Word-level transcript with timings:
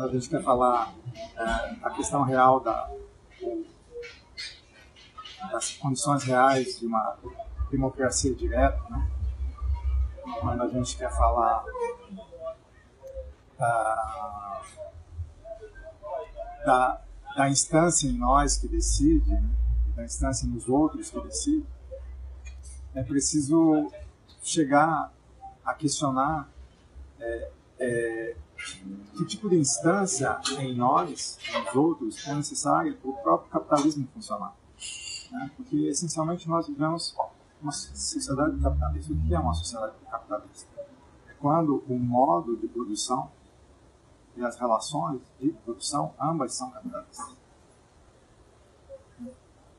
quando 0.00 0.12
a 0.12 0.12
gente 0.14 0.30
quer 0.30 0.42
falar 0.42 0.94
é, 1.36 1.76
a 1.82 1.90
questão 1.90 2.22
real 2.22 2.58
da, 2.60 2.90
das 5.52 5.72
condições 5.72 6.24
reais 6.24 6.78
de 6.78 6.86
uma 6.86 7.18
democracia 7.70 8.34
direta, 8.34 8.82
né? 8.88 9.10
quando 10.40 10.62
a 10.62 10.68
gente 10.68 10.96
quer 10.96 11.14
falar 11.14 11.62
da, 13.58 14.62
da, 16.64 17.00
da 17.36 17.50
instância 17.50 18.08
em 18.08 18.16
nós 18.16 18.56
que 18.56 18.68
decide, 18.68 19.30
né? 19.30 19.50
da 19.96 20.04
instância 20.04 20.48
nos 20.48 20.66
outros 20.66 21.10
que 21.10 21.20
decide, 21.20 21.66
é 22.94 23.02
preciso 23.02 23.92
chegar 24.42 25.12
a 25.62 25.74
questionar 25.74 26.48
é, 27.20 27.50
é, 27.78 28.36
que 29.16 29.24
tipo 29.24 29.48
de 29.48 29.56
instância 29.56 30.40
em 30.58 30.74
nós, 30.74 31.38
nos 31.52 31.74
outros, 31.74 32.26
é 32.26 32.34
necessária 32.34 32.94
para 32.94 33.10
o 33.10 33.14
próprio 33.14 33.50
capitalismo 33.50 34.06
funcionar. 34.14 34.54
Né? 35.30 35.50
Porque, 35.56 35.76
essencialmente, 35.86 36.48
nós 36.48 36.66
vivemos 36.66 37.14
uma 37.60 37.72
sociedade 37.72 38.58
capitalista. 38.60 39.12
O 39.12 39.16
que 39.16 39.34
é 39.34 39.38
uma 39.38 39.54
sociedade 39.54 39.94
capitalista? 40.10 40.68
É 41.28 41.32
quando 41.34 41.82
o 41.88 41.98
modo 41.98 42.56
de 42.56 42.68
produção 42.68 43.30
e 44.36 44.44
as 44.44 44.58
relações 44.58 45.20
de 45.40 45.50
produção, 45.64 46.14
ambas 46.20 46.54
são 46.54 46.70
capitalistas. 46.70 47.36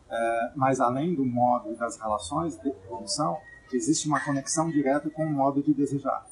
É, 0.09 0.51
mas, 0.55 0.79
além 0.79 1.15
do 1.15 1.25
modo 1.25 1.71
e 1.71 1.75
das 1.75 1.97
relações 1.97 2.59
de 2.59 2.69
produção, 2.71 3.37
existe 3.71 4.07
uma 4.07 4.19
conexão 4.19 4.69
direta 4.69 5.09
com 5.09 5.25
o 5.25 5.29
modo 5.29 5.63
de 5.63 5.73
desejar 5.73 6.30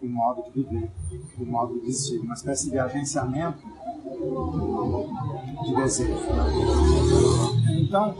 o 0.00 0.06
modo 0.06 0.42
de 0.44 0.62
viver, 0.62 0.90
o 1.38 1.44
modo 1.44 1.80
de 1.80 1.86
existir, 1.86 2.18
uma 2.20 2.34
espécie 2.34 2.70
de 2.70 2.78
agenciamento 2.78 3.66
de 5.64 5.74
desejo. 5.74 6.18
Então, 7.80 8.14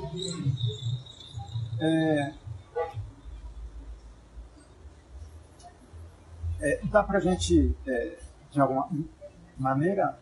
é, 1.81 2.35
é, 6.61 6.81
dá 6.91 7.03
para 7.03 7.19
a 7.19 7.21
gente, 7.21 7.77
é, 7.87 8.19
de 8.51 8.61
alguma 8.61 8.89
maneira, 9.59 10.19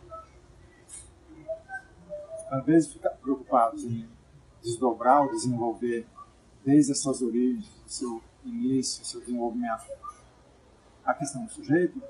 às 2.50 2.64
vezes 2.64 2.92
ficar 2.92 3.10
preocupados 3.10 3.84
em 3.84 4.08
desdobrar 4.62 5.22
ou 5.22 5.30
desenvolver 5.30 6.06
desde 6.64 6.92
as 6.92 7.00
suas 7.00 7.22
origens, 7.22 7.70
seu 7.86 8.22
início, 8.44 9.04
seu 9.04 9.20
desenvolvimento, 9.20 9.84
a 11.04 11.14
questão 11.14 11.44
do 11.44 11.50
sujeito, 11.50 12.00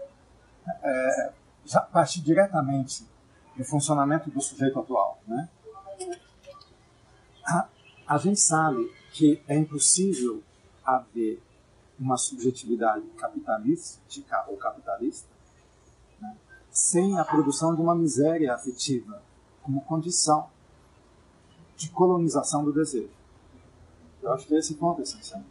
é, 0.83 1.33
já 1.65 1.81
parte 1.81 2.21
diretamente 2.21 3.07
do 3.57 3.65
funcionamento 3.65 4.31
do 4.31 4.41
sujeito 4.41 4.79
atual. 4.79 5.21
Né? 5.27 5.49
A, 7.47 7.69
a 8.07 8.19
gente 8.19 8.41
sabe 8.41 8.91
que 9.13 9.43
é 9.47 9.57
impossível 9.57 10.43
haver 10.85 11.43
uma 11.99 12.17
subjetividade 12.17 13.07
capitalística 13.17 14.45
ou 14.49 14.57
capitalista 14.57 15.29
né, 16.21 16.37
sem 16.71 17.19
a 17.19 17.25
produção 17.25 17.75
de 17.75 17.81
uma 17.81 17.95
miséria 17.95 18.55
afetiva 18.55 19.23
como 19.63 19.81
condição 19.83 20.51
de 21.77 21.91
colonização 21.91 22.65
do 22.65 22.73
desejo. 22.73 23.13
Eu 24.21 24.33
acho 24.33 24.47
que 24.47 24.55
esse 24.55 24.75
ponto 24.75 25.01
é 25.01 25.03
essencial 25.03 25.43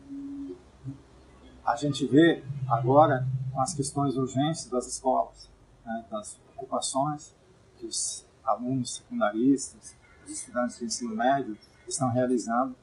a 1.65 1.75
gente 1.75 2.05
vê 2.07 2.43
agora 2.67 3.25
com 3.53 3.61
as 3.61 3.73
questões 3.73 4.15
urgentes 4.15 4.67
das 4.67 4.87
escolas, 4.87 5.49
né, 5.85 6.05
das 6.09 6.39
ocupações 6.55 7.33
que 7.77 7.85
os 7.85 8.25
alunos 8.43 8.95
secundaristas, 8.95 9.95
os 10.25 10.31
estudantes 10.31 10.79
de 10.79 10.85
ensino 10.85 11.15
médio 11.15 11.57
estão 11.87 12.09
realizando 12.09 12.75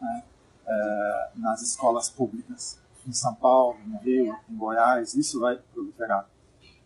né, 0.00 0.24
é, 0.66 1.30
nas 1.36 1.62
escolas 1.62 2.08
públicas, 2.08 2.78
em 3.06 3.12
São 3.12 3.34
Paulo, 3.34 3.78
no 3.86 3.98
Rio, 3.98 4.36
em 4.48 4.56
Goiás, 4.56 5.14
isso 5.14 5.40
vai 5.40 5.56
proliferar 5.72 6.28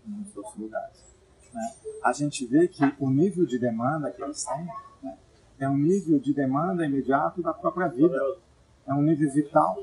em 0.06 0.10
muitos 0.10 0.36
outros 0.36 0.56
lugares. 0.56 1.02
Né. 1.52 1.74
A 2.04 2.12
gente 2.12 2.44
vê 2.46 2.68
que 2.68 2.82
o 2.98 3.08
nível 3.10 3.46
de 3.46 3.58
demanda 3.58 4.10
que 4.10 4.22
eles 4.22 4.44
têm 4.44 4.68
né, 5.02 5.16
é 5.58 5.68
um 5.68 5.78
nível 5.78 6.18
de 6.18 6.34
demanda 6.34 6.84
imediato 6.84 7.42
da 7.42 7.54
própria 7.54 7.88
vida, 7.88 8.18
é 8.86 8.92
um 8.92 9.02
nível 9.02 9.30
vital 9.32 9.78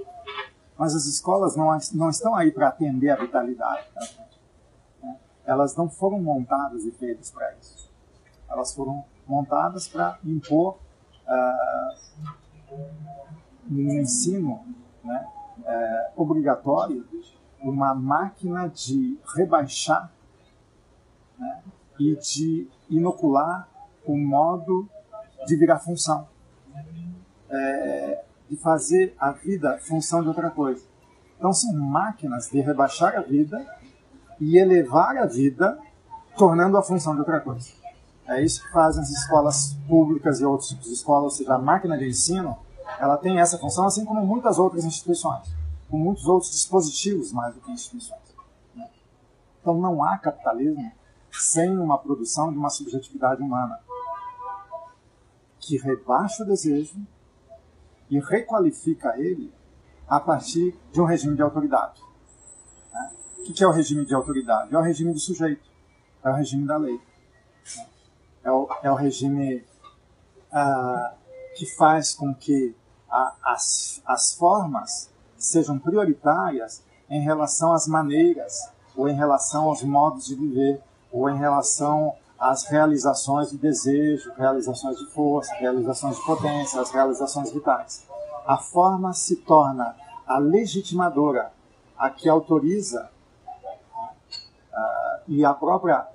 mas 0.78 0.96
as 0.96 1.06
escolas 1.06 1.56
não, 1.56 1.78
não 1.94 2.10
estão 2.10 2.36
aí 2.36 2.52
para 2.52 2.68
atender 2.70 3.10
a 3.10 3.16
vitalidade 3.16 3.88
da 3.94 4.02
gente. 4.02 4.40
Né? 5.02 5.18
Elas 5.46 5.76
não 5.76 5.90
foram 5.90 6.20
montadas 6.20 6.86
e 6.86 6.92
feitas 6.92 7.32
para 7.32 7.54
isso. 7.56 7.92
Elas 8.50 8.74
foram 8.74 9.04
montadas 9.28 9.88
para 9.88 10.18
impor 10.24 10.78
uh, 11.28 12.78
um 13.70 14.00
ensino 14.00 14.64
né, 15.04 15.28
uh, 15.60 16.22
obrigatório 16.22 17.06
uma 17.62 17.94
máquina 17.94 18.70
de 18.70 19.20
rebaixar 19.36 20.12
né, 21.38 21.64
e 22.00 22.16
de 22.16 22.70
inocular 22.90 23.68
o 24.06 24.18
modo 24.18 24.88
de 25.46 25.56
virar 25.56 25.80
função. 25.80 26.28
É, 27.50 28.24
de 28.50 28.56
fazer 28.58 29.16
a 29.20 29.32
vida 29.32 29.78
função 29.80 30.22
de 30.22 30.28
outra 30.28 30.50
coisa. 30.50 30.84
Então 31.38 31.54
são 31.54 31.74
máquinas 31.74 32.50
de 32.50 32.60
rebaixar 32.62 33.16
a 33.16 33.22
vida 33.22 33.66
e 34.40 34.58
elevar 34.58 35.18
a 35.18 35.26
vida, 35.26 35.78
tornando 36.38 36.78
a 36.78 36.84
função 36.84 37.14
de 37.14 37.20
outra 37.20 37.40
coisa. 37.40 37.70
É 38.28 38.44
isso 38.44 38.64
que 38.64 38.72
fazem 38.72 39.02
as 39.02 39.10
escolas 39.10 39.74
públicas 39.88 40.40
e 40.42 40.46
outros 40.46 40.70
tipos 40.70 40.88
de 40.88 40.94
escolas, 40.94 41.24
ou 41.24 41.32
seja, 41.32 41.54
a 41.54 41.58
máquina 41.58 41.98
de 41.98 42.08
ensino, 42.08 42.58
ela 43.00 43.18
tem 43.18 43.40
essa 43.40 43.58
função, 43.58 43.86
assim 43.86 44.04
como 44.04 44.26
muitas 44.26 44.60
outras 44.60 44.84
instituições, 44.84 45.48
com 45.90 45.98
muitos 45.98 46.26
outros 46.26 46.52
dispositivos 46.52 47.32
mais 47.32 47.54
do 47.56 47.62
que 47.62 47.72
instituições. 47.72 48.36
Né? 48.76 48.88
Então 49.62 49.78
não 49.80 50.04
há 50.04 50.18
capitalismo 50.18 50.92
sem 51.32 51.78
uma 51.78 51.98
produção 51.98 52.52
de 52.52 52.58
uma 52.58 52.70
subjetividade 52.70 53.42
humana 53.42 53.80
que 55.60 55.78
rebaixa 55.78 56.44
o 56.44 56.48
desejo 56.48 56.98
e 58.10 58.20
requalifica 58.20 59.18
ele 59.18 59.54
a 60.08 60.20
partir 60.20 60.78
de 60.92 61.02
um 61.02 61.06
regime 61.06 61.36
de 61.36 61.42
autoridade. 61.42 62.02
Né? 62.94 63.12
O 63.40 63.44
que 63.44 63.64
é 63.64 63.68
o 63.68 63.72
regime 63.72 64.06
de 64.06 64.14
autoridade? 64.14 64.74
É 64.74 64.78
o 64.78 64.82
regime 64.82 65.14
do 65.14 65.20
sujeito, 65.20 65.70
é 66.24 66.30
o 66.30 66.34
regime 66.34 66.66
da 66.66 66.78
lei. 66.78 67.00
É 68.44 68.52
o, 68.52 68.70
é 68.84 68.92
o 68.92 68.96
regime 68.96 69.66
uh, 70.52 71.16
que 71.56 71.66
faz 71.66 72.14
com 72.14 72.34
que 72.34 72.74
a, 73.10 73.36
as, 73.44 74.02
as 74.06 74.34
formas 74.34 75.10
sejam 75.38 75.78
prioritárias 75.78 76.84
em 77.10 77.22
relação 77.22 77.74
às 77.74 77.88
maneiras, 77.88 78.70
ou 78.96 79.08
em 79.08 79.16
relação 79.16 79.66
aos 79.66 79.84
modos 79.84 80.26
de 80.26 80.36
viver, 80.36 80.82
ou 81.12 81.30
em 81.30 81.38
relação 81.38 82.16
às 82.40 82.66
realizações 82.66 83.50
de 83.50 83.58
desejo, 83.58 84.32
realizações 84.38 84.98
de 84.98 85.06
força, 85.08 85.54
realizações 85.56 86.18
de 86.18 86.26
potência, 86.26 86.80
as 86.80 86.92
realizações 86.92 87.52
vitais. 87.52 88.06
A 88.46 88.58
forma 88.58 89.14
se 89.14 89.38
torna 89.38 89.96
a 90.26 90.38
legitimadora, 90.38 91.52
a 91.98 92.10
que 92.10 92.30
autoriza 92.30 93.10
uh, 94.72 95.22
e 95.28 95.44
a 95.44 95.54
própria 95.54 96.08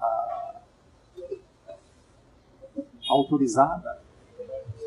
uh, 0.00 1.36
autorizada 3.08 4.00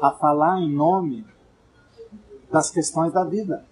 a 0.01 0.11
falar 0.11 0.59
em 0.59 0.71
nome 0.71 1.25
das 2.49 2.71
questões 2.71 3.11
da 3.11 3.23
vida. 3.23 3.65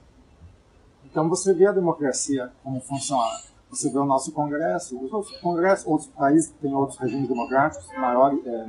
Então 1.06 1.30
você 1.30 1.54
vê 1.54 1.68
a 1.68 1.72
democracia 1.72 2.52
como 2.64 2.82
funciona. 2.82 3.40
Você 3.70 3.92
vê 3.92 3.98
o 4.00 4.06
nosso 4.06 4.32
Congresso, 4.32 4.98
os 5.04 5.12
outros 5.12 5.38
congressos, 5.40 5.86
outros 5.86 6.10
países 6.10 6.52
têm 6.62 6.74
outros 6.74 6.98
regimes 7.00 7.28
democráticos, 7.28 7.88
maiores, 7.98 8.46
é, 8.46 8.68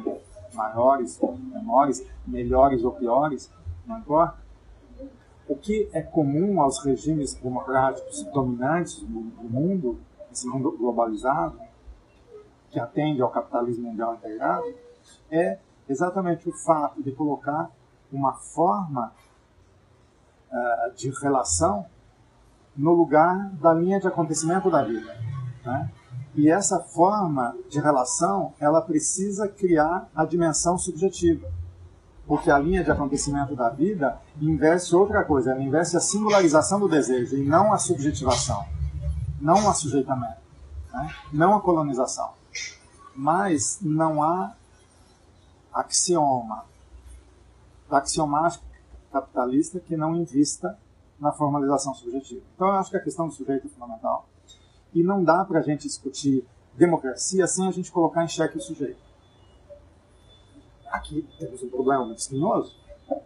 maiores, 0.53 1.21
menores, 1.21 2.07
melhores 2.27 2.83
ou 2.83 2.93
piores, 2.93 3.51
não 3.87 3.99
importa. 3.99 4.37
O 5.49 5.57
que 5.57 5.89
é 5.93 6.03
comum 6.03 6.61
aos 6.61 6.85
regimes 6.85 7.35
democráticos 7.35 8.23
dominantes 8.25 9.01
do 9.01 9.49
mundo, 9.49 9.99
esse 10.31 10.47
mundo 10.47 10.77
globalizado, 10.77 11.59
que 12.71 12.79
atende 12.79 13.23
ao 13.23 13.31
capitalismo 13.31 13.89
mundial 13.89 14.15
integrado, 14.15 14.67
é 15.31 15.59
exatamente 15.89 16.49
o 16.49 16.53
fato 16.53 17.03
de 17.03 17.13
colocar 17.13 17.71
uma 18.13 18.35
forma 18.35 19.13
uh, 20.51 20.95
de 20.95 21.11
relação 21.23 21.87
no 22.79 22.95
lugar 22.95 23.51
da 23.61 23.75
linha 23.75 23.99
de 23.99 24.07
acontecimento 24.07 24.71
da 24.71 24.85
vida. 24.85 25.13
Né? 25.65 25.91
E 26.37 26.49
essa 26.49 26.79
forma 26.79 27.57
de 27.69 27.81
relação, 27.81 28.55
ela 28.61 28.81
precisa 28.81 29.49
criar 29.49 30.09
a 30.15 30.25
dimensão 30.25 30.79
subjetiva. 30.79 31.51
Porque 32.25 32.51
a 32.51 32.59
linha 32.59 32.85
de 32.85 32.91
acontecimento 32.91 33.57
da 33.57 33.69
vida 33.69 34.21
investe 34.41 34.95
outra 34.95 35.25
coisa, 35.25 35.51
ela 35.51 35.61
investe 35.61 35.97
a 35.97 36.01
singularização 36.01 36.79
do 36.79 36.89
desejo 36.89 37.37
e 37.37 37.45
não 37.45 37.73
a 37.73 37.79
subjetivação, 37.79 38.65
não 39.41 39.65
o 39.65 39.69
assujeitamento. 39.69 40.39
né? 40.93 41.13
não 41.33 41.57
a 41.57 41.61
colonização. 41.61 42.31
Mas 43.17 43.81
não 43.83 44.23
há 44.23 44.53
axioma, 45.75 46.65
axiomático 47.91 48.65
capitalista 49.11 49.81
que 49.81 49.97
não 49.97 50.15
invista 50.15 50.79
na 51.21 51.33
formalização 51.33 51.95
subjetiva. 51.95 52.43
Então 52.55 52.69
eu 52.69 52.75
acho 52.75 52.91
que 52.91 52.97
a 52.97 53.03
questão 53.03 53.27
do 53.27 53.35
sujeito 53.35 53.67
é 53.67 53.71
fundamental 53.71 54.29
e 54.95 55.03
não 55.03 55.23
dá 55.23 55.45
para 55.45 55.59
a 55.59 55.63
gente 55.63 55.83
discutir 55.83 56.47
democracia 56.77 57.47
sem 57.47 57.67
a 57.67 57.71
gente 57.71 57.91
colocar 57.91 58.25
em 58.25 58.29
xeque 58.29 58.57
o 58.57 58.61
sujeito. 58.61 59.01
Aqui 60.87 61.29
temos 61.39 61.63
um 61.63 61.69
problema 61.69 62.13
espinhoso, 62.15 62.75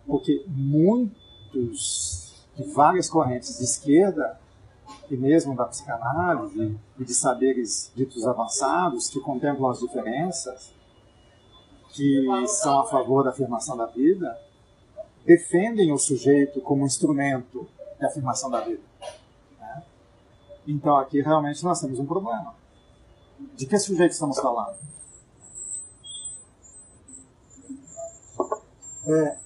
porque 0.06 0.44
muitos 0.48 2.46
de 2.56 2.64
várias 2.72 3.08
correntes 3.08 3.58
de 3.58 3.64
esquerda 3.64 4.40
e 5.10 5.16
mesmo 5.16 5.54
da 5.54 5.64
psicanálise 5.64 6.78
e 6.98 7.04
de 7.04 7.14
saberes 7.14 7.92
ditos 7.94 8.26
avançados 8.26 9.08
que 9.08 9.20
contemplam 9.20 9.70
as 9.70 9.80
diferenças, 9.80 10.72
que 11.90 12.26
são 12.46 12.80
a 12.80 12.86
favor 12.86 13.22
da 13.22 13.30
afirmação 13.30 13.76
da 13.76 13.86
vida, 13.86 14.36
defendem 15.24 15.92
o 15.92 15.98
sujeito 15.98 16.60
como 16.60 16.84
instrumento 16.84 17.68
de 18.02 18.06
afirmação 18.06 18.50
da 18.50 18.60
vida. 18.60 18.82
Né? 19.60 19.82
Então 20.66 20.96
aqui 20.96 21.22
realmente 21.22 21.62
nós 21.64 21.80
temos 21.80 21.98
um 22.00 22.06
problema. 22.06 22.54
De 23.54 23.64
que 23.64 23.78
sujeito 23.78 24.12
estamos 24.12 24.38
falando? 24.38 24.76
É, 29.04 29.36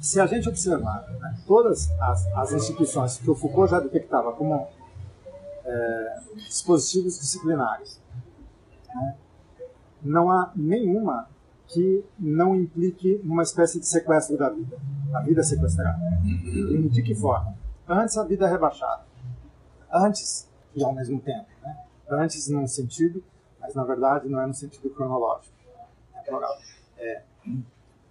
se 0.00 0.20
a 0.20 0.26
gente 0.26 0.48
observar 0.48 1.06
né, 1.20 1.42
todas 1.46 1.90
as, 2.00 2.26
as, 2.34 2.52
instituições 2.52 3.18
que 3.18 3.30
o 3.30 3.34
Foucault 3.34 3.70
já 3.70 3.78
detectava 3.78 4.32
como 4.32 4.68
é, 5.64 6.20
dispositivos 6.34 7.18
disciplinares, 7.18 8.00
né, 8.94 9.16
não 10.02 10.30
há 10.30 10.50
nenhuma 10.56 11.28
que 11.72 12.04
não 12.18 12.54
implique 12.54 13.20
numa 13.24 13.42
espécie 13.42 13.80
de 13.80 13.86
sequestro 13.86 14.36
da 14.36 14.50
vida, 14.50 14.76
a 15.14 15.20
vida 15.22 15.42
sequestrada. 15.42 15.98
E 16.24 16.88
de 16.88 17.02
que 17.02 17.14
forma? 17.14 17.56
Antes 17.88 18.16
a 18.16 18.24
vida 18.24 18.46
é 18.46 18.50
rebaixada. 18.50 19.04
Antes, 19.92 20.48
e 20.74 20.82
ao 20.82 20.92
mesmo 20.94 21.20
tempo. 21.20 21.46
Né? 21.62 21.76
Antes 22.08 22.48
num 22.48 22.66
sentido, 22.66 23.22
mas 23.60 23.74
na 23.74 23.84
verdade 23.84 24.28
não 24.28 24.40
é 24.40 24.46
no 24.46 24.54
sentido 24.54 24.90
cronológico. 24.90 25.54
É. 26.14 26.32
É, 26.98 27.22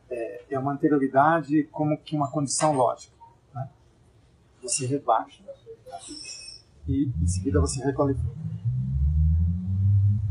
é, 0.10 0.46
é 0.52 0.60
uma 0.60 0.74
anterioridade 0.74 1.63
como 1.72 1.98
que 1.98 2.16
uma 2.16 2.30
condição 2.30 2.74
lógica. 2.74 3.16
Né? 3.54 3.69
Você 4.62 4.86
rebaixa 4.86 5.44
e 6.88 7.12
em 7.22 7.28
seguida 7.28 7.60
você 7.60 7.84
requalifica. 7.84 8.30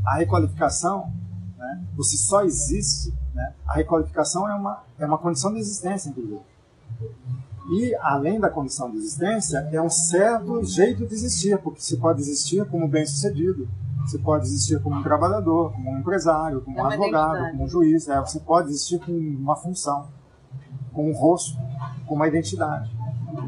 A 0.05 0.17
requalificação, 0.17 1.13
né, 1.57 1.85
você 1.95 2.17
só 2.17 2.43
existe, 2.43 3.15
né, 3.35 3.55
a 3.67 3.75
requalificação 3.75 4.49
é 4.49 4.55
uma, 4.55 4.83
é 4.99 5.07
uma 5.07 5.19
condição 5.19 5.53
de 5.53 5.59
existência, 5.59 6.11
inclusive. 6.11 6.41
E, 7.71 7.95
além 8.01 8.41
da 8.41 8.51
condição 8.51 8.91
de 8.91 8.97
existência, 8.97 9.69
é 9.73 9.81
um 9.81 9.91
certo 9.91 10.65
jeito 10.65 11.07
de 11.07 11.15
existir, 11.15 11.59
porque 11.59 11.81
você 11.81 11.97
pode 11.97 12.21
existir 12.21 12.67
como 12.69 12.89
bem-sucedido, 12.89 13.69
você 14.05 14.19
pode 14.19 14.45
existir 14.45 14.83
como 14.83 14.97
um 14.97 15.03
trabalhador, 15.03 15.73
como 15.73 15.91
um 15.91 15.99
empresário, 15.99 16.61
como 16.63 16.79
um 16.79 16.81
é 16.81 16.87
advogado, 16.87 17.51
como 17.51 17.65
um 17.65 17.69
juiz. 17.69 18.09
É, 18.09 18.19
você 18.21 18.41
pode 18.41 18.71
existir 18.71 18.99
com 18.99 19.13
uma 19.13 19.55
função, 19.55 20.09
com 20.93 21.09
um 21.09 21.13
rosto, 21.13 21.57
com 22.07 22.17
uma 22.17 22.27
identidade, 22.27 22.91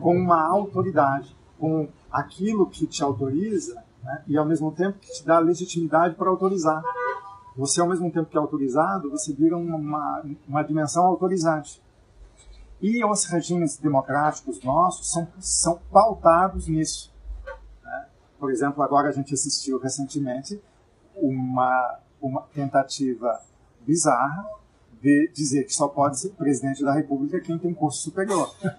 com 0.00 0.16
uma 0.16 0.40
autoridade, 0.40 1.34
com 1.58 1.88
aquilo 2.10 2.66
que 2.66 2.86
te 2.86 3.02
autoriza 3.02 3.82
né, 4.04 4.22
e, 4.28 4.36
ao 4.36 4.44
mesmo 4.44 4.70
tempo, 4.70 4.98
que 5.00 5.12
te 5.12 5.26
dá 5.26 5.38
legitimidade 5.38 6.14
para 6.14 6.28
autorizar. 6.28 6.82
Você, 7.56 7.80
ao 7.80 7.88
mesmo 7.88 8.10
tempo 8.10 8.30
que 8.30 8.36
é 8.36 8.40
autorizado, 8.40 9.10
você 9.10 9.32
vira 9.32 9.56
uma, 9.56 10.24
uma 10.48 10.62
dimensão 10.62 11.04
autorizante. 11.04 11.82
E 12.80 13.04
os 13.04 13.24
regimes 13.26 13.76
democráticos 13.76 14.62
nossos 14.62 15.10
são, 15.10 15.28
são 15.38 15.78
pautados 15.92 16.66
nisso. 16.66 17.12
Né? 17.84 18.06
Por 18.38 18.50
exemplo, 18.50 18.82
agora 18.82 19.08
a 19.08 19.12
gente 19.12 19.32
assistiu 19.32 19.78
recentemente 19.78 20.60
uma, 21.14 21.98
uma 22.20 22.42
tentativa 22.54 23.40
bizarra 23.80 24.46
de 25.00 25.30
dizer 25.34 25.64
que 25.64 25.74
só 25.74 25.88
pode 25.88 26.20
ser 26.20 26.28
presidente 26.30 26.84
da 26.84 26.92
República 26.92 27.40
quem 27.40 27.58
tem 27.58 27.74
curso 27.74 28.02
superior. 28.02 28.54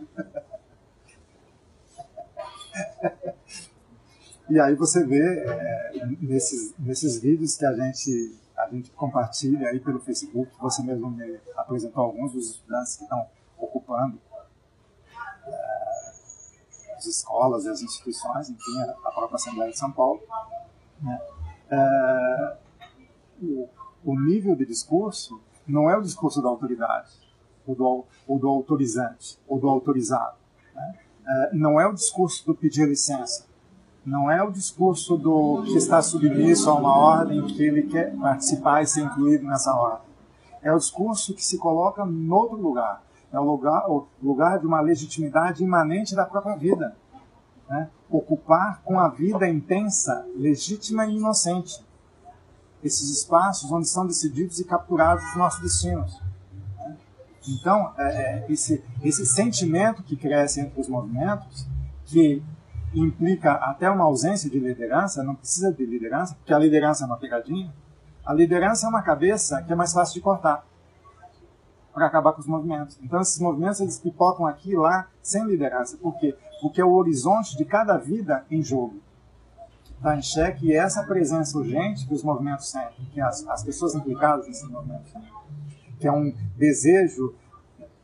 e 4.49 4.59
aí 4.59 4.75
você 4.75 5.05
vê 5.05 5.21
é, 5.21 6.07
nesses, 6.21 6.73
nesses 6.79 7.19
vídeos 7.19 7.57
que 7.57 7.65
a 7.65 7.73
gente, 7.73 8.39
a 8.63 8.69
gente 8.69 8.91
compartilha 8.91 9.69
aí 9.69 9.79
pelo 9.79 9.99
Facebook, 9.99 10.51
você 10.59 10.81
mesmo 10.83 11.09
me 11.09 11.39
apresentou 11.55 12.03
alguns 12.03 12.31
dos 12.33 12.49
estudantes 12.49 12.95
que 12.95 13.03
estão 13.03 13.27
ocupando 13.57 14.19
é, 15.45 16.95
as 16.95 17.05
escolas 17.05 17.67
as 17.67 17.81
instituições, 17.81 18.49
enfim, 18.49 18.81
a 18.81 19.11
própria 19.11 19.35
Assembleia 19.35 19.71
de 19.71 19.77
São 19.77 19.91
Paulo. 19.91 20.21
Né? 21.01 21.21
É, 21.69 22.57
o, 23.41 23.69
o, 24.03 24.19
nível 24.19 24.55
de 24.55 24.65
discurso 24.65 25.41
não 25.67 25.89
é 25.89 25.97
o 25.97 26.01
discurso 26.01 26.41
da 26.41 26.49
autoridade, 26.49 27.11
ou 27.65 27.75
do, 27.75 28.05
ou 28.27 28.39
do 28.39 28.47
autorizante, 28.47 29.39
ou 29.47 29.59
do 29.59 29.67
autorizado. 29.67 30.37
Né? 30.73 30.99
É, 31.25 31.55
não 31.55 31.79
é 31.79 31.87
o 31.87 31.93
discurso 31.93 32.45
do 32.45 32.55
pedir 32.55 32.87
licença, 32.87 33.45
não 34.05 34.29
é 34.29 34.43
o 34.43 34.51
discurso 34.51 35.17
do 35.17 35.63
que 35.63 35.77
está 35.77 36.01
submisso 36.01 36.69
a 36.69 36.73
uma 36.73 36.97
ordem 36.97 37.45
que 37.45 37.63
ele 37.63 37.83
quer 37.83 38.15
participar 38.15 38.81
e 38.81 38.87
ser 38.87 39.01
incluído 39.01 39.45
nessa 39.45 39.73
ordem. 39.73 40.07
É 40.61 40.73
o 40.73 40.77
discurso 40.77 41.33
que 41.33 41.43
se 41.43 41.57
coloca 41.57 42.05
no 42.05 42.35
outro 42.35 42.57
lugar, 42.57 43.03
é 43.31 43.39
o 43.39 43.43
lugar, 43.43 43.89
o 43.89 44.07
lugar 44.21 44.59
de 44.59 44.65
uma 44.65 44.81
legitimidade 44.81 45.63
imanente 45.63 46.15
da 46.15 46.25
própria 46.25 46.55
vida. 46.55 46.95
Né? 47.69 47.89
Ocupar 48.09 48.81
com 48.83 48.99
a 48.99 49.07
vida 49.07 49.47
intensa, 49.47 50.25
legítima 50.35 51.05
e 51.05 51.15
inocente 51.15 51.83
esses 52.83 53.09
espaços 53.09 53.71
onde 53.71 53.87
são 53.87 54.05
decididos 54.05 54.59
e 54.59 54.65
capturados 54.65 55.23
os 55.23 55.35
nossos 55.37 55.61
destinos. 55.61 56.21
Então, 57.47 57.93
é, 57.97 58.03
é, 58.03 58.45
esse, 58.49 58.83
esse 59.01 59.25
sentimento 59.25 60.03
que 60.03 60.15
cresce 60.15 60.61
entre 60.61 60.79
os 60.79 60.87
movimentos, 60.87 61.65
que 62.05 62.43
implica 62.99 63.53
até 63.53 63.89
uma 63.89 64.05
ausência 64.05 64.49
de 64.49 64.59
liderança, 64.59 65.23
não 65.23 65.35
precisa 65.35 65.71
de 65.71 65.85
liderança, 65.85 66.35
porque 66.35 66.53
a 66.53 66.59
liderança 66.59 67.03
é 67.03 67.07
uma 67.07 67.17
pegadinha. 67.17 67.73
A 68.25 68.33
liderança 68.33 68.85
é 68.85 68.89
uma 68.89 69.01
cabeça 69.01 69.61
que 69.61 69.73
é 69.73 69.75
mais 69.75 69.93
fácil 69.93 70.15
de 70.15 70.21
cortar 70.21 70.65
para 71.93 72.07
acabar 72.07 72.33
com 72.33 72.41
os 72.41 72.47
movimentos. 72.47 72.97
Então 73.03 73.21
esses 73.21 73.39
movimentos 73.39 73.79
eles 73.79 73.99
pipocam 73.99 74.45
aqui 74.45 74.71
e 74.71 74.75
lá 74.75 75.07
sem 75.21 75.45
liderança. 75.45 75.97
Por 75.97 76.17
quê? 76.17 76.35
Porque 76.61 76.81
é 76.81 76.85
o 76.85 76.93
horizonte 76.93 77.57
de 77.57 77.65
cada 77.65 77.97
vida 77.97 78.45
em 78.49 78.63
jogo 78.63 79.01
está 80.03 80.17
em 80.17 80.21
xeque 80.21 80.75
essa 80.75 81.01
presença 81.03 81.57
urgente 81.57 82.05
que 82.05 82.13
os 82.13 82.21
movimentos 82.21 82.69
sentem, 82.69 83.05
que 83.13 83.21
as, 83.21 83.47
as 83.47 83.63
pessoas 83.63 83.95
implicadas 83.95 84.45
nesses 84.47 84.69
movimentos 84.69 85.09
sentem, 85.09 85.31
que 85.97 86.05
é 86.05 86.11
um 86.11 86.33
desejo 86.57 87.33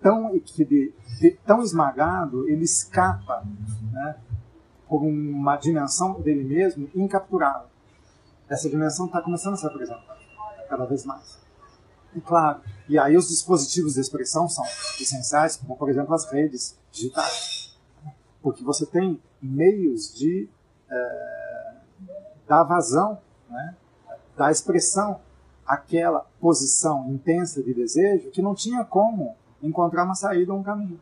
tão, 0.01 0.39
que 0.39 0.63
de, 0.63 0.93
de, 1.19 1.31
tão 1.46 1.62
esmagado, 1.62 2.48
ele 2.48 2.63
escapa 2.63 3.43
né, 3.91 4.15
por 4.89 5.03
uma 5.03 5.55
dimensão 5.55 6.19
dele 6.19 6.43
mesmo 6.43 6.89
incapturável. 6.96 7.67
Essa 8.50 8.67
dimensão 8.67 9.05
está 9.05 9.22
começando 9.22 9.53
a 9.53 9.58
se 9.58 9.67
apresentar 9.67 10.17
cada 10.67 10.86
vez 10.86 11.05
mais. 11.05 11.38
E 12.15 12.19
claro, 12.19 12.62
e 12.88 12.98
aí 12.98 13.15
os 13.15 13.29
dispositivos 13.29 13.93
de 13.93 14.01
expressão 14.01 14.50
são 14.50 14.65
essenciais, 15.00 15.55
como 15.58 15.77
por 15.77 15.89
exemplo 15.89 16.13
as 16.15 16.25
redes 16.31 16.75
digitais, 16.91 17.77
porque 18.41 18.63
você 18.63 18.86
tem 18.86 19.22
meios 19.39 20.13
de 20.15 20.50
é, 20.89 21.75
dar 22.48 22.63
vazão, 22.63 23.19
né, 23.48 23.75
dar 24.36 24.51
expressão 24.51 25.22
àquela 25.65 26.25
posição 26.41 27.08
intensa 27.12 27.62
de 27.62 27.75
desejo 27.75 28.31
que 28.31 28.41
não 28.41 28.55
tinha 28.55 28.84
como 28.84 29.36
encontrar 29.62 30.03
uma 30.03 30.15
saída 30.15 30.51
ou 30.51 30.60
um 30.60 30.63
caminho. 30.63 31.00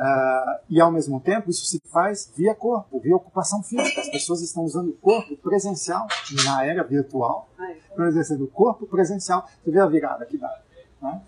Uh, 0.00 0.56
e 0.70 0.80
ao 0.80 0.90
mesmo 0.90 1.20
tempo 1.20 1.50
isso 1.50 1.66
se 1.66 1.78
faz 1.92 2.32
via 2.34 2.54
corpo, 2.54 2.98
via 3.00 3.14
ocupação 3.14 3.62
física. 3.62 4.00
As 4.00 4.08
pessoas 4.08 4.40
estão 4.40 4.64
usando 4.64 4.88
o 4.88 4.94
corpo 4.94 5.36
presencial 5.36 6.06
na 6.46 6.64
era 6.64 6.82
virtual, 6.82 7.50
estão 7.86 8.06
exercendo 8.06 8.44
o 8.44 8.48
corpo 8.48 8.86
presencial. 8.86 9.46
Você 9.62 9.70
vê 9.70 9.78
a 9.78 9.86
virada 9.86 10.24
que 10.24 10.38
dá. 10.38 10.58
Né? 11.02 11.20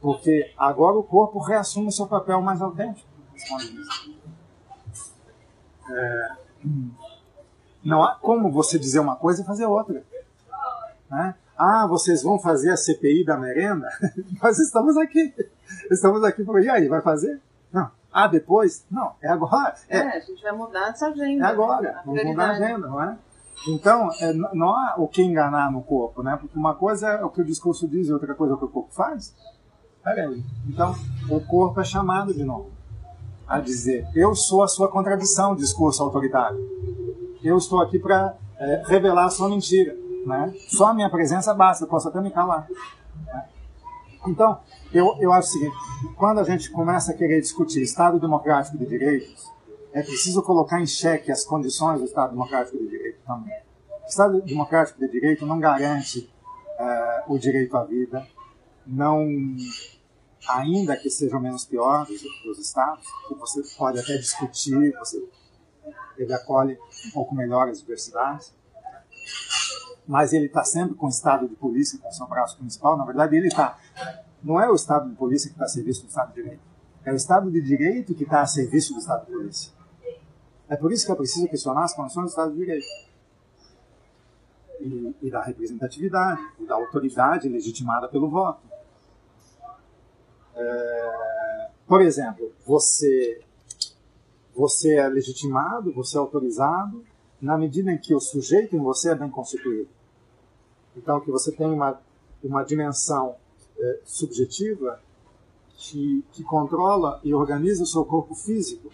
Porque 0.00 0.54
agora 0.56 0.96
o 0.96 1.02
corpo 1.02 1.40
reassume 1.40 1.88
o 1.88 1.92
seu 1.92 2.06
papel 2.06 2.40
mais 2.40 2.62
autêntico. 2.62 3.08
É, 5.90 6.28
não 7.84 8.04
há 8.04 8.14
como 8.14 8.52
você 8.52 8.78
dizer 8.78 9.00
uma 9.00 9.16
coisa 9.16 9.42
e 9.42 9.44
fazer 9.44 9.66
outra. 9.66 10.04
Né? 11.10 11.34
Ah, 11.58 11.84
vocês 11.88 12.22
vão 12.22 12.38
fazer 12.38 12.70
a 12.70 12.76
CPI 12.76 13.24
da 13.24 13.36
merenda? 13.36 13.88
Nós 14.40 14.56
estamos 14.60 14.96
aqui. 14.96 15.34
Estamos 15.90 16.22
aqui. 16.22 16.44
E 16.62 16.70
aí, 16.70 16.86
vai 16.86 17.02
fazer? 17.02 17.40
Não 17.72 17.98
Ah, 18.12 18.26
depois? 18.26 18.84
Não, 18.90 19.12
é 19.20 19.28
agora. 19.28 19.74
É, 19.88 19.98
é 19.98 20.16
a 20.16 20.20
gente 20.20 20.42
vai 20.42 20.52
mudar 20.52 20.88
essa 20.88 21.08
agenda. 21.08 21.46
É 21.46 21.48
agora, 21.48 22.02
vamos 22.04 22.24
mudar 22.24 22.50
a 22.50 22.52
agenda, 22.52 22.88
não 22.88 23.02
é? 23.02 23.16
Então, 23.68 24.10
é, 24.20 24.32
não 24.32 24.70
há 24.70 24.94
o 24.96 25.06
que 25.06 25.22
enganar 25.22 25.70
no 25.70 25.82
corpo, 25.82 26.22
né? 26.22 26.36
Porque 26.40 26.58
uma 26.58 26.74
coisa 26.74 27.08
é 27.08 27.24
o 27.24 27.30
que 27.30 27.42
o 27.42 27.44
discurso 27.44 27.86
diz 27.86 28.08
e 28.08 28.12
outra 28.12 28.34
coisa 28.34 28.54
é 28.54 28.56
o 28.56 28.58
que 28.58 28.64
o 28.64 28.68
corpo 28.68 28.92
faz. 28.92 29.34
Peraí. 30.02 30.42
Então, 30.66 30.94
o 31.28 31.40
corpo 31.40 31.78
é 31.80 31.84
chamado 31.84 32.32
de 32.32 32.42
novo 32.42 32.70
a 33.46 33.58
dizer: 33.58 34.06
eu 34.14 34.34
sou 34.34 34.62
a 34.62 34.68
sua 34.68 34.88
contradição, 34.88 35.56
discurso 35.56 36.02
autoritário. 36.02 36.58
Eu 37.42 37.58
estou 37.58 37.80
aqui 37.80 37.98
para 37.98 38.36
é, 38.58 38.82
revelar 38.86 39.26
a 39.26 39.30
sua 39.30 39.48
mentira. 39.48 39.94
Né? 40.24 40.54
Só 40.68 40.88
a 40.88 40.94
minha 40.94 41.10
presença 41.10 41.52
basta, 41.52 41.84
eu 41.84 41.88
posso 41.88 42.08
até 42.08 42.20
me 42.20 42.30
calar. 42.30 42.68
Né? 43.26 43.44
Então, 44.26 44.60
eu, 44.92 45.16
eu 45.20 45.32
acho 45.32 45.48
o 45.48 45.52
seguinte: 45.52 45.76
quando 46.16 46.40
a 46.40 46.44
gente 46.44 46.70
começa 46.70 47.12
a 47.12 47.14
querer 47.14 47.40
discutir 47.40 47.82
Estado 47.82 48.18
democrático 48.20 48.76
de 48.76 48.86
direitos, 48.86 49.50
é 49.92 50.02
preciso 50.02 50.42
colocar 50.42 50.80
em 50.80 50.86
xeque 50.86 51.32
as 51.32 51.44
condições 51.44 52.00
do 52.00 52.06
Estado 52.06 52.30
democrático 52.30 52.78
de 52.78 52.88
direito 52.88 53.18
também. 53.26 53.58
O 54.04 54.08
Estado 54.08 54.42
democrático 54.42 54.98
de 54.98 55.08
direito 55.08 55.46
não 55.46 55.58
garante 55.58 56.30
é, 56.78 57.24
o 57.28 57.38
direito 57.38 57.76
à 57.76 57.84
vida, 57.84 58.26
não 58.86 59.26
ainda 60.48 60.96
que 60.96 61.10
seja 61.10 61.38
menos 61.38 61.64
pior 61.64 62.06
dos, 62.06 62.22
dos 62.44 62.58
estados, 62.58 63.04
que 63.28 63.34
você 63.34 63.62
pode 63.76 63.98
até 63.98 64.16
discutir, 64.16 64.92
você, 64.98 65.22
ele 66.16 66.32
acolhe 66.32 66.78
um 67.06 67.10
pouco 67.10 67.34
melhor 67.34 67.68
as 67.68 67.80
diversidades, 67.80 68.54
mas 70.10 70.32
ele 70.32 70.46
está 70.46 70.64
sempre 70.64 70.96
com 70.96 71.06
o 71.06 71.08
estado 71.08 71.46
de 71.46 71.54
polícia 71.54 71.96
com 72.00 72.08
o 72.08 72.12
seu 72.12 72.26
braço 72.26 72.58
principal. 72.58 72.96
Na 72.96 73.04
verdade, 73.04 73.36
ele 73.36 73.46
está. 73.46 73.78
Não 74.42 74.60
é 74.60 74.68
o 74.68 74.74
estado 74.74 75.08
de 75.08 75.14
polícia 75.14 75.48
que 75.48 75.54
está 75.54 75.66
a 75.66 75.68
serviço 75.68 76.02
do 76.02 76.08
estado 76.08 76.34
de 76.34 76.42
direito, 76.42 76.62
é 77.04 77.12
o 77.12 77.14
estado 77.14 77.48
de 77.48 77.60
direito 77.60 78.12
que 78.12 78.24
está 78.24 78.40
a 78.40 78.46
serviço 78.46 78.92
do 78.92 78.98
estado 78.98 79.26
de 79.26 79.32
polícia. 79.32 79.72
É 80.68 80.74
por 80.74 80.90
isso 80.90 81.06
que 81.06 81.12
é 81.12 81.14
preciso 81.14 81.46
questionar 81.46 81.84
as 81.84 81.94
condições 81.94 82.24
do 82.24 82.28
estado 82.30 82.50
de 82.50 82.58
direito. 82.58 82.86
E, 84.80 85.14
e 85.22 85.30
da 85.30 85.44
representatividade, 85.44 86.40
e 86.58 86.66
da 86.66 86.74
autoridade 86.74 87.48
legitimada 87.48 88.08
pelo 88.08 88.28
voto. 88.28 88.62
É, 90.56 91.70
por 91.86 92.00
exemplo, 92.00 92.52
você, 92.66 93.44
você 94.56 94.96
é 94.96 95.06
legitimado, 95.06 95.92
você 95.92 96.16
é 96.16 96.20
autorizado 96.20 97.04
na 97.40 97.56
medida 97.56 97.92
em 97.92 97.98
que 97.98 98.12
o 98.12 98.18
sujeito 98.18 98.74
em 98.74 98.80
você 98.80 99.10
é 99.10 99.14
bem 99.14 99.30
constituído. 99.30 99.99
Então, 100.96 101.20
que 101.20 101.30
você 101.30 101.52
tem 101.52 101.66
uma, 101.66 102.00
uma 102.42 102.62
dimensão 102.62 103.36
é, 103.78 104.00
subjetiva 104.04 105.00
que, 105.76 106.24
que 106.32 106.42
controla 106.42 107.20
e 107.24 107.32
organiza 107.32 107.82
o 107.82 107.86
seu 107.86 108.04
corpo 108.04 108.34
físico. 108.34 108.90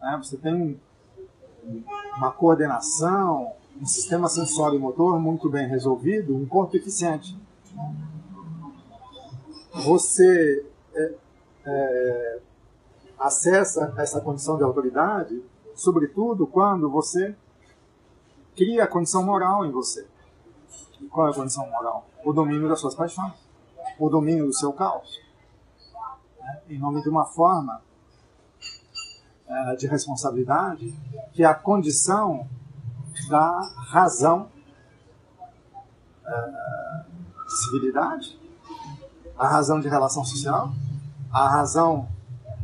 Né? 0.00 0.20
Você 0.22 0.36
tem 0.36 0.80
uma 2.16 2.30
coordenação, 2.30 3.52
um 3.80 3.86
sistema 3.86 4.28
sensório 4.28 4.76
e 4.76 4.78
motor 4.78 5.18
muito 5.18 5.50
bem 5.50 5.68
resolvido, 5.68 6.36
um 6.36 6.46
corpo 6.46 6.76
eficiente. 6.76 7.36
Você 9.84 10.64
é, 10.94 11.14
é, 11.66 12.38
acessa 13.18 13.92
essa 13.98 14.20
condição 14.20 14.56
de 14.56 14.62
autoridade, 14.62 15.42
sobretudo 15.74 16.46
quando 16.46 16.88
você 16.88 17.34
cria 18.54 18.84
a 18.84 18.86
condição 18.86 19.24
moral 19.24 19.66
em 19.66 19.72
você. 19.72 20.06
Qual 21.14 21.28
é 21.28 21.30
a 21.30 21.34
condição 21.34 21.70
moral? 21.70 22.06
O 22.24 22.32
domínio 22.32 22.68
das 22.68 22.80
suas 22.80 22.94
paixões, 22.94 23.32
o 23.98 24.08
domínio 24.10 24.46
do 24.46 24.52
seu 24.52 24.72
caos. 24.72 25.20
Né? 26.40 26.60
Em 26.70 26.78
nome 26.78 27.02
de 27.02 27.08
uma 27.08 27.24
forma 27.24 27.80
é, 29.46 29.76
de 29.76 29.86
responsabilidade 29.86 30.92
que 31.32 31.44
é 31.44 31.46
a 31.46 31.54
condição 31.54 32.48
da 33.28 33.60
razão 33.90 34.48
é, 36.26 37.04
de 37.46 37.64
civilidade, 37.64 38.40
a 39.38 39.46
razão 39.46 39.78
de 39.80 39.88
relação 39.88 40.24
social 40.24 40.72
a 41.34 41.48
razão 41.48 42.06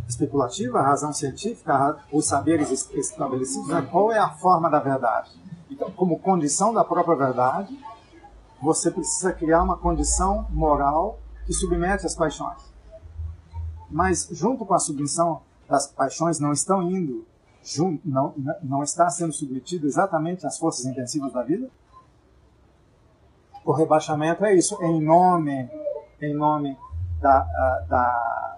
especulativa, 0.08 0.78
a 0.78 0.82
razão 0.82 1.12
científica, 1.12 1.98
os 2.12 2.26
saberes 2.26 2.70
estabelecidos, 2.94 3.66
né? 3.68 3.86
qual 3.90 4.12
é 4.12 4.18
a 4.18 4.30
forma 4.30 4.70
da 4.70 4.78
verdade. 4.78 5.30
Então, 5.68 5.90
como 5.90 6.20
condição 6.20 6.72
da 6.72 6.84
própria 6.84 7.16
verdade, 7.16 7.76
você 8.60 8.90
precisa 8.90 9.32
criar 9.32 9.62
uma 9.62 9.76
condição 9.76 10.46
moral 10.50 11.18
que 11.46 11.52
submete 11.52 12.06
as 12.06 12.14
paixões. 12.14 12.62
Mas, 13.90 14.28
junto 14.30 14.64
com 14.64 14.74
a 14.74 14.78
submissão 14.78 15.42
das 15.68 15.86
paixões, 15.86 16.38
não 16.38 16.52
estão 16.52 16.82
indo, 16.82 17.26
junto, 17.62 18.00
não, 18.08 18.34
não 18.62 18.82
está 18.82 19.08
sendo 19.08 19.32
submetido 19.32 19.86
exatamente 19.86 20.46
às 20.46 20.58
forças 20.58 20.84
intensivas 20.84 21.32
da 21.32 21.42
vida? 21.42 21.68
O 23.64 23.72
rebaixamento 23.72 24.44
é 24.44 24.54
isso, 24.54 24.80
em 24.82 25.00
nome, 25.00 25.68
em 26.20 26.34
nome 26.34 26.76
da, 27.20 27.40
da 27.88 28.56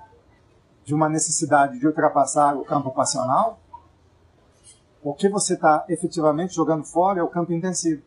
de 0.85 0.95
uma 0.95 1.09
necessidade 1.09 1.79
de 1.79 1.87
ultrapassar 1.87 2.57
o 2.57 2.65
campo 2.65 2.91
passional, 2.91 3.59
o 5.03 5.15
que 5.15 5.29
você 5.29 5.55
está 5.55 5.85
efetivamente 5.89 6.55
jogando 6.55 6.85
fora 6.85 7.21
é 7.21 7.23
o 7.23 7.29
campo 7.29 7.53
intensivo 7.53 8.03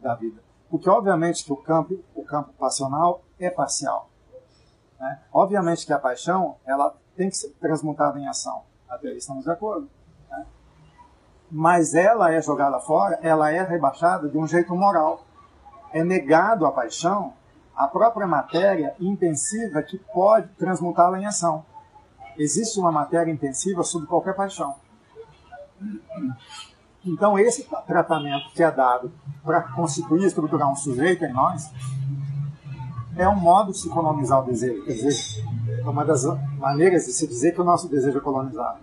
da 0.00 0.14
vida. 0.14 0.40
Porque 0.72 0.88
obviamente 0.88 1.44
que 1.44 1.52
o 1.52 1.56
campo, 1.56 2.02
o 2.14 2.24
campo 2.24 2.50
passional 2.54 3.22
é 3.38 3.50
parcial. 3.50 4.08
Né? 4.98 5.20
Obviamente 5.30 5.84
que 5.84 5.92
a 5.92 5.98
paixão 5.98 6.56
ela 6.64 6.96
tem 7.14 7.28
que 7.28 7.36
ser 7.36 7.50
transmutada 7.60 8.18
em 8.18 8.26
ação. 8.26 8.62
Até 8.88 9.08
aí 9.08 9.18
estamos 9.18 9.44
de 9.44 9.50
acordo. 9.50 9.86
Né? 10.30 10.46
Mas 11.50 11.94
ela 11.94 12.32
é 12.32 12.40
jogada 12.40 12.80
fora, 12.80 13.18
ela 13.22 13.50
é 13.50 13.62
rebaixada 13.62 14.30
de 14.30 14.38
um 14.38 14.46
jeito 14.46 14.74
moral. 14.74 15.26
É 15.92 16.02
negado 16.02 16.64
a 16.64 16.72
paixão 16.72 17.34
a 17.76 17.86
própria 17.86 18.26
matéria 18.26 18.96
intensiva 18.98 19.82
que 19.82 19.98
pode 19.98 20.48
transmutá-la 20.54 21.20
em 21.20 21.26
ação. 21.26 21.66
Existe 22.38 22.80
uma 22.80 22.90
matéria 22.90 23.30
intensiva 23.30 23.82
sob 23.82 24.06
qualquer 24.06 24.34
paixão. 24.34 24.74
Então, 27.04 27.38
esse 27.38 27.68
tratamento 27.86 28.52
que 28.54 28.62
é 28.62 28.70
dado 28.70 29.10
para 29.44 29.60
constituir 29.62 30.22
e 30.22 30.26
estruturar 30.26 30.70
um 30.70 30.76
sujeito 30.76 31.24
em 31.24 31.32
nós 31.32 31.70
é 33.16 33.28
um 33.28 33.36
modo 33.36 33.72
de 33.72 33.78
se 33.78 33.88
colonizar 33.88 34.40
o 34.40 34.46
desejo. 34.46 34.84
Quer 34.84 34.92
dizer, 34.92 35.44
é 35.84 35.88
uma 35.88 36.04
das 36.04 36.24
maneiras 36.58 37.06
de 37.06 37.12
se 37.12 37.26
dizer 37.26 37.52
que 37.54 37.60
o 37.60 37.64
nosso 37.64 37.88
desejo 37.88 38.18
é 38.18 38.20
colonizado. 38.20 38.78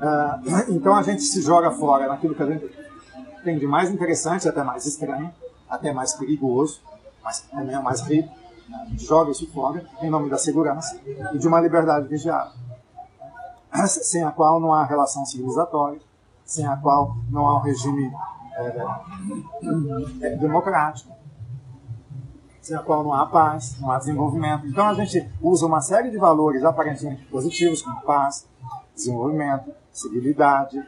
Ah, 0.00 0.40
então, 0.68 0.94
a 0.94 1.02
gente 1.02 1.22
se 1.22 1.40
joga 1.40 1.70
fora 1.70 2.08
naquilo 2.08 2.34
que 2.34 2.42
a 2.42 2.46
gente 2.46 2.70
tem 3.42 3.58
de 3.58 3.66
mais 3.66 3.90
interessante, 3.90 4.48
até 4.48 4.62
mais 4.62 4.86
estranho, 4.86 5.32
até 5.68 5.92
mais 5.92 6.12
perigoso, 6.12 6.82
mas 7.22 7.40
também 7.40 7.74
é 7.74 7.80
mais 7.80 8.02
rico, 8.02 8.28
né? 8.68 8.88
joga 8.98 9.30
isso 9.30 9.50
fora 9.52 9.84
em 10.02 10.10
nome 10.10 10.28
da 10.28 10.36
segurança 10.36 11.00
e 11.32 11.38
de 11.38 11.48
uma 11.48 11.60
liberdade 11.60 12.06
vigiada, 12.08 12.52
sem 13.86 14.22
a 14.22 14.30
qual 14.30 14.60
não 14.60 14.72
há 14.74 14.84
relação 14.84 15.24
civilizatória, 15.24 16.00
sem 16.50 16.66
a 16.66 16.76
qual 16.76 17.16
não 17.30 17.46
há 17.46 17.58
um 17.58 17.60
regime 17.60 18.12
é, 18.56 18.76
é, 20.20 20.36
democrático, 20.36 21.14
sem 22.60 22.76
a 22.76 22.80
qual 22.80 23.04
não 23.04 23.14
há 23.14 23.24
paz, 23.24 23.80
não 23.80 23.92
há 23.92 23.98
desenvolvimento. 23.98 24.66
Então 24.66 24.88
a 24.88 24.94
gente 24.94 25.30
usa 25.40 25.64
uma 25.64 25.80
série 25.80 26.10
de 26.10 26.18
valores 26.18 26.64
aparentemente 26.64 27.24
positivos, 27.26 27.82
como 27.82 28.00
paz, 28.00 28.48
desenvolvimento, 28.92 29.72
civilidade, 29.92 30.84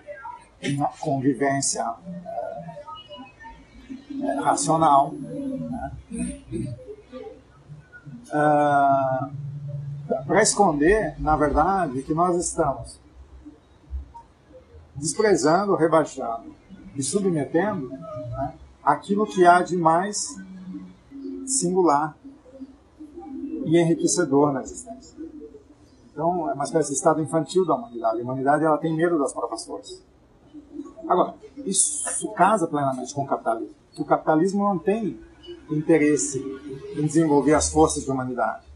convivência 0.99 1.95
é, 4.21 4.41
racional. 4.41 5.13
Né? 5.13 5.93
Uh, 8.35 9.31
Para 10.27 10.43
esconder, 10.43 11.15
na 11.21 11.37
verdade, 11.37 12.03
que 12.03 12.13
nós 12.13 12.37
estamos 12.37 13.02
desprezando, 14.95 15.75
rebaixando 15.75 16.55
e 16.95 17.03
submetendo 17.03 17.89
né, 17.89 18.55
aquilo 18.83 19.27
que 19.27 19.47
há 19.47 19.63
de 19.63 19.77
mais 19.77 20.37
singular 21.47 22.17
e 23.65 23.79
enriquecedor 23.79 24.53
na 24.53 24.63
existência. 24.63 25.17
Então, 26.13 26.51
é 26.51 26.53
uma 26.53 26.65
espécie 26.65 26.91
de 26.91 26.97
estado 26.97 27.23
infantil 27.23 27.65
da 27.65 27.75
humanidade. 27.75 28.21
A 28.21 28.23
humanidade 28.23 28.65
ela 28.65 28.77
tem 28.77 28.95
medo 28.95 29.19
das 29.19 29.33
próprias 29.33 29.65
forças. 29.65 30.03
Agora, 31.09 31.35
isso 31.65 32.31
casa 32.33 32.67
plenamente 32.67 33.15
com 33.15 33.23
o 33.23 33.27
capitalismo. 33.27 33.75
O 33.99 34.05
capitalismo 34.05 34.65
não 34.65 34.79
tem 34.79 35.19
interesse 35.71 36.39
em 36.97 37.07
desenvolver 37.07 37.55
as 37.55 37.71
forças 37.71 38.05
da 38.05 38.13
humanidade. 38.13 38.67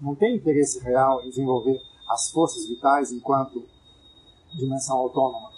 Não 0.00 0.14
tem 0.14 0.36
interesse 0.36 0.78
real 0.80 1.22
em 1.22 1.30
desenvolver 1.30 1.80
as 2.08 2.30
forças 2.30 2.66
vitais 2.66 3.12
enquanto 3.12 3.64
dimensão 4.56 4.96
autônoma. 4.96 5.50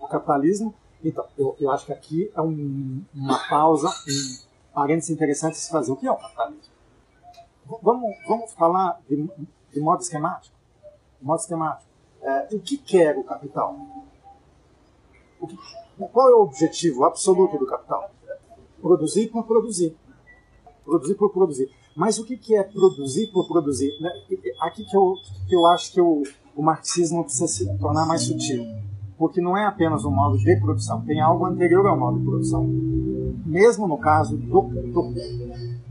O 0.00 0.06
capitalismo, 0.06 0.74
então, 1.02 1.26
eu, 1.36 1.56
eu 1.58 1.70
acho 1.70 1.86
que 1.86 1.92
aqui 1.92 2.30
é 2.34 2.40
um, 2.40 3.02
uma 3.14 3.38
pausa, 3.48 3.88
um 3.88 4.74
parênteses 4.74 5.10
interessante 5.10 5.56
se 5.56 5.70
fazer. 5.70 5.92
O 5.92 5.96
que 5.96 6.06
é 6.06 6.10
o 6.10 6.16
capitalismo? 6.16 6.74
Vamos, 7.82 8.16
vamos 8.26 8.52
falar 8.52 9.00
de, 9.08 9.28
de 9.72 9.80
modo 9.80 10.00
esquemático, 10.00 10.54
de 11.20 11.26
modo 11.26 11.40
esquemático, 11.40 11.90
é, 12.22 12.48
o 12.52 12.60
que 12.60 12.76
quer 12.76 13.16
o 13.16 13.24
capital? 13.24 13.76
O 15.40 15.46
que, 15.46 15.56
qual 16.12 16.30
é 16.30 16.34
o 16.34 16.42
objetivo 16.42 17.04
absoluto 17.04 17.58
do 17.58 17.66
capital? 17.66 18.10
Produzir 18.80 19.28
por 19.28 19.44
produzir. 19.46 19.96
Produzir 20.84 21.14
por 21.14 21.32
produzir. 21.32 21.70
Mas 21.96 22.18
o 22.18 22.24
que, 22.24 22.54
é 22.54 22.62
produzir 22.62 23.28
por 23.32 23.48
produzir? 23.48 23.90
Né, 24.00 24.10
aqui 24.60 24.84
que 24.84 24.96
eu, 24.96 25.14
que 25.48 25.56
eu 25.56 25.66
acho 25.66 25.92
que 25.92 26.00
o, 26.00 26.22
o 26.56 26.62
marxismo 26.62 27.22
precisa 27.22 27.46
se 27.46 27.78
tornar 27.78 28.06
mais 28.06 28.22
sutil. 28.22 28.66
Porque 29.18 29.40
não 29.40 29.56
é 29.56 29.64
apenas 29.64 30.04
um 30.04 30.10
modo 30.10 30.38
de 30.38 30.56
produção, 30.56 31.02
tem 31.02 31.20
algo 31.20 31.44
anterior 31.46 31.86
ao 31.86 31.98
modo 31.98 32.18
de 32.18 32.24
produção. 32.24 32.64
Mesmo 33.44 33.86
no 33.86 33.98
caso 33.98 34.36
do, 34.36 34.62
do, 34.62 35.14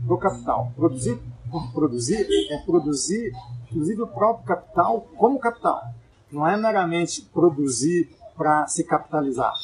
do 0.06 0.18
capital. 0.18 0.72
Produzir 0.76 1.18
por 1.50 1.72
produzir 1.72 2.26
é 2.50 2.58
produzir, 2.58 3.32
inclusive, 3.66 4.02
o 4.02 4.06
próprio 4.06 4.44
capital 4.44 5.06
como 5.16 5.38
capital. 5.38 5.82
Não 6.30 6.46
é 6.46 6.56
meramente 6.56 7.22
produzir 7.22 8.10
para 8.36 8.66
se 8.66 8.84
capitalizar 8.84 9.54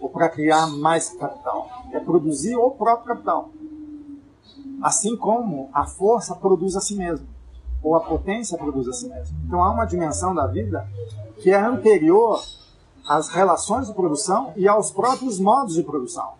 ou 0.00 0.08
para 0.08 0.28
criar 0.28 0.66
mais 0.68 1.10
capital. 1.10 1.68
É 1.92 2.00
produzir 2.00 2.56
o 2.56 2.70
próprio 2.70 3.14
capital. 3.14 3.50
Assim 4.82 5.16
como 5.16 5.68
a 5.72 5.84
força 5.84 6.34
produz 6.34 6.74
a 6.76 6.80
si 6.80 6.94
mesma, 6.94 7.26
ou 7.82 7.96
a 7.96 8.00
potência 8.00 8.58
produz 8.58 8.88
a 8.88 8.92
si 8.92 9.08
mesma. 9.08 9.38
Então 9.46 9.62
há 9.62 9.72
uma 9.72 9.84
dimensão 9.84 10.34
da 10.34 10.46
vida 10.46 10.86
que 11.40 11.50
é 11.50 11.60
anterior 11.60 12.42
às 13.06 13.28
relações 13.28 13.86
de 13.86 13.94
produção 13.94 14.52
e 14.56 14.68
aos 14.68 14.90
próprios 14.90 15.38
modos 15.38 15.74
de 15.74 15.82
produção. 15.82 16.34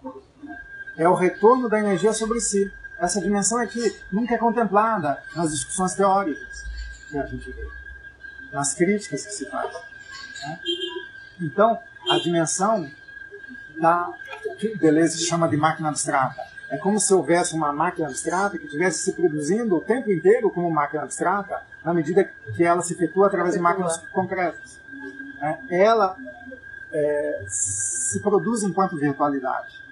É 0.96 1.08
o 1.08 1.14
retorno 1.14 1.68
da 1.68 1.78
energia 1.78 2.12
sobre 2.12 2.40
si. 2.40 2.70
Essa 2.98 3.20
dimensão 3.20 3.60
é 3.60 3.66
que 3.66 3.80
nunca 4.12 4.34
é 4.34 4.38
contemplada 4.38 5.22
nas 5.34 5.50
discussões 5.50 5.94
teóricas 5.94 6.64
que 7.08 7.16
a 7.16 7.26
gente 7.26 7.50
vê, 7.50 7.66
nas 8.52 8.74
críticas 8.74 9.24
que 9.24 9.32
se 9.32 9.48
faz. 9.50 9.72
Né? 9.72 10.60
Então, 11.40 11.78
a 12.10 12.18
dimensão 12.18 12.86
da 13.80 14.12
que 14.58 14.76
Deleuze 14.76 15.24
chama 15.24 15.48
de 15.48 15.56
máquina 15.56 15.88
abstrata. 15.88 16.42
É 16.70 16.76
como 16.76 17.00
se 17.00 17.12
houvesse 17.12 17.54
uma 17.54 17.72
máquina 17.72 18.06
abstrata 18.06 18.56
que 18.56 18.64
estivesse 18.64 19.00
se 19.00 19.12
produzindo 19.12 19.76
o 19.76 19.80
tempo 19.80 20.10
inteiro 20.10 20.50
como 20.50 20.70
máquina 20.70 21.02
abstrata, 21.02 21.62
na 21.84 21.92
medida 21.92 22.24
que 22.24 22.62
ela 22.62 22.80
se 22.80 22.92
efetua 22.92 23.26
através 23.26 23.54
de 23.54 23.60
máquinas 23.60 23.96
concretas. 24.12 24.78
É, 25.40 25.82
ela 25.82 26.16
é, 26.92 27.44
se 27.48 28.20
produz 28.20 28.62
enquanto 28.62 28.96
virtualidade. 28.96 29.82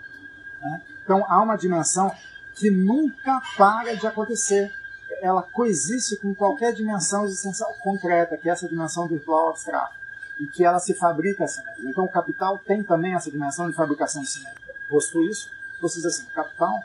Né? 0.61 0.83
Então 1.03 1.25
há 1.29 1.43
uma 1.43 1.57
dimensão 1.57 2.15
que 2.55 2.71
nunca 2.71 3.41
para 3.57 3.97
de 3.97 4.07
acontecer. 4.07 4.73
Ela 5.21 5.43
coexiste 5.43 6.17
com 6.17 6.33
qualquer 6.33 6.73
dimensão 6.73 7.25
existencial 7.25 7.75
concreta, 7.81 8.37
que 8.37 8.49
é 8.49 8.53
essa 8.53 8.69
dimensão 8.69 9.09
virtual 9.09 9.49
abstrata 9.49 9.99
e 10.39 10.47
que 10.47 10.65
ela 10.65 10.79
se 10.79 10.95
fabrica 10.95 11.45
a 11.45 11.49
si 11.49 11.61
mesma. 11.65 11.91
Então 11.91 12.05
o 12.05 12.09
capital 12.09 12.59
tem 12.59 12.83
também 12.85 13.15
essa 13.15 13.31
dimensão 13.31 13.69
de 13.69 13.75
fabricação 13.75 14.23
de 14.23 14.29
si 14.29 14.45
mesmo. 14.45 14.59
Posto 14.89 15.21
isso, 15.25 15.51
você 15.81 15.97
diz 15.97 16.07
assim, 16.07 16.25
o 16.25 16.33
capital, 16.33 16.85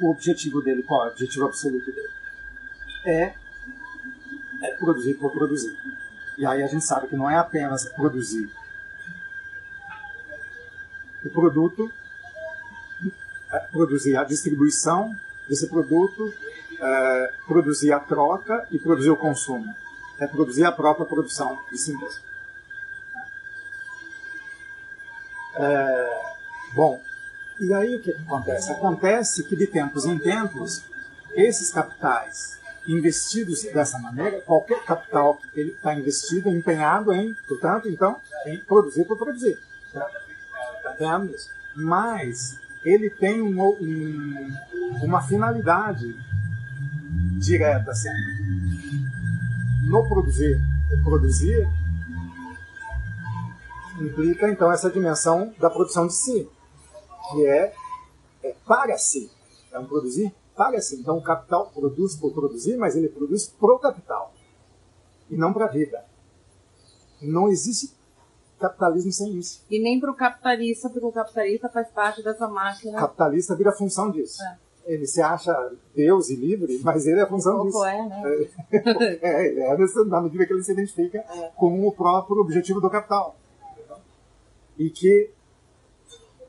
o 0.00 0.10
objetivo 0.10 0.60
dele, 0.62 0.82
qual 0.82 1.04
é 1.04 1.08
o 1.08 1.12
objetivo 1.12 1.46
absoluto 1.46 1.90
dele? 1.90 2.10
É, 3.04 3.34
é 4.62 4.70
produzir 4.78 5.14
por 5.14 5.32
produzir. 5.32 5.76
E 6.36 6.46
aí 6.46 6.62
a 6.62 6.66
gente 6.66 6.84
sabe 6.84 7.08
que 7.08 7.16
não 7.16 7.28
é 7.28 7.36
apenas 7.36 7.84
produzir 7.84 8.50
o 11.24 11.30
produto, 11.30 11.92
é 13.50 13.58
produzir 13.58 14.16
a 14.16 14.24
distribuição 14.24 15.16
desse 15.48 15.66
produto, 15.68 16.32
é, 16.80 17.32
produzir 17.46 17.92
a 17.92 18.00
troca 18.00 18.66
e 18.70 18.78
produzir 18.78 19.10
o 19.10 19.16
consumo. 19.16 19.74
É 20.18 20.26
produzir 20.26 20.64
a 20.64 20.72
própria 20.72 21.06
produção 21.06 21.58
de 21.70 21.78
si 21.78 21.96
mesmo. 21.96 22.22
É, 25.54 26.34
bom, 26.74 27.00
e 27.60 27.74
aí 27.74 27.96
o 27.96 28.02
que 28.02 28.10
acontece? 28.12 28.70
Acontece 28.70 29.44
que 29.44 29.56
de 29.56 29.66
tempos 29.66 30.04
em 30.04 30.18
tempos, 30.18 30.84
esses 31.34 31.70
capitais 31.70 32.58
investidos 32.86 33.62
dessa 33.64 33.98
maneira, 33.98 34.40
qualquer 34.40 34.82
capital 34.84 35.36
que 35.36 35.60
ele 35.60 35.72
está 35.72 35.94
investido, 35.94 36.48
empenhado 36.48 37.12
em, 37.12 37.34
portanto, 37.46 37.88
então, 37.88 38.16
em 38.46 38.58
produzir 38.64 39.04
por 39.04 39.18
produzir. 39.18 39.58
Está 39.86 40.94
entendendo 40.94 41.34
isso? 41.34 41.50
Mas 41.76 42.58
ele 42.84 43.10
tem 43.10 43.42
um, 43.42 43.60
um, 43.60 44.56
uma 45.02 45.20
finalidade 45.20 46.16
direta 47.38 47.94
sempre. 47.94 48.18
Assim. 48.18 49.88
No 49.88 50.06
produzir, 50.08 50.60
produzir 51.02 51.68
implica 54.00 54.48
então 54.48 54.70
essa 54.70 54.90
dimensão 54.90 55.52
da 55.58 55.68
produção 55.68 56.06
de 56.06 56.14
si, 56.14 56.48
que 57.30 57.46
é, 57.46 57.74
é 58.42 58.54
para 58.66 58.96
si. 58.98 59.30
É 59.72 59.78
um 59.78 59.86
produzir 59.86 60.34
para 60.56 60.80
si. 60.80 60.96
Então 60.96 61.18
o 61.18 61.22
capital 61.22 61.70
produz 61.74 62.16
por 62.16 62.32
produzir, 62.32 62.76
mas 62.76 62.96
ele 62.96 63.08
produz 63.08 63.46
para 63.48 63.72
o 63.72 63.78
capital 63.78 64.32
e 65.30 65.36
não 65.36 65.52
para 65.52 65.66
a 65.66 65.68
vida. 65.68 66.04
Não 67.20 67.48
existe 67.48 67.96
capitalismo 68.58 69.12
sem 69.12 69.36
isso. 69.36 69.64
E 69.70 69.80
nem 69.80 70.00
para 70.00 70.10
o 70.10 70.14
capitalista, 70.14 70.88
porque 70.88 71.06
o 71.06 71.12
capitalista 71.12 71.68
faz 71.68 71.88
parte 71.90 72.22
dessa 72.22 72.48
máquina. 72.48 72.98
Capitalista 72.98 73.54
vira 73.54 73.72
função 73.72 74.10
disso. 74.10 74.42
É. 74.42 74.58
Ele 74.86 75.06
se 75.06 75.20
acha 75.20 75.54
Deus 75.94 76.30
e 76.30 76.36
livre, 76.36 76.80
mas 76.82 77.06
ele 77.06 77.20
é 77.20 77.26
função 77.26 77.60
um 77.60 77.66
disso. 77.66 77.84
É, 77.84 78.08
né? 78.08 78.48
é, 78.72 79.58
é, 79.60 79.74
é 79.74 80.04
na 80.06 80.20
medida 80.22 80.46
que 80.46 80.52
ele 80.52 80.64
se 80.64 80.72
identifica 80.72 81.18
é. 81.18 81.52
com 81.56 81.86
o 81.86 81.92
próprio 81.92 82.40
objetivo 82.40 82.80
do 82.80 82.88
capital 82.88 83.36
e 84.78 84.88
que 84.90 85.30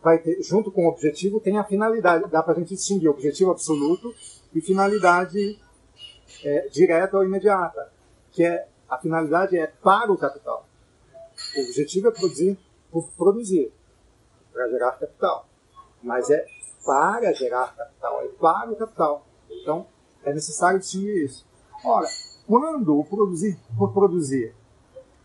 vai 0.02 0.20
ter, 0.20 0.42
junto 0.42 0.72
com 0.72 0.86
o 0.86 0.90
objetivo, 0.90 1.40
tem 1.40 1.58
a 1.58 1.64
finalidade. 1.64 2.30
Dá 2.30 2.42
para 2.42 2.54
a 2.54 2.60
gente 2.60 2.76
distinguir 2.76 3.10
objetivo 3.10 3.52
absoluto 3.52 4.14
e 4.54 4.62
finalidade 4.62 5.60
é, 6.44 6.68
direta 6.70 7.18
ou 7.18 7.24
imediata, 7.24 7.92
que 8.32 8.44
é 8.44 8.68
a 8.90 8.98
finalidade 8.98 9.58
é 9.58 9.68
para 9.68 10.12
o 10.12 10.18
capital. 10.18 10.66
O 11.58 11.62
objetivo 11.62 12.08
é 12.08 12.12
produzir 12.12 12.58
por 12.92 13.08
produzir, 13.12 13.72
para 14.52 14.68
gerar 14.70 14.92
capital. 14.94 15.48
Mas 16.02 16.30
é 16.30 16.46
para 16.86 17.32
gerar 17.34 17.76
capital, 17.76 18.22
é 18.24 18.28
para 18.30 18.72
o 18.72 18.76
capital. 18.76 19.26
Então, 19.50 19.86
é 20.24 20.34
necessário 20.34 20.80
distinguir 20.80 21.26
isso. 21.26 21.46
Ora, 21.84 22.08
quando 22.48 23.00
o 23.00 23.06
produzir 23.06 23.60
por 23.78 23.94
produzir, 23.94 24.56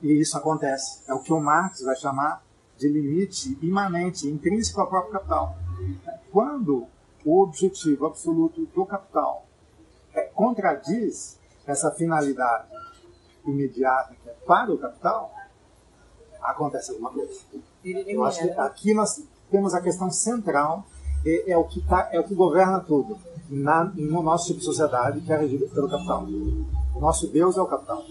e 0.02 0.20
isso 0.20 0.36
acontece, 0.36 1.02
é 1.08 1.14
o 1.14 1.20
que 1.20 1.32
o 1.32 1.40
Marx 1.40 1.82
vai 1.82 1.96
chamar 1.96 2.43
de 2.78 2.88
limite 2.88 3.58
imanente, 3.62 4.28
intrínseco 4.28 4.80
ao 4.80 4.88
próprio 4.88 5.12
capital. 5.12 5.56
Quando 6.30 6.86
o 7.24 7.42
objetivo 7.42 8.06
absoluto 8.06 8.66
do 8.66 8.84
capital 8.84 9.46
é, 10.12 10.22
contradiz 10.34 11.38
essa 11.66 11.90
finalidade 11.92 12.68
imediata 13.46 14.14
que 14.22 14.28
é 14.28 14.32
para 14.46 14.72
o 14.72 14.78
capital, 14.78 15.32
acontece 16.42 16.90
alguma 16.90 17.10
coisa. 17.10 17.32
Eu 17.84 18.24
acho 18.24 18.42
que 18.42 18.50
aqui 18.50 18.94
nós 18.94 19.22
temos 19.50 19.74
a 19.74 19.80
questão 19.80 20.10
central, 20.10 20.84
é, 21.24 21.52
é 21.52 21.56
o, 21.56 21.64
que 21.64 21.80
tá, 21.86 22.08
é 22.12 22.20
o 22.20 22.24
que 22.24 22.34
governa 22.34 22.80
tudo 22.80 23.18
na, 23.48 23.84
no 23.84 24.22
nosso 24.22 24.46
tipo 24.48 24.58
de 24.58 24.64
sociedade 24.64 25.20
que 25.20 25.32
é 25.32 25.36
regido 25.36 25.68
pelo 25.68 25.88
capital. 25.88 26.24
O 26.24 27.00
nosso 27.00 27.28
Deus 27.28 27.56
é 27.56 27.60
o 27.60 27.66
capital. 27.66 28.04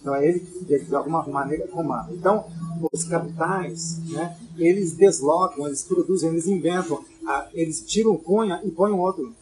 Então 0.00 0.14
é 0.14 0.26
ele 0.26 0.40
que, 0.40 0.64
de 0.64 0.94
alguma 0.94 1.24
maneira, 1.26 1.66
comanda. 1.68 2.12
Então, 2.12 2.44
os 2.92 3.04
capitais, 3.04 3.98
né, 4.08 4.36
eles 4.56 4.92
deslocam, 4.92 5.66
eles 5.66 5.82
produzem, 5.82 6.30
eles 6.30 6.46
inventam, 6.46 7.04
eles 7.52 7.84
tiram 7.84 8.12
um 8.12 8.16
cunha 8.16 8.60
e 8.64 8.70
põem 8.70 8.92
outro. 8.92 9.34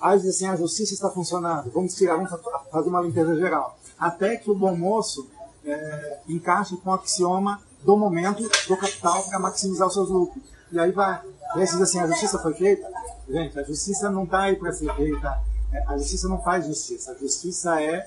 Aí 0.00 0.18
dizem 0.18 0.30
assim, 0.30 0.46
a 0.46 0.56
justiça 0.56 0.94
está 0.94 1.10
funcionando, 1.10 1.70
vamos 1.70 1.94
tirar, 1.94 2.16
vamos 2.16 2.30
fazer 2.70 2.88
uma 2.88 3.00
limpeza 3.00 3.36
geral. 3.36 3.78
Até 3.98 4.36
que 4.36 4.50
o 4.50 4.54
bom 4.54 4.76
moço 4.76 5.28
é, 5.64 6.20
encaixa 6.28 6.76
com 6.76 6.90
o 6.90 6.92
axioma 6.92 7.60
do 7.82 7.96
momento 7.96 8.42
do 8.42 8.76
capital 8.76 9.22
para 9.24 9.38
maximizar 9.38 9.86
os 9.88 9.94
seus 9.94 10.08
lucros. 10.08 10.42
E 10.72 10.78
aí 10.78 10.90
vai. 10.90 11.22
E 11.56 11.62
assim, 11.62 12.00
a 12.00 12.06
justiça 12.06 12.38
foi 12.38 12.54
feita? 12.54 12.88
Gente, 13.28 13.58
a 13.58 13.62
justiça 13.62 14.10
não 14.10 14.24
está 14.24 14.42
aí 14.42 14.56
para 14.56 14.72
ser 14.72 14.92
feita. 14.94 15.40
É, 15.72 15.84
a 15.86 15.96
justiça 15.96 16.28
não 16.28 16.42
faz 16.42 16.66
justiça. 16.66 17.12
A 17.12 17.14
justiça 17.14 17.80
é 17.80 18.06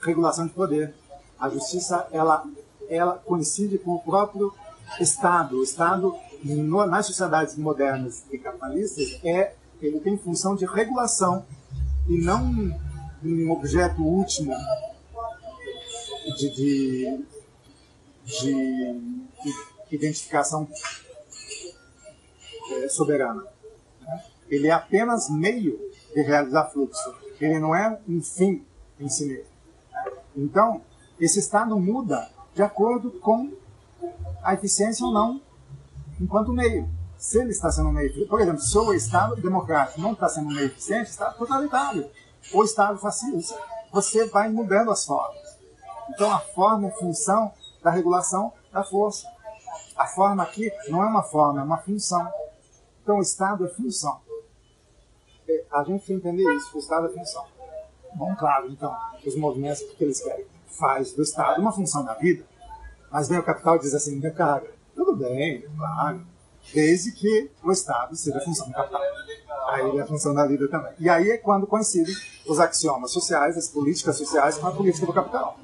regulação 0.00 0.46
de 0.46 0.52
poder. 0.52 0.94
A 1.38 1.48
justiça, 1.48 2.06
ela, 2.12 2.44
ela 2.88 3.18
coincide 3.18 3.78
com 3.78 3.94
o 3.94 4.02
próprio 4.02 4.52
Estado. 5.00 5.58
O 5.58 5.62
Estado, 5.62 6.14
nas 6.88 7.06
sociedades 7.06 7.56
modernas 7.56 8.24
e 8.30 8.38
capitalistas, 8.38 9.18
é, 9.24 9.54
ele 9.80 10.00
tem 10.00 10.16
função 10.16 10.54
de 10.54 10.64
regulação 10.64 11.44
e 12.08 12.18
não 12.18 12.42
um 13.24 13.50
objeto 13.50 14.02
último 14.02 14.54
de, 16.36 16.50
de, 16.50 17.24
de 18.24 19.00
identificação 19.90 20.68
é, 22.70 22.88
soberana. 22.88 23.44
Ele 24.48 24.68
é 24.68 24.72
apenas 24.72 25.28
meio 25.28 25.78
de 26.14 26.22
realizar 26.22 26.66
fluxo. 26.70 27.14
Ele 27.40 27.58
não 27.58 27.74
é 27.74 27.98
um 28.08 28.22
fim 28.22 28.64
em 28.98 29.08
si 29.08 29.26
mesmo. 29.26 29.56
Então, 30.36 30.82
esse 31.18 31.38
Estado 31.38 31.78
muda 31.78 32.30
de 32.56 32.62
acordo 32.62 33.10
com 33.20 33.52
a 34.42 34.54
eficiência 34.54 35.04
ou 35.04 35.12
não 35.12 35.42
enquanto 36.18 36.54
meio. 36.54 36.88
Se 37.18 37.38
ele 37.38 37.50
está 37.50 37.70
sendo 37.70 37.90
meio, 37.92 38.26
por 38.26 38.40
exemplo, 38.40 38.60
se 38.60 38.78
o 38.78 38.94
Estado 38.94 39.36
democrático 39.36 40.00
não 40.00 40.12
está 40.12 40.26
sendo 40.26 40.48
meio 40.48 40.66
eficiente, 40.66 41.10
está 41.10 41.30
totalitário. 41.30 42.10
O 42.54 42.64
Estado 42.64 42.98
fascista, 42.98 43.58
você 43.92 44.26
vai 44.26 44.48
mudando 44.48 44.90
as 44.90 45.04
formas. 45.04 45.58
Então 46.08 46.32
a 46.32 46.38
forma 46.38 46.88
é 46.88 46.90
função 46.92 47.52
da 47.82 47.90
regulação 47.90 48.50
da 48.72 48.82
força. 48.82 49.30
A 49.94 50.06
forma 50.06 50.42
aqui 50.42 50.72
não 50.88 51.02
é 51.02 51.06
uma 51.06 51.22
forma, 51.22 51.60
é 51.60 51.64
uma 51.64 51.78
função. 51.78 52.26
Então 53.02 53.18
o 53.18 53.22
Estado 53.22 53.66
é 53.66 53.68
função. 53.68 54.18
É, 55.46 55.64
a 55.72 55.84
gente 55.84 56.06
tem 56.06 56.18
que 56.18 56.28
entender 56.28 56.50
isso, 56.54 56.74
o 56.74 56.78
Estado 56.78 57.06
é 57.06 57.10
função. 57.10 57.44
Bom, 58.14 58.34
claro, 58.34 58.70
então, 58.70 58.96
os 59.26 59.36
movimentos, 59.36 59.82
que 59.82 60.02
eles 60.02 60.22
querem? 60.22 60.55
Faz 60.78 61.12
do 61.12 61.22
Estado 61.22 61.60
uma 61.60 61.72
função 61.72 62.04
da 62.04 62.14
vida. 62.14 62.44
Mas 63.10 63.28
vem 63.28 63.38
o 63.38 63.42
capital 63.42 63.76
e 63.76 63.80
diz 63.80 63.94
assim, 63.94 64.20
cara, 64.32 64.64
tudo 64.94 65.16
bem, 65.16 65.64
claro, 65.76 66.20
desde 66.74 67.12
que 67.12 67.50
o 67.62 67.70
Estado 67.70 68.16
seja 68.16 68.40
função 68.40 68.66
do 68.68 68.74
capital. 68.74 69.00
Aí 69.68 69.88
ele 69.88 69.98
é 69.98 70.06
função 70.06 70.34
da 70.34 70.46
vida 70.46 70.68
também. 70.68 70.92
E 70.98 71.08
aí 71.08 71.30
é 71.30 71.38
quando 71.38 71.66
coincidem 71.66 72.14
os 72.48 72.60
axiomas 72.60 73.10
sociais, 73.10 73.56
as 73.56 73.68
políticas 73.68 74.16
sociais 74.16 74.58
com 74.58 74.66
a 74.66 74.72
política 74.72 75.06
do 75.06 75.12
capital. 75.12 75.58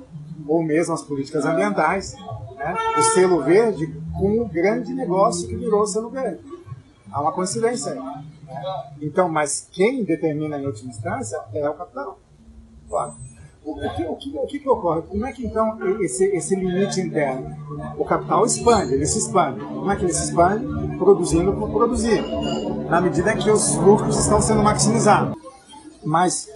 Ou 0.47 0.63
mesmo 0.63 0.93
as 0.93 1.03
políticas 1.03 1.45
ambientais, 1.45 2.15
né? 2.57 2.77
o 2.99 3.03
selo 3.03 3.43
verde 3.43 3.87
com 4.19 4.41
o 4.41 4.49
grande 4.49 4.93
negócio 4.93 5.47
que 5.47 5.57
virou 5.57 5.83
o 5.83 5.87
selo 5.87 6.11
verde. 6.11 6.43
Há 7.13 7.21
uma 7.21 7.33
coincidência 7.33 7.93
aí. 7.93 7.99
Né? 7.99 8.25
Então, 9.01 9.29
mas 9.29 9.69
quem 9.71 10.05
determina 10.05 10.59
em 10.59 10.67
última 10.67 10.91
instância 10.91 11.41
é 11.55 11.69
o 11.69 11.75
capital. 11.75 12.19
Claro. 12.89 13.15
O 13.65 13.75
que, 13.75 14.05
o, 14.05 14.17
que, 14.17 14.39
o 14.39 14.47
que, 14.47 14.59
que, 14.59 14.69
ocorre? 14.69 15.03
Como 15.03 15.25
é 15.25 15.33
que 15.33 15.47
então 15.47 15.79
esse, 16.03 16.25
esse 16.25 16.57
limite 16.57 17.01
interno? 17.01 17.57
O 17.97 18.05
capital 18.05 18.45
expande, 18.45 18.95
ele 18.95 19.07
se 19.07 19.19
expande. 19.19 19.61
Como 19.61 19.91
é 19.91 19.97
que 19.97 20.05
ele 20.05 20.13
se 20.13 20.25
expande? 20.25 20.67
Produzindo 20.99 21.53
por 21.53 21.71
produzir. 21.71 22.23
Na 22.91 23.01
medida 23.01 23.37
que 23.37 23.49
os 23.49 23.77
lucros 23.77 24.19
estão 24.19 24.41
sendo 24.41 24.63
maximizados. 24.63 25.37
Mas, 26.05 26.49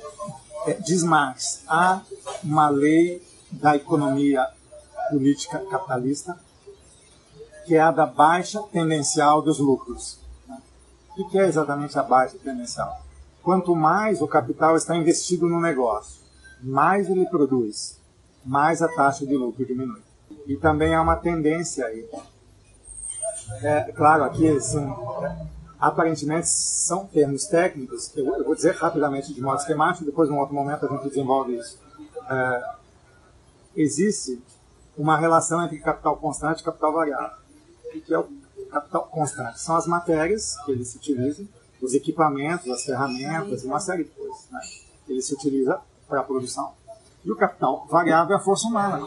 é, 0.67 0.73
diz 0.75 1.05
Marx, 1.05 1.63
há 1.69 2.03
uma 2.43 2.69
lei 2.69 3.23
da 3.53 3.77
economia 3.77 4.45
política 5.09 5.61
capitalista 5.71 6.37
que 7.65 7.75
é 7.75 7.81
a 7.81 7.91
da 7.91 8.07
baixa 8.07 8.63
tendencial 8.73 9.43
dos 9.43 9.59
lucros. 9.59 10.19
O 11.19 11.29
que 11.29 11.39
é 11.39 11.47
exatamente 11.47 11.99
a 11.99 12.03
baixa 12.03 12.37
tendencial? 12.39 13.01
Quanto 13.43 13.75
mais 13.75 14.21
o 14.21 14.29
capital 14.29 14.77
está 14.77 14.97
investido 14.97 15.49
no 15.49 15.61
negócio, 15.61 16.26
mais 16.61 17.09
ele 17.09 17.27
produz, 17.27 18.01
mais 18.45 18.83
a 18.83 18.89
taxa 18.89 19.27
de 19.27 19.37
lucro 19.37 19.65
diminui. 19.65 20.03
E 20.47 20.57
também 20.57 20.95
há 20.95 21.03
uma 21.03 21.17
tendência 21.17 21.87
aí. 21.87 22.09
É, 23.63 23.93
claro, 23.93 24.25
aqui 24.25 24.49
assim, 24.49 24.85
aparentemente 25.79 26.49
são 26.49 27.07
termos 27.07 27.47
técnicos, 27.47 28.13
eu, 28.17 28.27
eu, 28.35 28.45
vou 28.45 28.55
dizer 28.55 28.75
rapidamente 28.75 29.33
de 29.33 29.41
modo 29.41 29.61
esquemático, 29.61 30.05
depois, 30.05 30.29
num 30.29 30.39
outro 30.39 30.55
momento, 30.55 30.85
a 30.85 30.89
gente 30.89 31.09
desenvolve 31.09 31.57
isso. 31.57 31.79
É, 32.29 32.75
existe 33.77 34.43
uma 34.97 35.17
relação 35.17 35.63
entre 35.63 35.79
capital 35.79 36.17
constante 36.17 36.61
e 36.61 36.65
capital 36.65 36.93
variável. 36.93 37.37
O 37.95 38.01
que 38.01 38.15
é 38.15 38.19
o 38.19 38.27
capital 38.71 39.07
constante? 39.07 39.61
São 39.61 39.77
as 39.77 39.87
matérias 39.87 40.57
que 40.65 40.73
ele 40.73 40.85
se 40.85 40.97
utiliza, 40.97 41.45
os 41.81 41.95
equipamentos, 41.95 42.71
as 42.71 42.85
ferramentas, 42.85 43.65
uma 43.65 43.79
série 43.79 44.05
de 44.05 44.11
coisas. 44.11 44.49
Né? 44.51 44.61
Ele 45.09 45.23
se 45.23 45.35
utiliza 45.35 45.81
para 46.09 46.21
a 46.21 46.25
produção. 46.25 46.73
E 47.25 47.31
o 47.31 47.37
capital 47.37 47.87
variável 47.91 48.37
é 48.37 48.39
a 48.39 48.43
força 48.43 48.69
humana, 48.69 49.05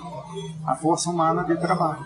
a 0.67 0.75
força 0.75 1.09
humana 1.09 1.43
de 1.43 1.55
trabalho. 1.57 2.05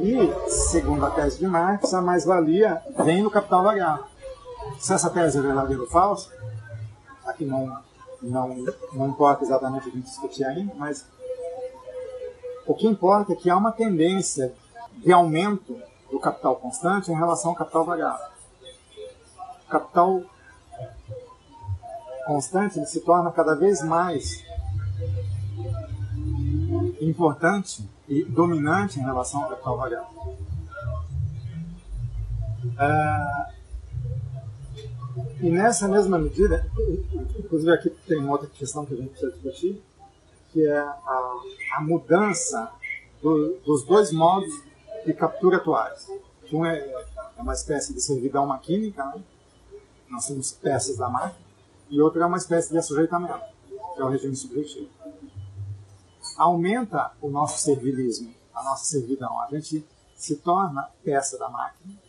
E, 0.00 0.50
segundo 0.50 1.04
a 1.04 1.10
tese 1.10 1.38
de 1.38 1.46
Marx, 1.46 1.92
a 1.92 2.00
mais-valia 2.00 2.82
vem 3.04 3.22
no 3.22 3.30
capital 3.30 3.62
variável. 3.62 4.04
Se 4.78 4.92
essa 4.92 5.10
tese 5.10 5.38
é 5.38 5.40
verdadeira 5.40 5.82
ou 5.82 5.88
falsa, 5.88 6.30
aqui 7.26 7.44
não, 7.44 7.76
não, 8.20 8.48
não 8.92 9.08
importa 9.08 9.44
exatamente 9.44 9.88
a 9.88 9.92
gente 9.92 10.04
discutir 10.04 10.44
ainda, 10.44 10.72
mas 10.76 11.04
o 12.66 12.74
que 12.74 12.86
importa 12.86 13.32
é 13.32 13.36
que 13.36 13.50
há 13.50 13.56
uma 13.56 13.72
tendência 13.72 14.54
de 14.98 15.12
aumento 15.12 15.76
do 16.10 16.20
capital 16.20 16.56
constante 16.56 17.10
em 17.10 17.16
relação 17.16 17.50
ao 17.50 17.56
capital 17.56 17.84
variável. 17.84 18.26
O 19.66 19.70
capital 19.70 20.22
constante 22.26 22.78
ele 22.78 22.86
se 22.86 23.00
torna 23.00 23.30
cada 23.30 23.54
vez 23.54 23.82
mais 23.82 24.44
importante 27.00 27.88
e 28.08 28.24
dominante 28.24 28.98
em 28.98 29.02
relação 29.02 29.42
ao 29.42 29.50
capital 29.50 29.76
variável. 29.76 30.36
É, 32.78 33.52
e 35.40 35.50
nessa 35.50 35.88
mesma 35.88 36.18
medida, 36.18 36.70
inclusive 37.38 37.72
aqui 37.72 37.90
tem 37.90 38.18
uma 38.18 38.32
outra 38.32 38.48
questão 38.48 38.86
que 38.86 38.94
a 38.94 38.96
gente 38.96 39.10
precisa 39.10 39.32
discutir, 39.32 39.82
que 40.52 40.66
é 40.66 40.78
a, 40.78 41.40
a 41.76 41.80
mudança 41.80 42.70
do, 43.20 43.58
dos 43.64 43.84
dois 43.84 44.12
modos 44.12 44.52
de 45.04 45.12
captura 45.12 45.56
atuais. 45.56 46.08
Um 46.52 46.64
é, 46.66 46.78
é 46.78 47.42
uma 47.42 47.54
espécie 47.54 47.94
de 47.94 48.00
servidão 48.00 48.46
maquínica, 48.46 49.04
né? 49.06 49.22
nós 50.08 50.26
temos 50.26 50.52
peças 50.52 50.98
da 50.98 51.08
máquina, 51.08 51.51
e 51.90 52.00
outro 52.00 52.22
é 52.22 52.26
uma 52.26 52.36
espécie 52.36 52.70
de 52.70 52.78
assujeitamento, 52.78 53.44
que 53.94 54.00
é 54.00 54.04
o 54.04 54.08
regime 54.08 54.34
subjetivo. 54.34 54.88
Aumenta 56.36 57.12
o 57.20 57.28
nosso 57.28 57.58
servilismo, 57.58 58.34
a 58.54 58.62
nossa 58.62 58.84
servidão. 58.84 59.40
A 59.40 59.48
gente 59.50 59.86
se 60.16 60.36
torna 60.36 60.88
peça 61.04 61.38
da 61.38 61.48
máquina 61.48 62.02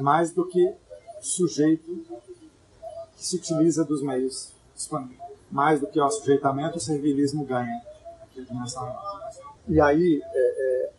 mais 0.00 0.32
do 0.32 0.46
que 0.46 0.74
sujeito 1.20 2.04
que 3.16 3.24
se 3.24 3.36
utiliza 3.36 3.84
dos 3.84 4.02
meios 4.02 4.52
disponíveis. 4.74 5.20
Mais 5.50 5.80
do 5.80 5.86
que 5.86 6.00
o 6.00 6.10
sujeitamento, 6.10 6.78
o 6.78 6.80
servilismo 6.80 7.44
ganha 7.44 7.82
E 9.68 9.80
aí, 9.80 10.22
é, 10.22 10.38
é, 10.38 10.92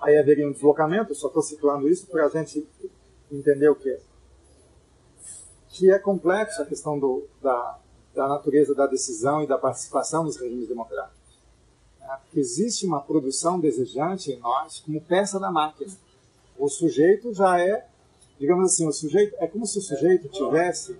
aí 0.00 0.18
haveria 0.18 0.46
um 0.46 0.52
deslocamento, 0.52 1.14
só 1.14 1.28
estou 1.28 1.42
situando 1.42 1.88
isso 1.88 2.06
para 2.06 2.26
a 2.26 2.28
gente 2.28 2.68
entender 3.32 3.68
o 3.68 3.74
que 3.74 3.98
que 5.76 5.90
é 5.90 5.98
complexa 5.98 6.62
a 6.62 6.66
questão 6.66 6.98
do, 6.98 7.28
da, 7.42 7.78
da 8.14 8.26
natureza 8.26 8.74
da 8.74 8.86
decisão 8.86 9.42
e 9.42 9.46
da 9.46 9.58
participação 9.58 10.24
nos 10.24 10.38
regimes 10.38 10.66
democráticos. 10.66 11.36
É, 12.00 12.16
porque 12.16 12.40
existe 12.40 12.86
uma 12.86 13.00
produção 13.00 13.60
desejante 13.60 14.32
em 14.32 14.38
nós 14.40 14.80
como 14.80 14.98
peça 15.02 15.38
da 15.38 15.50
máquina. 15.50 15.92
O 16.58 16.68
sujeito 16.70 17.34
já 17.34 17.60
é, 17.60 17.86
digamos 18.40 18.72
assim, 18.72 18.88
o 18.88 18.92
sujeito 18.92 19.36
é 19.38 19.46
como 19.46 19.66
se 19.66 19.78
o 19.78 19.82
sujeito 19.82 20.28
tivesse 20.28 20.98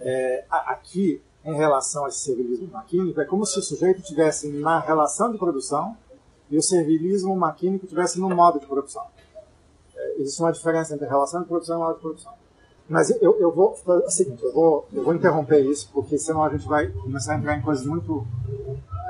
é, 0.00 0.46
aqui 0.48 1.20
em 1.44 1.54
relação 1.54 2.06
a 2.06 2.08
esse 2.08 2.20
servilismo 2.20 2.68
maquínico, 2.68 3.20
é 3.20 3.26
como 3.26 3.44
se 3.44 3.58
o 3.58 3.62
sujeito 3.62 4.00
tivesse 4.00 4.48
na 4.48 4.80
relação 4.80 5.30
de 5.30 5.36
produção 5.36 5.94
e 6.48 6.56
o 6.56 6.62
servilismo 6.62 7.36
maquínico 7.36 7.86
tivesse 7.86 8.18
no 8.18 8.30
modo 8.30 8.58
de 8.58 8.64
produção. 8.64 9.06
É, 9.94 10.20
existe 10.20 10.40
uma 10.40 10.50
diferença 10.50 10.94
entre 10.94 11.06
relação 11.06 11.42
de 11.42 11.48
produção 11.48 11.76
e 11.76 11.78
modo 11.80 11.94
de 11.96 12.00
produção. 12.00 12.43
Mas 12.88 13.10
eu, 13.22 13.38
eu 13.40 13.50
vou 13.50 13.74
fazer 13.74 14.04
o 14.04 14.10
seguinte, 14.10 14.42
eu 14.42 14.52
vou, 14.52 14.86
eu 14.92 15.02
vou 15.02 15.14
interromper 15.14 15.60
isso, 15.60 15.90
porque 15.92 16.18
senão 16.18 16.44
a 16.44 16.50
gente 16.50 16.66
vai 16.66 16.88
começar 16.88 17.34
a 17.34 17.38
entrar 17.38 17.56
em 17.56 17.62
coisas 17.62 17.86
muito. 17.86 18.26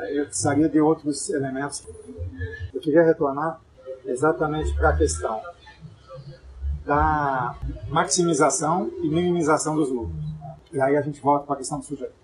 Eh, 0.00 0.20
eu 0.20 0.26
precisaria 0.26 0.68
de 0.68 0.80
outros 0.80 1.28
elementos. 1.30 1.84
Eu 2.72 2.80
queria 2.80 3.02
retornar 3.02 3.60
exatamente 4.04 4.72
para 4.74 4.90
a 4.90 4.96
questão 4.96 5.40
da 6.84 7.56
maximização 7.88 8.90
e 9.02 9.08
minimização 9.08 9.74
dos 9.74 9.88
lucros. 9.88 10.22
E 10.72 10.80
aí 10.80 10.96
a 10.96 11.02
gente 11.02 11.20
volta 11.20 11.46
para 11.46 11.54
a 11.54 11.58
questão 11.58 11.78
do 11.78 11.84
sujeito. 11.84 12.14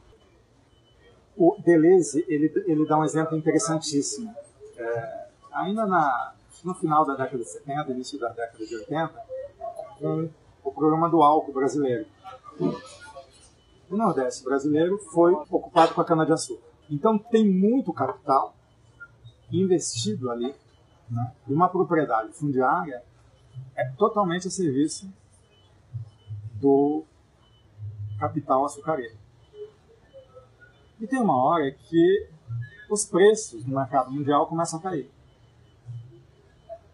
O 1.37 1.57
Deleuze, 1.65 2.25
ele, 2.29 2.53
ele 2.67 2.87
dá 2.87 2.99
um 2.99 3.05
exemplo 3.05 3.37
interessantíssimo. 3.37 4.33
É, 4.77 5.27
ainda 5.53 5.87
na, 5.87 6.35
no 6.63 6.75
final 6.75 7.05
da 7.07 7.15
década 7.15 7.43
de 7.43 7.49
70, 7.49 7.91
início 7.93 8.19
da 8.19 8.29
década 8.29 8.65
de 8.65 8.77
80, 8.77 9.13
com 9.99 10.29
o 10.71 10.75
programa 10.75 11.09
do 11.09 11.23
álcool 11.23 11.53
brasileiro. 11.53 12.07
O 13.91 13.97
Nordeste 13.97 14.45
brasileiro 14.45 14.99
foi 14.99 15.33
ocupado 15.33 15.95
com 15.95 16.01
a 16.01 16.05
cana-de-açúcar. 16.05 16.69
Então 16.89 17.19
tem 17.19 17.49
muito 17.49 17.93
capital 17.93 18.55
investido 19.51 20.31
ali, 20.31 20.55
né? 21.11 21.33
e 21.49 21.53
uma 21.53 21.69
propriedade 21.69 22.33
fundiária 22.33 23.03
é 23.75 23.85
totalmente 23.99 24.47
a 24.47 24.51
serviço 24.51 25.13
do 26.55 27.05
capital 28.19 28.65
açucareiro. 28.65 29.19
E 31.01 31.07
tem 31.07 31.21
uma 31.21 31.37
hora 31.43 31.71
que 31.71 32.29
os 32.89 33.05
preços 33.05 33.65
no 33.65 33.75
mercado 33.75 34.11
mundial 34.11 34.47
começam 34.47 34.79
a 34.79 34.83
cair 34.83 35.11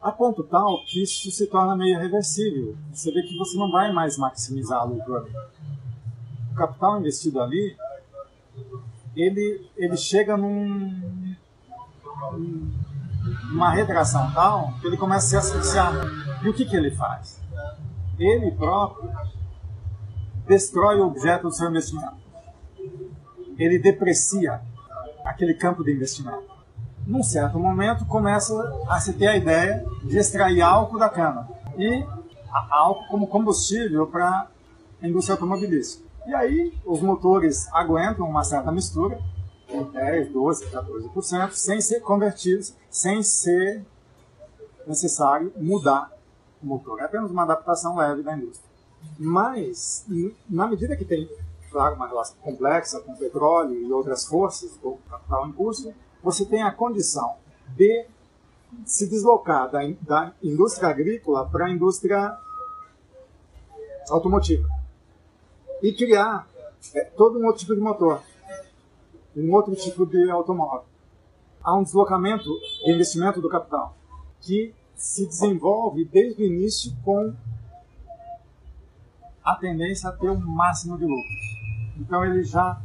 a 0.06 0.12
ponto 0.12 0.44
tal 0.44 0.84
que 0.84 1.02
isso 1.02 1.32
se 1.32 1.48
torna 1.48 1.74
meio 1.74 1.98
irreversível. 1.98 2.76
Você 2.92 3.10
vê 3.10 3.24
que 3.24 3.36
você 3.36 3.58
não 3.58 3.72
vai 3.72 3.92
mais 3.92 4.16
maximizar 4.16 4.78
a 4.78 4.84
lucro 4.84 5.16
ali. 5.16 5.32
capital 6.54 7.00
investido 7.00 7.42
ali, 7.42 7.76
ele, 9.16 9.68
ele 9.76 9.96
chega 9.96 10.36
num, 10.36 11.34
numa 13.50 13.70
retração 13.70 14.32
tal 14.32 14.74
que 14.80 14.86
ele 14.86 14.96
começa 14.96 15.26
a 15.38 15.42
se 15.42 15.56
asfixiar. 15.56 15.92
E 16.44 16.48
o 16.48 16.54
que, 16.54 16.64
que 16.64 16.76
ele 16.76 16.92
faz? 16.92 17.42
Ele 18.16 18.52
próprio 18.52 19.10
destrói 20.46 21.00
o 21.00 21.06
objeto 21.08 21.48
do 21.48 21.52
seu 21.52 21.68
investimento. 21.68 22.14
Ele 23.58 23.76
deprecia 23.76 24.60
aquele 25.24 25.54
campo 25.54 25.82
de 25.82 25.92
investimento. 25.92 26.55
Num 27.06 27.22
certo 27.22 27.56
momento, 27.56 28.04
começa 28.04 28.52
a 28.88 28.98
se 28.98 29.12
ter 29.12 29.28
a 29.28 29.36
ideia 29.36 29.86
de 30.02 30.18
extrair 30.18 30.60
álcool 30.60 30.98
da 30.98 31.08
cana. 31.08 31.48
E 31.78 32.04
álcool 32.68 33.06
como 33.08 33.28
combustível 33.28 34.08
para 34.08 34.48
a 35.00 35.06
indústria 35.06 35.34
automobilística. 35.34 36.04
E 36.26 36.34
aí 36.34 36.74
os 36.84 37.00
motores 37.00 37.72
aguentam 37.72 38.28
uma 38.28 38.42
certa 38.42 38.72
mistura, 38.72 39.20
10, 39.92 40.32
12, 40.32 40.66
14%, 40.66 41.52
sem 41.52 41.80
ser 41.80 42.00
convertidos, 42.00 42.74
sem 42.90 43.22
ser 43.22 43.84
necessário 44.84 45.52
mudar 45.56 46.10
o 46.60 46.66
motor. 46.66 46.98
É 47.00 47.04
apenas 47.04 47.30
uma 47.30 47.44
adaptação 47.44 47.94
leve 47.94 48.24
da 48.24 48.36
indústria. 48.36 48.68
Mas, 49.16 50.04
na 50.50 50.66
medida 50.66 50.96
que 50.96 51.04
tem, 51.04 51.30
claro, 51.70 51.94
uma 51.94 52.08
relação 52.08 52.36
complexa 52.42 52.98
com 53.00 53.14
petróleo 53.14 53.74
e 53.74 53.92
outras 53.92 54.26
forças 54.26 54.76
do 54.78 54.98
capital 55.08 55.46
em 55.46 55.52
curso, 55.52 55.94
você 56.26 56.44
tem 56.44 56.60
a 56.60 56.72
condição 56.72 57.36
de 57.76 58.04
se 58.84 59.08
deslocar 59.08 59.70
da, 59.70 59.78
da 60.00 60.32
indústria 60.42 60.88
agrícola 60.88 61.48
para 61.48 61.66
a 61.66 61.70
indústria 61.70 62.36
automotiva 64.10 64.68
e 65.80 65.92
criar 65.92 66.48
é, 66.96 67.04
todo 67.04 67.38
um 67.38 67.46
outro 67.46 67.60
tipo 67.60 67.76
de 67.76 67.80
motor, 67.80 68.24
um 69.36 69.52
outro 69.52 69.76
tipo 69.76 70.04
de 70.04 70.28
automóvel. 70.28 70.84
Há 71.62 71.76
um 71.76 71.84
deslocamento 71.84 72.50
de 72.84 72.90
investimento 72.90 73.40
do 73.40 73.48
capital 73.48 73.96
que 74.40 74.74
se 74.96 75.26
desenvolve 75.26 76.04
desde 76.06 76.42
o 76.42 76.46
início 76.46 76.92
com 77.04 77.32
a 79.44 79.54
tendência 79.54 80.10
a 80.10 80.12
ter 80.12 80.28
o 80.28 80.40
máximo 80.40 80.98
de 80.98 81.04
lucros. 81.04 81.96
Então 81.96 82.24
ele 82.24 82.42
já 82.42 82.82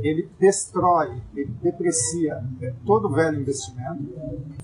ele 0.00 0.30
destrói, 0.38 1.20
ele 1.34 1.52
deprecia 1.62 2.42
é, 2.60 2.72
todo 2.86 3.08
o 3.08 3.12
velho 3.12 3.40
investimento, 3.40 4.04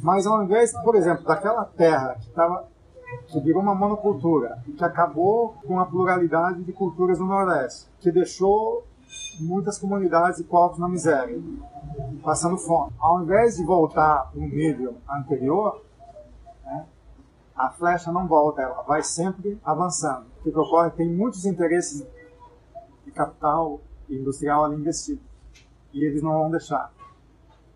mas 0.01 0.27
ao 0.27 0.43
invés, 0.43 0.73
por 0.83 0.95
exemplo, 0.95 1.25
daquela 1.25 1.65
terra 1.65 2.15
que 2.15 2.29
estava 2.29 2.69
que 3.29 3.41
virou 3.41 3.63
uma 3.63 3.75
monocultura 3.75 4.63
e 4.67 4.73
que 4.73 4.85
acabou 4.85 5.55
com 5.67 5.79
a 5.79 5.87
pluralidade 5.87 6.63
de 6.63 6.73
culturas 6.73 7.19
no 7.19 7.27
Nordeste, 7.27 7.89
que 8.01 8.11
deixou 8.11 8.85
muitas 9.41 9.79
comunidades 9.79 10.41
e 10.41 10.45
povos 10.45 10.79
na 10.79 10.89
miséria, 10.89 11.41
passando 12.23 12.59
fome. 12.59 12.93
Ao 12.99 13.23
invés 13.23 13.57
de 13.57 13.65
voltar 13.65 14.31
para 14.31 14.41
um 14.41 14.49
nível 14.49 14.97
anterior, 15.09 15.83
né, 16.65 16.87
a 17.57 17.71
flecha 17.71 18.11
não 18.11 18.27
volta, 18.27 18.63
ela 18.63 18.83
vai 18.83 19.03
sempre 19.03 19.59
avançando. 19.65 20.27
O 20.41 20.43
que 20.43 20.59
ocorre? 20.59 20.91
Tem 20.91 21.09
muitos 21.09 21.45
interesses 21.45 22.07
de 23.05 23.11
capital 23.13 23.81
industrial 24.09 24.65
ali 24.65 24.77
investido. 24.77 25.21
E 25.93 26.05
eles 26.05 26.23
não 26.23 26.33
vão 26.33 26.51
deixar 26.51 26.93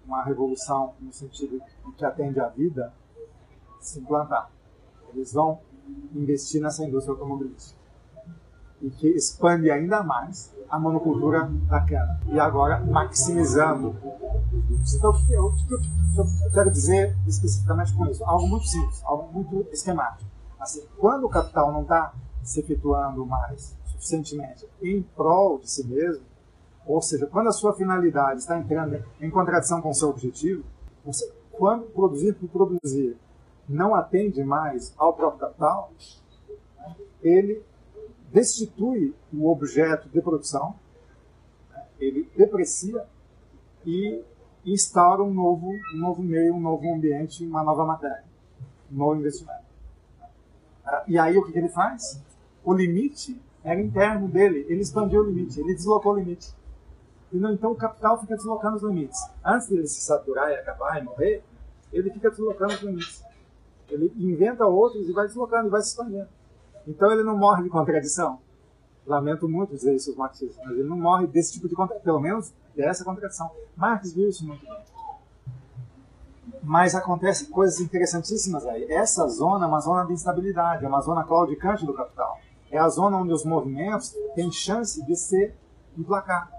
uma 0.07 0.25
revolução 0.25 0.95
no 1.01 1.13
sentido 1.13 1.61
que 1.97 2.05
atende 2.05 2.41
à 2.41 2.49
vida 2.49 2.93
se 3.81 4.01
implantar. 4.01 4.51
Eles 5.15 5.33
vão 5.33 5.61
investir 6.15 6.61
nessa 6.61 6.85
indústria 6.85 7.13
automobilística 7.13 7.79
e 8.81 8.91
que 8.91 9.09
expande 9.09 9.71
ainda 9.71 10.03
mais 10.03 10.55
a 10.69 10.79
monocultura 10.79 11.51
da 11.69 11.81
cana. 11.81 12.21
E 12.29 12.39
agora 12.39 12.81
maximizando. 12.85 13.97
Então, 14.95 15.11
o 15.11 15.27
que 15.27 15.33
eu 15.35 15.53
quero 16.53 16.71
dizer 16.71 17.17
especificamente 17.27 17.95
com 17.95 18.07
isso? 18.07 18.25
Algo 18.25 18.47
muito 18.47 18.67
simples, 18.67 19.03
algo 19.05 19.33
muito 19.33 19.67
esquemático. 19.73 20.29
Assim, 20.61 20.87
quando 20.99 21.25
o 21.25 21.29
capital 21.29 21.73
não 21.73 21.83
está 21.83 22.13
se 22.43 22.61
efetuando 22.61 23.25
mais 23.25 23.77
suficientemente 23.99 24.67
em 24.81 25.03
prol 25.03 25.59
de 25.59 25.71
si 25.71 25.87
mesmo, 25.87 26.25
ou 26.87 27.03
seja, 27.03 27.27
quando 27.27 27.49
a 27.49 27.53
sua 27.53 27.75
finalidade 27.75 28.41
está 28.41 28.59
entrando 28.59 29.05
em 29.21 29.29
contradição 29.29 29.83
com 29.83 29.91
o 29.91 29.95
seu 29.95 30.09
objetivo, 30.09 30.65
você, 31.05 31.31
quando 31.53 31.85
produzir 31.87 32.35
por 32.35 32.49
produzir 32.49 33.17
não 33.69 33.95
atende 33.95 34.43
mais 34.43 34.95
ao 34.97 35.13
próprio 35.13 35.41
capital, 35.41 35.93
ele 37.23 37.63
destitui 38.33 39.15
o 39.33 39.51
objeto 39.51 40.09
de 40.09 40.23
produção, 40.23 40.75
ele 41.99 42.31
deprecia 42.37 43.05
e 43.85 44.23
instaura 44.65 45.23
um 45.23 45.33
novo, 45.33 45.71
um 45.95 45.99
novo 45.99 46.23
meio, 46.23 46.55
um 46.55 46.61
novo 46.61 46.93
ambiente, 46.93 47.45
uma 47.45 47.63
nova 47.63 47.85
matéria, 47.85 48.25
um 48.91 48.97
novo 48.97 49.17
investimento. 49.17 49.67
E 51.07 51.19
aí 51.19 51.37
o 51.37 51.45
que 51.45 51.59
ele 51.59 51.69
faz? 51.69 52.23
O 52.65 52.73
limite 52.73 53.41
era 53.65 53.81
interno 53.81 54.29
dele, 54.29 54.65
ele 54.69 54.81
expandiu 54.81 55.21
o 55.21 55.25
limite, 55.25 55.61
ele 55.61 55.75
deslocou 55.75 56.13
o 56.13 56.19
limite. 56.19 56.55
Então 57.33 57.73
o 57.73 57.77
capital 57.77 58.19
fica 58.21 58.37
deslocando 58.37 58.77
os 58.77 58.83
limites. 58.83 59.21
Antes 59.45 59.69
dele 59.69 59.87
se 59.87 60.01
saturar 60.01 60.51
e 60.51 60.55
acabar 60.55 61.01
e 61.01 61.05
morrer, 61.05 61.45
ele 61.93 62.11
fica 62.11 62.31
deslocando 62.31 62.75
os 62.75 62.83
limites. 62.83 63.23
Ele 63.91 64.13
inventa 64.17 64.67
outros 64.67 65.09
e 65.09 65.13
vai 65.13 65.27
deslocando, 65.27 65.69
e 65.69 65.71
vai 65.71 65.83
se 65.83 65.89
expandendo. 65.89 66.29
Então 66.87 67.11
ele 67.13 67.23
não 67.23 67.37
morre 67.37 67.63
de 67.63 67.69
contradição. 67.69 68.39
Lamento 69.07 69.49
muito 69.49 69.75
dizer 69.75 69.95
isso 69.95 70.11
aos 70.11 70.19
marxistas, 70.19 70.63
mas 70.65 70.79
ele 70.79 70.89
não 70.89 70.99
morre 70.99 71.27
desse 71.27 71.53
tipo 71.53 71.69
de 71.69 71.75
contradição, 71.75 72.05
pelo 72.05 72.21
menos 72.21 72.53
dessa 72.75 73.05
contradição. 73.05 73.51
Marx 73.77 74.13
viu 74.13 74.29
isso 74.29 74.47
muito 74.47 74.65
bem. 74.65 74.79
Mas 76.63 76.95
acontecem 76.95 77.49
coisas 77.49 77.81
interessantíssimas 77.81 78.67
aí. 78.67 78.85
Essa 78.91 79.27
zona 79.29 79.65
é 79.65 79.69
uma 79.69 79.81
zona 79.81 80.05
de 80.05 80.13
instabilidade, 80.13 80.85
é 80.85 80.89
uma 80.89 81.01
zona 81.01 81.25
claudicante 81.25 81.87
do 81.87 81.95
capital. 81.95 82.39
É 82.71 82.79
a 82.79 82.89
zona 82.89 83.17
onde 83.17 83.33
os 83.33 83.45
movimentos 83.45 84.15
têm 84.35 84.53
chance 84.53 85.05
de 85.05 85.17
se 85.17 85.53
emplacar, 85.97 86.51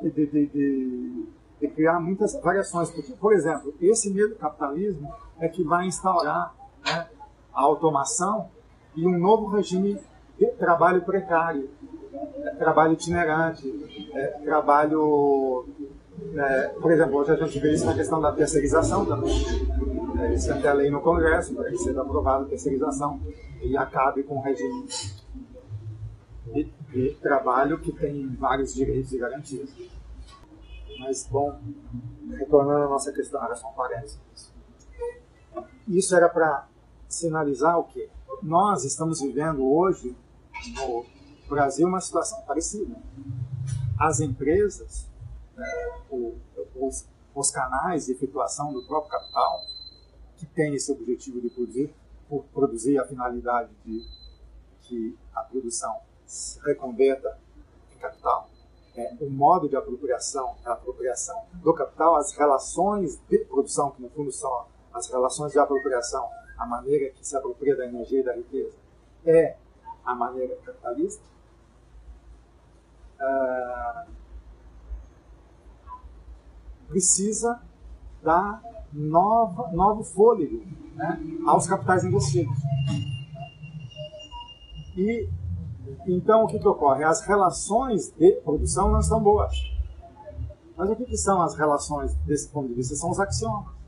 de, 0.00 0.10
de, 0.10 0.26
de, 0.26 1.26
de 1.60 1.68
criar 1.68 1.98
muitas 2.00 2.38
variações. 2.40 2.90
Porque, 2.90 3.12
por 3.12 3.32
exemplo, 3.32 3.74
esse 3.80 4.12
mesmo 4.12 4.36
capitalismo 4.36 5.12
é 5.38 5.48
que 5.48 5.64
vai 5.64 5.86
instaurar 5.86 6.54
né, 6.84 7.08
a 7.52 7.62
automação 7.62 8.50
e 8.94 9.06
um 9.06 9.18
novo 9.18 9.46
regime 9.48 9.98
de 10.38 10.46
trabalho 10.52 11.02
precário, 11.02 11.70
é, 12.12 12.50
trabalho 12.56 12.92
itinerante, 12.92 14.10
é, 14.14 14.26
trabalho. 14.44 15.66
É, 16.34 16.68
por 16.68 16.90
exemplo, 16.90 17.16
hoje 17.16 17.32
a 17.32 17.36
gente 17.36 17.58
vê 17.58 17.72
isso 17.74 17.84
na 17.84 17.94
questão 17.94 18.20
da 18.20 18.32
terceirização 18.32 19.04
também. 19.04 19.32
É, 20.20 20.34
isso 20.34 20.52
até 20.52 20.68
a 20.68 20.72
lei 20.72 20.90
no 20.90 21.00
Congresso, 21.00 21.54
para 21.54 21.70
que 21.70 21.78
seja 21.78 22.00
aprovada 22.00 22.44
a 22.44 22.48
terceirização 22.48 23.20
e 23.60 23.76
acabe 23.76 24.22
com 24.22 24.36
o 24.36 24.42
regime 24.42 24.86
de, 26.46 26.72
de 26.90 27.14
trabalho 27.20 27.78
que 27.78 27.92
tem 27.92 28.28
vários 28.36 28.74
direitos 28.74 29.12
e 29.12 29.18
garantias. 29.18 29.70
Mas, 30.98 31.26
bom, 31.30 31.58
retornando 32.30 32.84
à 32.84 32.88
nossa 32.88 33.12
questão, 33.12 33.42
era 33.44 33.54
só 33.56 33.68
um 33.68 33.74
parênteses. 33.74 34.20
Isso 35.88 36.14
era 36.14 36.28
para 36.28 36.66
sinalizar 37.08 37.78
o 37.78 37.84
quê? 37.84 38.08
Nós 38.42 38.84
estamos 38.84 39.20
vivendo 39.20 39.64
hoje 39.64 40.16
no 40.76 41.04
Brasil 41.48 41.86
uma 41.86 42.00
situação 42.00 42.40
parecida. 42.42 42.96
As 43.98 44.20
empresas, 44.20 45.08
os, 46.76 47.06
os 47.34 47.50
canais 47.50 48.06
de 48.06 48.12
efetuação 48.12 48.72
do 48.72 48.82
próprio 48.86 49.10
capital, 49.10 49.60
que 50.36 50.46
tem 50.46 50.74
esse 50.74 50.90
objetivo 50.92 51.40
de 51.40 51.50
produzir, 51.50 51.94
por 52.28 52.44
produzir 52.44 52.98
a 52.98 53.06
finalidade 53.06 53.70
de 53.84 54.00
que 54.82 55.16
a 55.34 55.42
produção 55.42 56.00
se 56.26 56.60
reconverta 56.60 57.38
em 57.94 57.98
capital, 57.98 58.48
é, 58.96 59.14
o 59.20 59.30
modo 59.30 59.68
de 59.68 59.76
apropriação, 59.76 60.54
a 60.64 60.72
apropriação 60.72 61.44
do 61.54 61.72
capital, 61.72 62.16
as 62.16 62.32
relações 62.32 63.18
de 63.28 63.38
produção, 63.44 63.90
que 63.92 64.02
no 64.02 64.10
fundo 64.10 64.30
são 64.32 64.66
as 64.92 65.08
relações 65.08 65.52
de 65.52 65.58
apropriação, 65.58 66.28
a 66.58 66.66
maneira 66.66 67.10
que 67.10 67.26
se 67.26 67.36
apropria 67.36 67.76
da 67.76 67.86
energia 67.86 68.20
e 68.20 68.22
da 68.22 68.34
riqueza, 68.34 68.76
é 69.24 69.56
a 70.04 70.14
maneira 70.14 70.56
capitalista, 70.56 71.22
uh, 73.20 74.10
precisa 76.92 77.60
dar 78.22 78.62
nova, 78.92 79.72
novo 79.72 80.04
fôlego 80.04 80.62
né, 80.94 81.18
aos 81.46 81.66
capitais 81.66 82.04
investidos. 82.04 82.56
E 84.96 85.28
então 86.06 86.44
o 86.44 86.46
que, 86.46 86.58
que 86.58 86.68
ocorre? 86.68 87.02
As 87.02 87.22
relações 87.22 88.12
de 88.12 88.32
produção 88.42 88.90
não 88.90 89.00
estão 89.00 89.20
boas. 89.22 89.54
Mas 90.76 90.90
o 90.90 90.96
que, 90.96 91.04
que 91.04 91.16
são 91.16 91.40
as 91.42 91.54
relações 91.54 92.14
desse 92.26 92.48
ponto 92.48 92.68
de 92.68 92.74
vista? 92.74 92.94
São 92.94 93.10
os 93.10 93.18
axiomas 93.18 93.82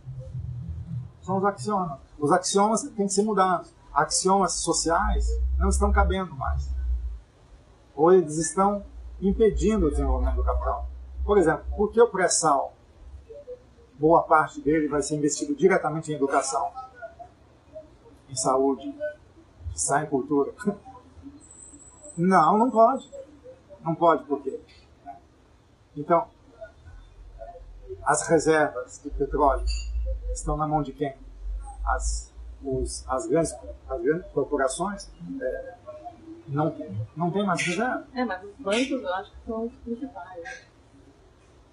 são 1.25 1.39
os 1.39 1.45
axiomas. 1.45 1.99
Os 2.19 2.31
axiomas 2.31 2.83
têm 2.83 3.07
que 3.07 3.13
ser 3.13 3.23
mudados. 3.23 3.75
Axiomas 3.93 4.55
sociais 4.55 5.27
não 5.59 5.69
estão 5.69 5.91
cabendo 5.91 6.35
mais. 6.35 6.71
Ou 7.95 8.13
eles 8.13 8.37
estão 8.37 8.85
impedindo 9.21 9.87
o 9.87 9.91
desenvolvimento 9.91 10.37
do 10.37 10.45
capital. 10.45 10.89
Por 11.25 11.39
exemplo, 11.39 11.65
por 11.77 11.91
que 11.91 12.01
o 12.01 12.09
pré-sal, 12.09 12.74
boa 13.99 14.23
parte 14.23 14.61
dele 14.61 14.89
vai 14.89 15.03
ser 15.03 15.17
investido 15.17 15.55
diretamente 15.55 16.11
em 16.11 16.15
educação, 16.15 16.71
em 18.29 18.35
saúde, 18.35 18.95
sai 19.75 20.05
em 20.05 20.07
cultura? 20.09 20.53
Não, 22.17 22.57
não 22.57 22.71
pode. 22.71 23.11
Não 23.81 23.93
pode, 23.93 24.23
por 24.25 24.41
quê? 24.41 24.61
Então, 25.97 26.29
as 28.05 28.29
reservas 28.29 29.01
de 29.03 29.11
petróleo 29.11 29.65
estão 30.33 30.57
na 30.57 30.67
mão 30.67 30.81
de 30.81 30.93
quem? 30.93 31.17
As, 31.85 32.33
os, 32.63 33.05
as, 33.09 33.27
grandes, 33.27 33.53
as 33.89 34.01
grandes 34.01 34.31
corporações 34.33 35.11
é, 35.41 35.75
não, 36.47 36.75
não 37.17 37.31
tem 37.31 37.45
mais 37.45 37.61
reserva. 37.63 38.07
É, 38.15 38.25
mas 38.25 38.45
os 38.45 38.55
bancos 38.59 38.91
eu 38.91 39.15
acho 39.15 39.31
que 39.33 39.47
são 39.47 39.67
os 39.67 39.75
principais. 39.79 40.67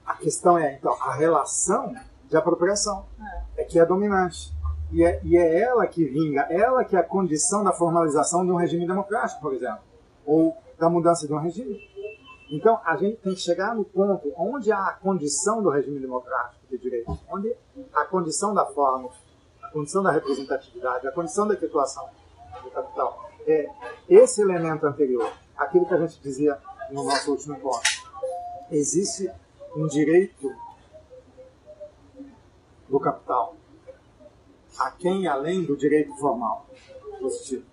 A 0.05 0.15
questão 0.15 0.57
é, 0.57 0.73
então, 0.73 0.93
a 1.01 1.13
relação 1.13 1.95
de 2.31 2.37
apropriação 2.37 3.05
é, 3.57 3.61
é 3.61 3.63
que 3.65 3.77
é 3.77 3.85
dominante. 3.85 4.55
E 4.89 5.03
é, 5.03 5.21
e 5.23 5.37
é 5.37 5.61
ela 5.61 5.85
que 5.85 6.03
vinga, 6.05 6.41
ela 6.49 6.83
que 6.83 6.95
é 6.95 6.99
a 6.99 7.03
condição 7.03 7.63
da 7.63 7.71
formalização 7.71 8.45
de 8.45 8.51
um 8.51 8.55
regime 8.55 8.87
democrático, 8.87 9.41
por 9.41 9.53
exemplo, 9.53 9.79
ou 10.25 10.55
da 10.79 10.89
mudança 10.89 11.27
de 11.27 11.33
um 11.33 11.37
regime. 11.37 11.79
Então, 12.49 12.79
a 12.83 12.97
gente 12.97 13.17
tem 13.17 13.33
que 13.33 13.39
chegar 13.39 13.75
no 13.75 13.85
ponto 13.85 14.33
onde 14.37 14.71
há 14.71 14.87
a 14.87 14.93
condição 14.93 15.61
do 15.61 15.69
regime 15.69 15.99
democrático 15.99 16.61
de 16.69 16.77
direito, 16.77 17.17
onde 17.29 17.55
a 17.93 18.03
condição 18.05 18.53
da 18.53 18.65
forma, 18.65 19.09
a 19.61 19.69
condição 19.69 20.03
da 20.03 20.11
representatividade, 20.11 21.07
a 21.07 21.11
condição 21.11 21.47
da 21.47 21.53
efetuação 21.53 22.09
do 22.63 22.69
capital 22.71 23.29
é 23.47 23.69
esse 24.09 24.41
elemento 24.41 24.85
anterior, 24.85 25.31
aquilo 25.57 25.85
que 25.85 25.93
a 25.93 25.97
gente 25.97 26.21
dizia 26.21 26.57
no 26.91 27.05
nosso 27.05 27.31
último 27.31 27.55
encontro. 27.55 27.89
Existe 28.69 29.31
um 29.75 29.87
direito 29.87 30.51
do 32.91 32.99
capital 32.99 33.55
a 34.77 34.91
quem 34.91 35.27
além 35.27 35.63
do 35.63 35.75
direito 35.75 36.13
formal 36.17 36.67
positivo. 37.19 37.65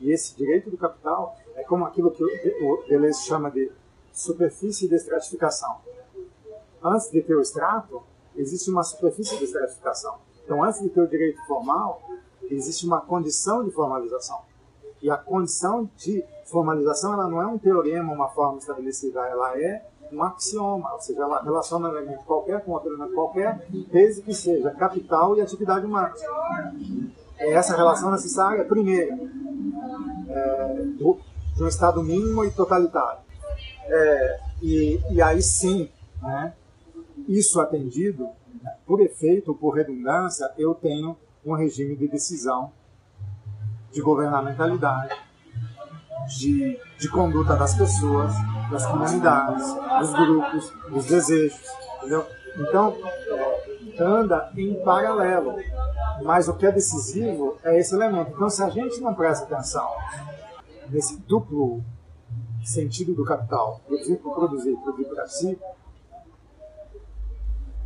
E 0.00 0.12
esse 0.12 0.36
direito 0.36 0.70
do 0.70 0.78
capital 0.78 1.36
é 1.56 1.64
como 1.64 1.84
aquilo 1.84 2.10
que 2.10 2.22
o 2.22 2.84
Deleuze 2.88 3.22
chama 3.24 3.50
de 3.50 3.70
superfície 4.12 4.88
de 4.88 4.94
estratificação. 4.94 5.80
Antes 6.82 7.10
de 7.10 7.20
ter 7.22 7.34
o 7.34 7.40
extrato, 7.40 8.02
existe 8.36 8.70
uma 8.70 8.84
superfície 8.84 9.36
de 9.36 9.44
estratificação. 9.44 10.18
Então, 10.44 10.62
antes 10.62 10.80
de 10.80 10.88
ter 10.88 11.00
o 11.00 11.08
direito 11.08 11.44
formal, 11.46 12.00
existe 12.42 12.86
uma 12.86 13.00
condição 13.00 13.64
de 13.64 13.70
formalização. 13.72 14.42
E 15.02 15.10
a 15.10 15.16
condição 15.16 15.90
de 15.96 16.24
formalização 16.44 17.12
ela 17.12 17.28
não 17.28 17.42
é 17.42 17.46
um 17.46 17.58
teorema, 17.58 18.12
uma 18.12 18.28
forma 18.28 18.58
estabelecida, 18.58 19.26
ela 19.26 19.58
é 19.60 19.84
um 20.12 20.22
axioma, 20.22 20.92
ou 20.92 21.00
seja, 21.00 21.22
ela 21.22 21.42
relaciona 21.42 21.88
elemento 21.88 22.24
qualquer 22.24 22.64
com 22.64 22.72
outro 22.72 22.90
elemento 22.90 23.14
qualquer, 23.14 23.66
desde 23.92 24.22
que 24.22 24.34
seja 24.34 24.70
capital 24.70 25.36
e 25.36 25.40
atividade 25.40 25.86
humana. 25.86 26.12
É 27.38 27.52
essa 27.52 27.76
relação 27.76 28.10
necessária, 28.10 28.64
primeira, 28.64 29.14
é, 30.28 30.82
do, 30.98 31.18
de 31.54 31.62
um 31.62 31.68
Estado 31.68 32.02
mínimo 32.02 32.44
e 32.44 32.50
totalitário. 32.50 33.20
É, 33.84 34.40
e, 34.62 35.00
e 35.10 35.22
aí 35.22 35.40
sim, 35.40 35.88
né, 36.20 36.52
isso 37.28 37.60
atendido, 37.60 38.28
por 38.86 39.00
efeito, 39.00 39.54
por 39.54 39.70
redundância, 39.70 40.50
eu 40.58 40.74
tenho 40.74 41.16
um 41.44 41.54
regime 41.54 41.96
de 41.96 42.08
decisão, 42.08 42.72
de 43.92 44.00
governamentalidade, 44.00 45.14
de, 46.28 46.78
de 46.98 47.08
conduta 47.08 47.56
das 47.56 47.74
pessoas, 47.74 48.32
das 48.70 48.86
comunidades, 48.86 49.66
dos 50.00 50.12
grupos, 50.12 50.72
dos 50.90 51.04
desejos, 51.06 51.60
entendeu? 51.98 52.26
Então, 52.56 52.96
anda 54.00 54.50
em 54.56 54.74
paralelo. 54.82 55.56
Mas 56.22 56.48
o 56.48 56.54
que 56.54 56.66
é 56.66 56.72
decisivo 56.72 57.56
é 57.62 57.78
esse 57.78 57.94
elemento. 57.94 58.32
Então, 58.34 58.50
se 58.50 58.62
a 58.62 58.68
gente 58.68 59.00
não 59.00 59.14
presta 59.14 59.44
atenção 59.44 59.88
nesse 60.88 61.16
duplo 61.20 61.82
sentido 62.64 63.14
do 63.14 63.24
capital, 63.24 63.80
produzir 63.86 64.16
por 64.16 64.34
produzir, 64.34 64.76
produzir 64.76 65.08
para 65.08 65.26
si, 65.26 65.58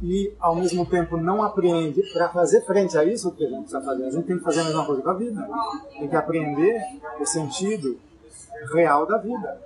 e 0.03 0.35
ao 0.41 0.57
mesmo 0.57 0.85
tempo 0.85 1.17
não 1.17 1.43
apreende 1.43 2.03
para 2.13 2.29
fazer 2.29 2.63
frente 2.63 2.99
a 2.99 3.05
isso 3.05 3.31
que 3.33 3.45
a 3.45 3.49
gente 3.49 3.67
está 3.67 3.81
fazendo. 3.81 4.09
A 4.09 4.11
gente 4.11 4.27
tem 4.27 4.37
que 4.37 4.43
fazer 4.43 4.61
a 4.61 4.65
mesma 4.65 4.85
coisa 4.85 5.01
com 5.01 5.11
a 5.11 5.15
vida. 5.15 5.49
Tem 5.93 6.09
que 6.09 6.17
aprender 6.17 6.81
o 7.21 7.25
sentido 7.25 8.01
real 8.73 9.07
da 9.07 9.19
vida. 9.19 9.61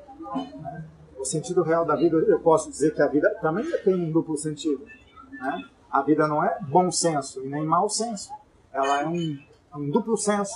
O 1.18 1.24
sentido 1.24 1.62
real 1.62 1.84
da 1.84 1.96
vida, 1.96 2.16
eu 2.16 2.40
posso 2.40 2.70
dizer 2.70 2.94
que 2.94 3.02
a 3.02 3.06
vida 3.06 3.28
também 3.40 3.64
tem 3.84 3.94
um 3.94 4.10
duplo 4.10 4.36
sentido. 4.36 4.84
Né? 5.30 5.64
A 5.90 6.02
vida 6.02 6.26
não 6.26 6.44
é 6.44 6.58
bom 6.62 6.90
senso 6.90 7.44
e 7.44 7.48
nem 7.48 7.64
mau 7.64 7.88
senso. 7.88 8.30
Ela 8.72 9.02
é 9.02 9.06
um, 9.06 9.38
um 9.76 9.90
duplo 9.90 10.16
senso. 10.16 10.54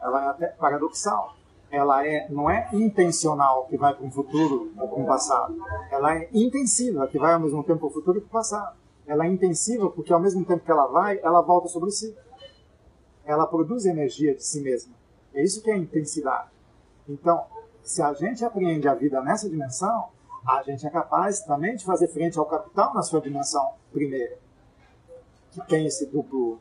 Ela 0.00 0.24
é 0.24 0.28
até 0.28 0.46
paradoxal. 0.48 1.34
Ela 1.70 2.06
é, 2.06 2.28
não 2.28 2.50
é 2.50 2.68
intencional 2.72 3.66
que 3.66 3.78
vai 3.78 3.94
para 3.94 4.04
um 4.04 4.10
futuro 4.10 4.72
ou 4.76 4.88
para 4.88 4.98
um 4.98 5.06
passado. 5.06 5.56
Ela 5.90 6.16
é 6.16 6.28
intensiva, 6.34 7.08
que 7.08 7.18
vai 7.18 7.32
ao 7.32 7.40
mesmo 7.40 7.64
tempo 7.64 7.80
para 7.80 7.88
o 7.88 7.92
futuro 7.92 8.18
e 8.18 8.20
para 8.20 8.28
o 8.28 8.30
passado. 8.30 8.76
Ela 9.06 9.24
é 9.26 9.28
intensiva 9.28 9.88
porque 9.88 10.12
ao 10.12 10.20
mesmo 10.20 10.44
tempo 10.44 10.64
que 10.64 10.70
ela 10.70 10.86
vai, 10.86 11.18
ela 11.22 11.40
volta 11.40 11.68
sobre 11.68 11.90
si. 11.90 12.14
Ela 13.24 13.46
produz 13.46 13.86
energia 13.86 14.34
de 14.34 14.44
si 14.44 14.60
mesma. 14.60 14.92
É 15.32 15.42
isso 15.42 15.62
que 15.62 15.70
é 15.70 15.76
intensidade. 15.76 16.50
Então, 17.08 17.46
se 17.82 18.02
a 18.02 18.12
gente 18.14 18.44
apreende 18.44 18.88
a 18.88 18.94
vida 18.94 19.20
nessa 19.22 19.48
dimensão, 19.48 20.08
a 20.46 20.62
gente 20.62 20.86
é 20.86 20.90
capaz 20.90 21.40
também 21.40 21.76
de 21.76 21.84
fazer 21.84 22.08
frente 22.08 22.38
ao 22.38 22.46
capital 22.46 22.94
na 22.94 23.02
sua 23.02 23.20
dimensão 23.20 23.74
primeira, 23.92 24.38
que 25.50 25.60
tem 25.66 25.86
esse 25.86 26.06
duplo, 26.06 26.60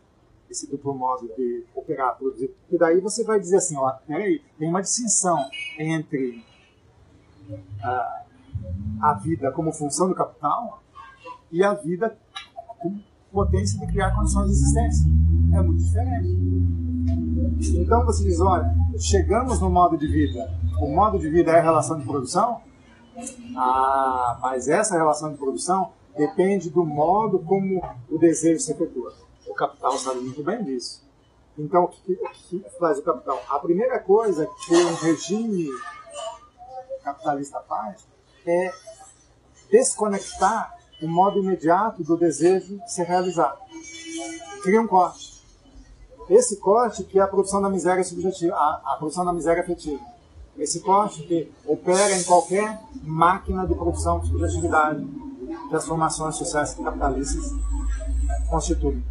esse 0.49 0.69
duplo 0.69 0.93
modo 0.93 1.27
de 1.35 1.65
operar, 1.73 2.17
produzir. 2.17 2.53
E 2.69 2.77
daí 2.77 2.99
você 2.99 3.23
vai 3.23 3.39
dizer 3.39 3.57
assim, 3.57 3.77
ó, 3.77 3.91
peraí, 4.07 4.43
tem 4.57 4.69
uma 4.69 4.81
distinção 4.81 5.37
entre 5.79 6.43
uh, 7.49 8.21
a 9.01 9.13
vida 9.13 9.51
como 9.51 9.71
função 9.71 10.09
do 10.09 10.15
capital 10.15 10.81
e 11.51 11.63
a 11.63 11.73
vida 11.73 12.17
com 12.79 12.99
potência 13.31 13.79
de 13.79 13.87
criar 13.87 14.13
condições 14.13 14.47
de 14.47 14.51
existência. 14.51 15.20
É 15.53 15.61
muito 15.61 15.83
diferente. 15.83 16.29
Então 17.79 18.05
você 18.05 18.23
diz, 18.23 18.39
olha, 18.39 18.73
chegamos 18.97 19.59
no 19.59 19.69
modo 19.69 19.97
de 19.97 20.07
vida. 20.07 20.51
O 20.79 20.87
modo 20.87 21.19
de 21.19 21.29
vida 21.29 21.51
é 21.51 21.59
a 21.59 21.61
relação 21.61 21.99
de 21.99 22.05
produção? 22.05 22.61
Ah, 23.55 24.39
mas 24.41 24.67
essa 24.67 24.95
relação 24.95 25.31
de 25.31 25.37
produção 25.37 25.91
depende 26.17 26.69
do 26.69 26.85
modo 26.85 27.39
como 27.39 27.81
o 28.09 28.17
desejo 28.17 28.59
se 28.59 28.71
efetua. 28.71 29.13
O 29.47 29.53
capital 29.53 29.91
sabe 29.97 30.21
muito 30.21 30.43
bem 30.43 30.63
disso. 30.63 31.03
Então, 31.57 31.83
o 31.83 31.87
que, 31.89 32.15
que 32.15 32.65
faz 32.79 32.99
o 32.99 33.03
capital? 33.03 33.41
A 33.49 33.59
primeira 33.59 33.99
coisa 33.99 34.47
que 34.65 34.75
um 34.75 34.95
regime 34.95 35.67
capitalista 37.03 37.59
faz 37.67 38.07
é 38.45 38.71
desconectar 39.69 40.77
o 41.01 41.07
modo 41.07 41.39
imediato 41.39 42.03
do 42.03 42.17
desejo 42.17 42.79
se 42.87 43.03
realizar. 43.03 43.57
Cria 44.63 44.81
um 44.81 44.87
corte. 44.87 45.30
Esse 46.31 46.55
corte 46.55 47.03
que 47.03 47.19
é 47.19 47.21
a 47.21 47.27
produção 47.27 47.61
da 47.61 47.69
miséria 47.69 48.01
subjetiva, 48.05 48.55
a, 48.55 48.81
a 48.93 48.95
produção 48.95 49.25
da 49.25 49.33
miséria 49.33 49.61
afetiva. 49.61 49.99
Esse 50.57 50.79
corte 50.79 51.23
que 51.23 51.51
opera 51.65 52.15
em 52.15 52.23
qualquer 52.23 52.79
máquina 53.03 53.67
de 53.67 53.75
produção 53.75 54.21
de 54.21 54.29
subjetividade 54.29 55.05
que 55.67 55.75
as 55.75 55.85
formações 55.85 56.35
sociais 56.37 56.73
capitalistas 56.73 57.51
constituem. 58.49 59.03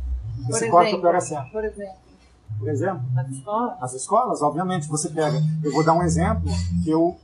Esse 0.48 0.64
Por 0.64 0.70
corte 0.70 0.88
exemplo, 0.88 1.08
opera 1.08 1.20
sempre. 1.20 1.50
Por 1.50 1.62
exemplo, 1.62 1.94
Por 2.58 2.68
exemplo, 2.70 3.02
nas 3.12 3.28
escolas, 3.28 3.82
as 3.82 3.92
escolas, 3.92 4.42
obviamente, 4.42 4.88
você 4.88 5.10
pega. 5.10 5.42
Eu 5.62 5.72
vou 5.72 5.84
dar 5.84 5.92
um 5.92 6.02
exemplo 6.02 6.50
que 6.82 6.88
eu, 6.88 7.14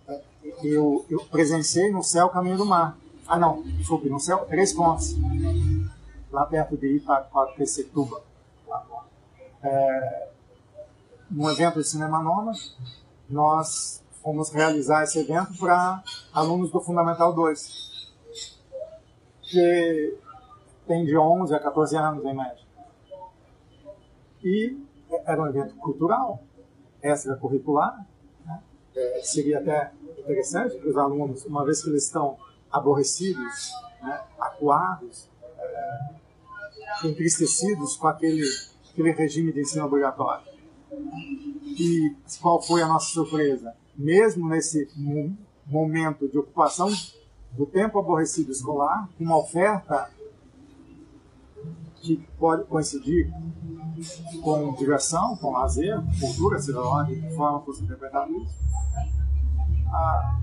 que 0.61 0.75
eu, 0.75 1.07
eu 1.09 1.21
presenciei 1.31 1.91
no 1.91 2.03
Céu 2.03 2.29
Caminho 2.29 2.59
do 2.59 2.67
Mar. 2.67 2.99
Ah, 3.27 3.39
não, 3.39 3.63
desculpe, 3.63 4.11
no 4.11 4.21
Céu 4.21 4.45
Três 4.45 4.75
Pontos, 4.75 5.17
lá 6.31 6.45
perto 6.45 6.77
de 6.77 6.97
Itacoaquecetuba 6.97 8.21
é, 9.67 10.29
num 11.31 11.51
evento 11.51 11.81
de 11.81 11.89
cinema 11.89 12.23
nômade, 12.23 12.75
nós 13.29 14.03
fomos 14.23 14.51
realizar 14.51 15.03
esse 15.03 15.19
evento 15.19 15.59
para 15.59 16.03
alunos 16.33 16.71
do 16.71 16.81
Fundamental 16.81 17.33
2, 17.33 18.13
que 19.43 20.19
tem 20.87 21.05
de 21.05 21.17
11 21.17 21.55
a 21.55 21.59
14 21.61 21.97
anos 21.97 22.25
em 22.25 22.35
média. 22.35 22.65
E 24.43 24.79
era 25.25 25.43
um 25.43 25.47
evento 25.47 25.75
cultural, 25.77 26.43
extracurricular, 27.03 28.07
né? 28.45 28.63
é, 28.95 29.21
seria 29.23 29.59
até 29.59 29.93
interessante 30.19 30.77
para 30.77 30.89
os 30.89 30.97
alunos, 30.97 31.45
uma 31.45 31.65
vez 31.65 31.83
que 31.83 31.91
eles 31.91 32.05
estão 32.05 32.37
aborrecidos, 32.71 33.73
né? 34.03 34.23
acuados, 34.39 35.29
é, 35.59 37.07
entristecidos 37.07 37.97
com 37.97 38.09
aquele 38.09 38.45
aquele 38.97 39.13
regime 39.13 39.53
de 39.53 39.61
ensino 39.61 39.85
obrigatório. 39.85 40.47
E 41.79 42.17
qual 42.41 42.63
foi 42.63 42.83
a 42.83 42.89
nossa 42.89 43.07
surpresa? 43.13 43.75
Mesmo 43.95 44.49
nesse 44.49 44.89
momento 45.67 46.27
de 46.27 46.39
ocupação 46.39 46.89
do 47.53 47.67
tempo 47.67 47.99
aborrecido 47.99 48.51
escolar, 48.51 49.09
uma 49.21 49.37
oferta 49.37 50.11
que 51.97 52.17
pode 52.39 52.65
coincidir 52.65 53.31
com 54.43 54.73
diversão, 54.75 55.37
com 55.37 55.53
lazer, 55.53 56.01
cultura, 56.19 56.59
seja 56.59 56.81
lá 56.81 57.03
de 57.03 57.21
que 57.21 57.35
forma 57.35 57.61
fosse 57.61 57.83
isso. 57.85 58.67
Ah, 59.89 60.41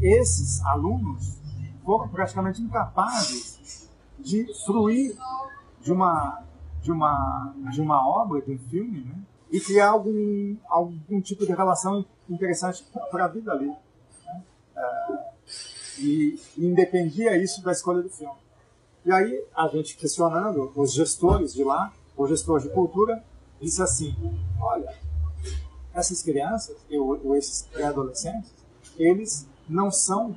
esses 0.00 0.64
alunos 0.64 1.38
foram 1.84 2.08
praticamente 2.08 2.60
incapazes 2.62 3.88
de 4.18 4.46
fruir 4.64 5.16
de 5.80 5.92
uma, 5.92 6.42
de 6.86 6.92
uma, 6.92 7.52
de 7.72 7.80
uma 7.80 8.08
obra, 8.08 8.40
de 8.40 8.52
um 8.52 8.58
filme, 8.58 9.00
né? 9.00 9.18
e 9.50 9.58
criar 9.58 9.88
algum, 9.88 10.56
algum 10.68 11.20
tipo 11.20 11.44
de 11.44 11.52
relação 11.52 12.04
interessante 12.30 12.86
para 13.10 13.24
a 13.24 13.28
vida 13.28 13.50
ali. 13.50 13.66
Né? 13.66 14.44
E, 15.98 16.40
e 16.56 16.64
independia 16.64 17.36
isso 17.36 17.60
da 17.64 17.72
escolha 17.72 18.02
do 18.02 18.08
filme. 18.08 18.36
E 19.04 19.10
aí, 19.10 19.44
a 19.56 19.66
gente 19.66 19.96
questionando, 19.96 20.70
os 20.76 20.92
gestores 20.92 21.52
de 21.52 21.64
lá, 21.64 21.92
o 22.16 22.24
gestor 22.28 22.60
de 22.60 22.68
cultura, 22.68 23.22
disse 23.60 23.82
assim: 23.82 24.14
olha, 24.60 24.94
essas 25.92 26.22
crianças, 26.22 26.76
ou, 26.88 27.20
ou 27.24 27.36
esses 27.36 27.62
pré-adolescentes, 27.62 28.52
eles 28.96 29.48
não 29.68 29.90
são, 29.90 30.36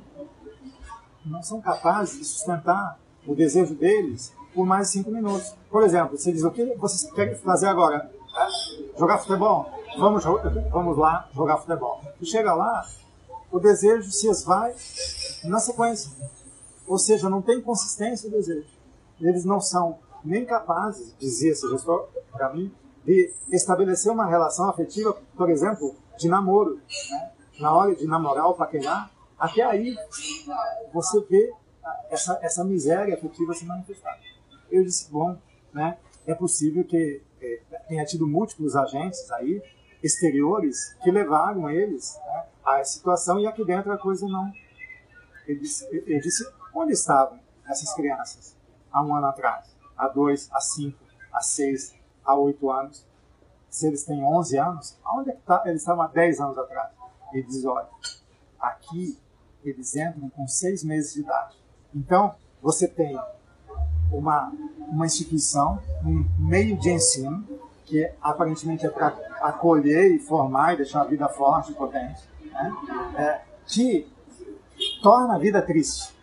não 1.24 1.42
são 1.44 1.60
capazes 1.60 2.18
de 2.18 2.24
sustentar 2.24 2.98
o 3.24 3.36
desejo 3.36 3.74
deles 3.76 4.32
por 4.54 4.66
mais 4.66 4.90
cinco 4.90 5.10
minutos. 5.10 5.54
Por 5.70 5.82
exemplo, 5.82 6.18
você 6.18 6.32
diz: 6.32 6.44
o 6.44 6.50
que 6.50 6.64
vocês 6.76 7.10
querem 7.12 7.34
fazer 7.36 7.66
agora? 7.66 8.10
Jogar 8.98 9.18
futebol? 9.18 9.70
Vamos, 9.98 10.24
vamos 10.70 10.96
lá 10.96 11.28
jogar 11.34 11.58
futebol. 11.58 12.00
E 12.20 12.26
chega 12.26 12.54
lá, 12.54 12.84
o 13.50 13.58
desejo 13.58 14.10
se 14.10 14.28
esvai 14.28 14.74
na 15.44 15.58
sequência. 15.58 16.10
Ou 16.86 16.98
seja, 16.98 17.28
não 17.28 17.42
tem 17.42 17.60
consistência 17.60 18.28
o 18.28 18.32
desejo. 18.32 18.68
Eles 19.20 19.44
não 19.44 19.60
são 19.60 19.98
nem 20.24 20.44
capazes, 20.44 21.14
dizia 21.18 21.52
esse 21.52 21.68
gestor 21.68 22.08
para 22.32 22.52
mim, 22.52 22.72
de 23.04 23.32
estabelecer 23.50 24.12
uma 24.12 24.26
relação 24.26 24.68
afetiva, 24.68 25.16
por 25.36 25.50
exemplo, 25.50 25.94
de 26.18 26.28
namoro. 26.28 26.80
Né? 27.10 27.30
Na 27.60 27.74
hora 27.74 27.94
de 27.94 28.06
namorar 28.06 28.46
ou 28.46 28.54
paquerar, 28.54 29.10
até 29.38 29.62
aí 29.62 29.96
você 30.92 31.20
vê 31.28 31.52
essa, 32.10 32.38
essa 32.42 32.64
miséria 32.64 33.14
afetiva 33.14 33.54
se 33.54 33.64
manifestar. 33.64 34.18
Eu 34.70 34.84
disse, 34.84 35.10
bom, 35.10 35.36
né, 35.72 35.98
é 36.26 36.34
possível 36.34 36.84
que 36.84 37.22
é, 37.40 37.60
tenha 37.88 38.04
tido 38.04 38.26
múltiplos 38.26 38.76
agentes 38.76 39.30
aí, 39.32 39.62
exteriores, 40.02 40.94
que 41.02 41.10
levaram 41.10 41.68
eles 41.70 42.18
né, 42.24 42.44
a 42.64 42.78
essa 42.78 42.92
situação 42.92 43.38
e 43.40 43.46
aqui 43.46 43.64
dentro 43.64 43.92
a 43.92 43.98
coisa 43.98 44.26
não. 44.26 44.52
Ele 45.46 45.60
disse, 45.60 45.88
disse 46.20 46.48
onde 46.74 46.92
estavam 46.92 47.40
essas 47.66 47.92
crianças 47.94 48.56
há 48.92 49.02
um 49.02 49.14
ano 49.14 49.26
atrás, 49.26 49.74
há 49.96 50.08
dois, 50.08 50.48
há 50.52 50.60
cinco, 50.60 50.98
há 51.32 51.40
seis, 51.40 51.94
há 52.24 52.34
oito 52.34 52.70
anos. 52.70 53.06
Se 53.68 53.86
eles 53.86 54.04
têm 54.04 54.22
11 54.22 54.58
anos, 54.58 54.98
aonde 55.04 55.30
é 55.30 55.32
que 55.32 55.42
tá? 55.42 55.62
eles 55.64 55.82
estavam 55.82 56.02
há 56.02 56.08
10 56.08 56.40
anos 56.40 56.58
atrás? 56.58 56.90
Ele 57.32 57.44
diz, 57.44 57.64
olha, 57.64 57.88
aqui 58.58 59.16
eles 59.64 59.94
entram 59.94 60.28
com 60.30 60.46
seis 60.48 60.82
meses 60.82 61.14
de 61.14 61.20
idade. 61.20 61.56
Então, 61.94 62.34
você 62.60 62.88
tem 62.88 63.16
uma, 64.12 64.52
uma 64.88 65.06
instituição, 65.06 65.80
um 66.04 66.24
meio 66.38 66.76
de 66.78 66.90
ensino, 66.90 67.44
que 67.84 68.08
aparentemente 68.22 68.86
é 68.86 68.88
para 68.88 69.08
acolher 69.40 70.14
e 70.14 70.18
formar 70.18 70.74
e 70.74 70.76
deixar 70.78 71.02
a 71.02 71.04
vida 71.04 71.28
forte 71.28 71.72
e 71.72 71.74
potente, 71.74 72.22
né? 72.44 72.72
é, 73.16 73.40
que 73.66 74.06
torna 75.02 75.34
a 75.34 75.38
vida 75.38 75.60
triste, 75.60 76.14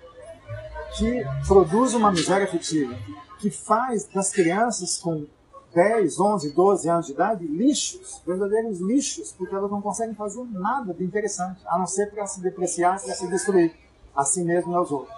que 0.97 1.25
produz 1.45 1.93
uma 1.93 2.11
miséria 2.11 2.45
afetiva, 2.45 2.95
que 3.39 3.49
faz 3.49 4.05
das 4.05 4.31
crianças 4.31 4.97
com 4.97 5.25
10, 5.73 6.19
11, 6.19 6.51
12 6.53 6.89
anos 6.89 7.05
de 7.05 7.11
idade 7.11 7.45
lixos, 7.45 8.21
verdadeiros 8.25 8.79
lixos, 8.79 9.31
porque 9.38 9.53
elas 9.53 9.69
não 9.69 9.81
conseguem 9.81 10.15
fazer 10.15 10.43
nada 10.51 10.93
de 10.93 11.03
interessante, 11.03 11.59
a 11.67 11.77
não 11.77 11.85
ser 11.85 12.09
para 12.09 12.25
se 12.25 12.41
depreciar, 12.41 12.99
para 12.99 13.13
se 13.13 13.27
destruir, 13.27 13.75
a 14.15 14.23
si 14.23 14.43
mesmo 14.43 14.75
aos 14.75 14.91
outros. 14.91 15.16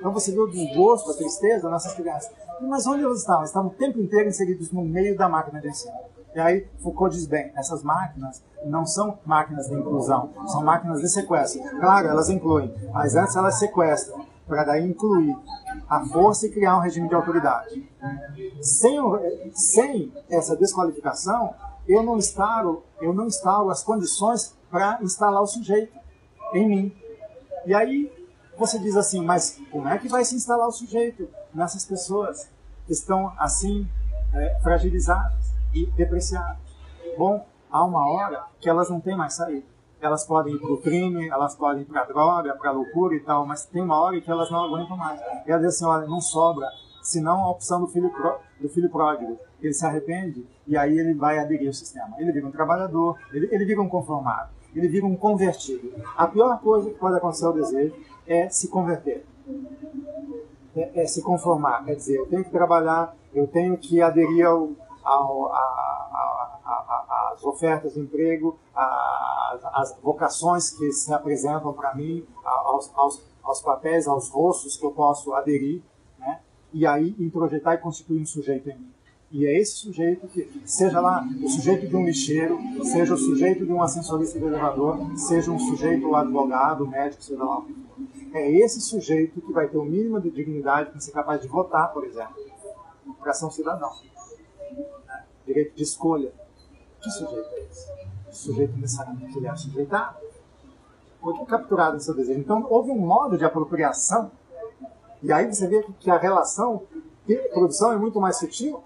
Então 0.00 0.12
você 0.12 0.32
vê 0.32 0.40
o 0.40 0.46
desgosto, 0.46 1.10
a 1.10 1.14
tristeza 1.14 1.70
nessas 1.70 1.92
crianças. 1.94 2.32
Mas 2.60 2.86
onde 2.86 3.04
elas 3.04 3.20
estavam? 3.20 3.44
Estavam 3.44 3.70
o 3.70 3.74
tempo 3.74 4.00
inteiro 4.00 4.28
inseridos 4.28 4.72
no 4.72 4.82
meio 4.82 5.16
da 5.16 5.28
máquina 5.28 5.60
de 5.60 5.68
ensino. 5.68 5.94
E 6.34 6.40
aí 6.40 6.66
Foucault 6.82 7.14
diz 7.14 7.26
bem, 7.26 7.52
essas 7.56 7.82
máquinas 7.82 8.42
não 8.64 8.86
são 8.86 9.18
máquinas 9.26 9.68
de 9.68 9.74
inclusão, 9.74 10.30
são 10.46 10.62
máquinas 10.62 11.00
de 11.00 11.08
sequestro. 11.08 11.60
Claro, 11.80 12.08
elas 12.08 12.28
incluem, 12.28 12.72
mas 12.92 13.16
antes 13.16 13.34
elas 13.34 13.58
sequestram, 13.58 14.24
para 14.46 14.64
daí 14.64 14.88
incluir 14.88 15.36
a 15.88 16.04
força 16.06 16.46
e 16.46 16.50
criar 16.50 16.76
um 16.76 16.80
regime 16.80 17.08
de 17.08 17.14
autoridade. 17.14 17.88
Sem, 18.62 18.98
sem 19.52 20.12
essa 20.28 20.56
desqualificação, 20.56 21.52
eu 21.88 22.02
não 22.02 22.16
instalo, 22.16 22.84
eu 23.00 23.12
não 23.12 23.26
instalo 23.26 23.70
as 23.70 23.82
condições 23.82 24.54
para 24.70 24.98
instalar 25.02 25.42
o 25.42 25.46
sujeito 25.46 25.98
em 26.54 26.68
mim. 26.68 26.96
E 27.66 27.74
aí 27.74 28.19
você 28.60 28.78
diz 28.78 28.96
assim, 28.96 29.24
mas 29.24 29.58
como 29.70 29.88
é 29.88 29.98
que 29.98 30.08
vai 30.08 30.24
se 30.24 30.36
instalar 30.36 30.68
o 30.68 30.72
sujeito 30.72 31.28
nessas 31.52 31.84
pessoas 31.84 32.48
que 32.86 32.92
estão 32.92 33.32
assim 33.38 33.88
é, 34.32 34.60
fragilizadas 34.62 35.52
e 35.74 35.86
depreciadas? 35.86 36.58
Bom, 37.18 37.44
há 37.70 37.84
uma 37.84 38.08
hora 38.08 38.44
que 38.60 38.68
elas 38.68 38.88
não 38.88 39.00
têm 39.00 39.16
mais 39.16 39.34
saída 39.34 39.66
elas 40.00 40.24
podem 40.24 40.54
ir 40.54 40.58
para 40.58 40.72
o 40.72 40.78
crime, 40.78 41.28
elas 41.28 41.54
podem 41.54 41.82
ir 41.82 41.84
para 41.84 42.02
a 42.02 42.04
droga, 42.04 42.54
para 42.54 42.70
a 42.70 42.72
loucura 42.72 43.14
e 43.14 43.20
tal, 43.20 43.46
mas 43.46 43.66
tem 43.66 43.82
uma 43.82 44.00
hora 44.00 44.20
que 44.20 44.30
elas 44.30 44.50
não 44.50 44.64
aguentam 44.64 44.96
mais. 44.96 45.20
E 45.46 45.50
ela 45.50 45.60
diz 45.60 45.74
assim, 45.74 45.84
olha, 45.84 46.06
não 46.06 46.20
sobra, 46.20 46.66
senão 47.02 47.44
a 47.44 47.50
opção 47.50 47.80
do 47.80 47.86
filho, 47.86 48.10
do 48.58 48.68
filho 48.68 48.88
pródigo. 48.88 49.38
Ele 49.60 49.74
se 49.74 49.84
arrepende 49.84 50.46
e 50.66 50.76
aí 50.76 50.98
ele 50.98 51.12
vai 51.12 51.38
aderir 51.38 51.66
ao 51.66 51.74
sistema. 51.74 52.14
Ele 52.18 52.32
vira 52.32 52.46
um 52.46 52.50
trabalhador, 52.50 53.18
ele, 53.32 53.48
ele 53.52 53.64
vira 53.64 53.82
um 53.82 53.88
conformado, 53.88 54.50
ele 54.74 54.88
vira 54.88 55.06
um 55.06 55.16
convertido. 55.16 55.92
A 56.16 56.26
pior 56.26 56.60
coisa 56.60 56.90
que 56.90 56.98
pode 56.98 57.16
acontecer 57.16 57.46
ao 57.46 57.52
desejo 57.52 57.94
é 58.26 58.48
se 58.48 58.68
converter. 58.68 59.24
É, 60.76 61.02
é 61.02 61.06
se 61.06 61.20
conformar, 61.22 61.84
quer 61.84 61.96
dizer, 61.96 62.16
eu 62.18 62.26
tenho 62.26 62.44
que 62.44 62.50
trabalhar, 62.50 63.16
eu 63.34 63.46
tenho 63.46 63.76
que 63.76 64.00
aderir 64.00 64.46
ao, 64.46 64.70
ao, 65.02 65.52
as 67.40 67.44
ofertas 67.44 67.94
de 67.94 68.00
emprego, 68.00 68.58
as 68.74 69.96
vocações 70.00 70.70
que 70.70 70.92
se 70.92 71.12
apresentam 71.12 71.72
para 71.72 71.94
mim, 71.94 72.24
aos, 72.44 72.90
aos, 72.94 73.22
aos, 73.42 73.60
papéis, 73.60 74.06
aos 74.06 74.28
rostos 74.30 74.76
que 74.76 74.84
eu 74.84 74.92
posso 74.92 75.32
aderir, 75.34 75.82
né? 76.18 76.40
e 76.72 76.86
aí 76.86 77.16
introjetar 77.18 77.74
e 77.74 77.78
constituir 77.78 78.20
um 78.20 78.26
sujeito 78.26 78.70
em 78.70 78.78
mim. 78.78 78.92
E 79.30 79.46
é 79.46 79.56
esse 79.60 79.76
sujeito 79.76 80.26
que, 80.26 80.50
seja 80.64 81.00
lá 81.00 81.24
o 81.40 81.48
sujeito 81.48 81.86
de 81.86 81.94
um 81.94 82.04
lixeiro, 82.04 82.58
seja 82.82 83.14
o 83.14 83.16
sujeito 83.16 83.64
de 83.64 83.72
um 83.72 83.80
ascensorista 83.80 84.38
de 84.40 84.44
elevador, 84.44 85.16
seja 85.16 85.52
um 85.52 85.58
sujeito 85.58 86.12
advogado, 86.16 86.84
médico, 86.84 87.22
seja 87.22 87.44
lá 87.44 87.58
o 87.58 87.62
que 87.62 87.72
for. 87.72 88.36
É 88.36 88.50
esse 88.50 88.80
sujeito 88.80 89.40
que 89.40 89.52
vai 89.52 89.68
ter 89.68 89.78
o 89.78 89.84
mínimo 89.84 90.20
de 90.20 90.30
dignidade 90.30 90.90
para 90.90 91.00
ser 91.00 91.12
capaz 91.12 91.40
de 91.40 91.46
votar, 91.46 91.92
por 91.92 92.04
exemplo, 92.04 92.34
para 93.20 93.32
ser 93.32 93.46
um 93.46 93.50
cidadão. 93.50 93.90
Direito 95.46 95.76
de 95.76 95.82
escolha. 95.84 96.32
Que 97.00 97.10
sujeito 97.10 97.48
é 97.52 97.60
esse? 97.60 97.86
O 98.28 98.34
sujeito 98.34 98.76
necessariamente 98.78 99.36
ele 99.36 99.46
é 99.46 99.56
sujeitado. 99.56 100.16
Foi 101.20 101.44
capturado 101.44 101.96
em 101.96 102.00
seu 102.00 102.14
desejo. 102.14 102.40
Então, 102.40 102.66
houve 102.68 102.90
um 102.90 102.98
modo 102.98 103.38
de 103.38 103.44
apropriação. 103.44 104.32
E 105.22 105.32
aí 105.32 105.46
você 105.46 105.68
vê 105.68 105.84
que 106.00 106.10
a 106.10 106.18
relação 106.18 106.82
produção 107.52 107.92
é 107.92 107.96
muito 107.96 108.20
mais 108.20 108.38
sutil. 108.38 108.82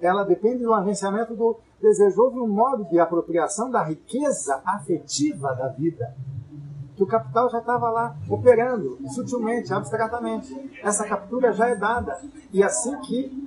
Ela 0.00 0.24
depende 0.24 0.62
do 0.62 0.74
agenciamento 0.74 1.34
do 1.34 1.56
desejo. 1.80 2.22
Houve 2.22 2.38
um 2.40 2.48
modo 2.48 2.84
de 2.84 2.98
apropriação 2.98 3.70
da 3.70 3.82
riqueza 3.82 4.60
afetiva 4.64 5.54
da 5.54 5.68
vida. 5.68 6.14
Que 6.94 7.02
o 7.02 7.06
capital 7.06 7.50
já 7.50 7.58
estava 7.58 7.90
lá 7.90 8.16
operando, 8.28 8.98
sutilmente, 9.08 9.72
abstratamente. 9.72 10.54
Essa 10.82 11.04
captura 11.04 11.52
já 11.52 11.68
é 11.68 11.76
dada. 11.76 12.18
E 12.52 12.62
assim 12.62 12.98
que 13.00 13.46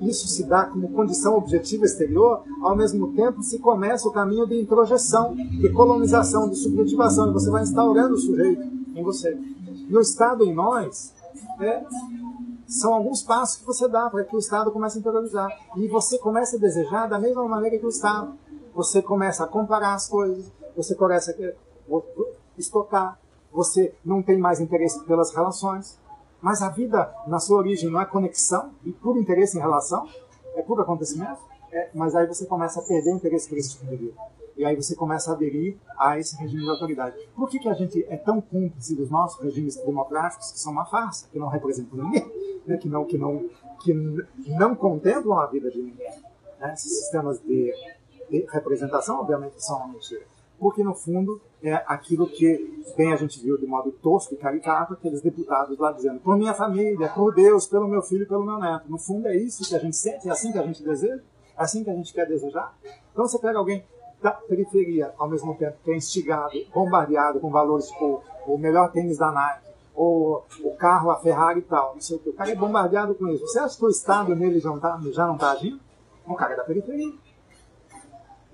isso 0.00 0.28
se 0.28 0.44
dá 0.44 0.66
como 0.66 0.90
condição 0.90 1.36
objetiva 1.36 1.84
exterior, 1.84 2.42
ao 2.62 2.76
mesmo 2.76 3.12
tempo 3.14 3.42
se 3.42 3.58
começa 3.58 4.08
o 4.08 4.12
caminho 4.12 4.46
de 4.46 4.60
introjeção, 4.60 5.34
de 5.34 5.68
colonização, 5.70 6.48
de 6.48 6.56
subjetivação, 6.56 7.30
e 7.30 7.32
você 7.32 7.50
vai 7.50 7.62
instaurando 7.62 8.14
o 8.14 8.18
sujeito 8.18 8.62
em 8.94 9.02
você. 9.02 9.38
E 9.88 9.96
o 9.96 10.00
Estado 10.00 10.44
em 10.44 10.52
nós 10.54 11.14
é, 11.60 11.84
são 12.66 12.94
alguns 12.94 13.22
passos 13.22 13.56
que 13.56 13.66
você 13.66 13.88
dá 13.88 14.08
para 14.10 14.24
que 14.24 14.34
o 14.34 14.38
Estado 14.38 14.70
comece 14.70 14.98
a 14.98 15.00
interiorizar. 15.00 15.48
E 15.76 15.88
você 15.88 16.18
começa 16.18 16.56
a 16.56 16.60
desejar 16.60 17.08
da 17.08 17.18
mesma 17.18 17.46
maneira 17.46 17.78
que 17.78 17.86
o 17.86 17.88
Estado. 17.88 18.34
Você 18.74 19.00
começa 19.00 19.44
a 19.44 19.46
comparar 19.46 19.94
as 19.94 20.08
coisas, 20.08 20.50
você 20.76 20.94
começa 20.94 21.30
a 21.30 22.00
estocar, 22.58 23.20
você 23.52 23.94
não 24.04 24.22
tem 24.22 24.38
mais 24.38 24.58
interesse 24.58 25.04
pelas 25.04 25.32
relações, 25.32 25.96
mas 26.42 26.60
a 26.60 26.68
vida, 26.68 27.14
na 27.28 27.38
sua 27.38 27.58
origem, 27.58 27.88
não 27.88 28.00
é 28.00 28.04
conexão 28.04 28.72
e 28.84 28.92
puro 28.92 29.18
interesse 29.18 29.56
em 29.56 29.60
relação? 29.60 30.08
é 30.54 30.62
puro 30.62 30.82
acontecimento, 30.82 31.40
é, 31.72 31.90
mas 31.94 32.14
aí 32.14 32.26
você 32.26 32.46
começa 32.46 32.80
a 32.80 32.82
perder 32.82 33.12
o 33.12 33.16
interesse 33.16 33.48
por 33.48 33.58
esse 33.58 33.70
tipo 33.70 33.86
de 33.86 33.96
vida. 33.96 34.14
E 34.56 34.64
aí 34.64 34.76
você 34.76 34.94
começa 34.94 35.30
a 35.30 35.34
aderir 35.34 35.76
a 35.98 36.18
esse 36.18 36.36
regime 36.36 36.62
de 36.62 36.70
autoridade. 36.70 37.16
Por 37.34 37.48
que, 37.48 37.58
que 37.58 37.68
a 37.68 37.74
gente 37.74 38.04
é 38.08 38.16
tão 38.16 38.40
cúmplice 38.40 38.94
dos 38.94 39.10
nossos 39.10 39.42
regimes 39.42 39.76
democráticos, 39.76 40.52
que 40.52 40.60
são 40.60 40.72
uma 40.72 40.84
farsa, 40.84 41.28
que 41.30 41.38
não 41.38 41.48
representam 41.48 41.98
ninguém, 41.98 42.24
né? 42.66 42.76
que, 42.76 42.88
não, 42.88 43.04
que, 43.04 43.18
não, 43.18 43.48
que 43.80 43.92
não 43.92 44.74
contemplam 44.74 45.38
a 45.38 45.46
vida 45.46 45.70
de 45.70 45.82
ninguém? 45.82 46.10
Né? 46.60 46.72
Esses 46.72 47.00
sistemas 47.00 47.40
de, 47.40 47.74
de 48.30 48.46
representação, 48.50 49.20
obviamente, 49.20 49.62
são 49.62 49.76
uma 49.78 49.88
mentira. 49.88 50.24
Porque, 50.58 50.84
no 50.84 50.94
fundo, 50.94 51.40
é 51.62 51.74
aquilo 51.86 52.28
que 52.28 52.84
bem 52.96 53.12
a 53.12 53.16
gente 53.16 53.42
viu 53.42 53.58
de 53.58 53.66
modo 53.66 53.90
tosco 53.90 54.34
e 54.34 54.36
caricato, 54.36 54.94
aqueles 54.94 55.20
deputados 55.20 55.76
lá 55.78 55.90
dizendo 55.90 56.20
por 56.20 56.36
minha 56.36 56.54
família, 56.54 57.08
por 57.08 57.34
Deus, 57.34 57.66
pelo 57.66 57.88
meu 57.88 58.02
filho 58.02 58.26
pelo 58.26 58.44
meu 58.44 58.58
neto. 58.58 58.88
No 58.88 58.98
fundo, 58.98 59.26
é 59.26 59.36
isso 59.36 59.68
que 59.68 59.74
a 59.74 59.78
gente 59.78 59.96
sente, 59.96 60.28
é 60.28 60.30
assim 60.30 60.52
que 60.52 60.58
a 60.58 60.62
gente 60.62 60.82
deseja, 60.82 61.22
é 61.56 61.62
assim 61.62 61.82
que 61.82 61.90
a 61.90 61.94
gente 61.94 62.12
quer 62.12 62.26
desejar. 62.26 62.72
Então, 63.12 63.26
você 63.26 63.38
pega 63.38 63.58
alguém 63.58 63.84
da 64.24 64.30
periferia, 64.30 65.12
ao 65.18 65.28
mesmo 65.28 65.54
tempo 65.54 65.76
que 65.84 65.90
é 65.90 65.96
instigado, 65.96 66.52
bombardeado 66.72 67.38
com 67.40 67.50
valores 67.50 67.88
tipo 67.88 68.24
o 68.46 68.56
melhor 68.56 68.90
tênis 68.90 69.18
da 69.18 69.30
Nike, 69.30 69.66
ou 69.94 70.46
o 70.64 70.74
carro, 70.76 71.10
a 71.10 71.16
Ferrari 71.16 71.60
e 71.60 71.62
tal, 71.62 71.92
não 71.92 72.00
sei 72.00 72.16
o 72.16 72.18
que. 72.18 72.30
O 72.30 72.32
cara 72.32 72.50
é 72.50 72.54
bombardeado 72.54 73.14
com 73.14 73.28
isso. 73.28 73.46
Você 73.46 73.58
acha 73.58 73.76
que 73.76 73.84
o 73.84 73.90
Estado 73.90 74.34
nele 74.34 74.60
já 74.60 74.70
não 74.70 74.76
está 74.76 74.98
já 75.12 75.26
não 75.26 75.36
tá 75.36 75.50
agindo? 75.50 75.78
O 76.26 76.34
cara 76.34 76.54
é 76.54 76.56
da 76.56 76.64
periferia. 76.64 77.12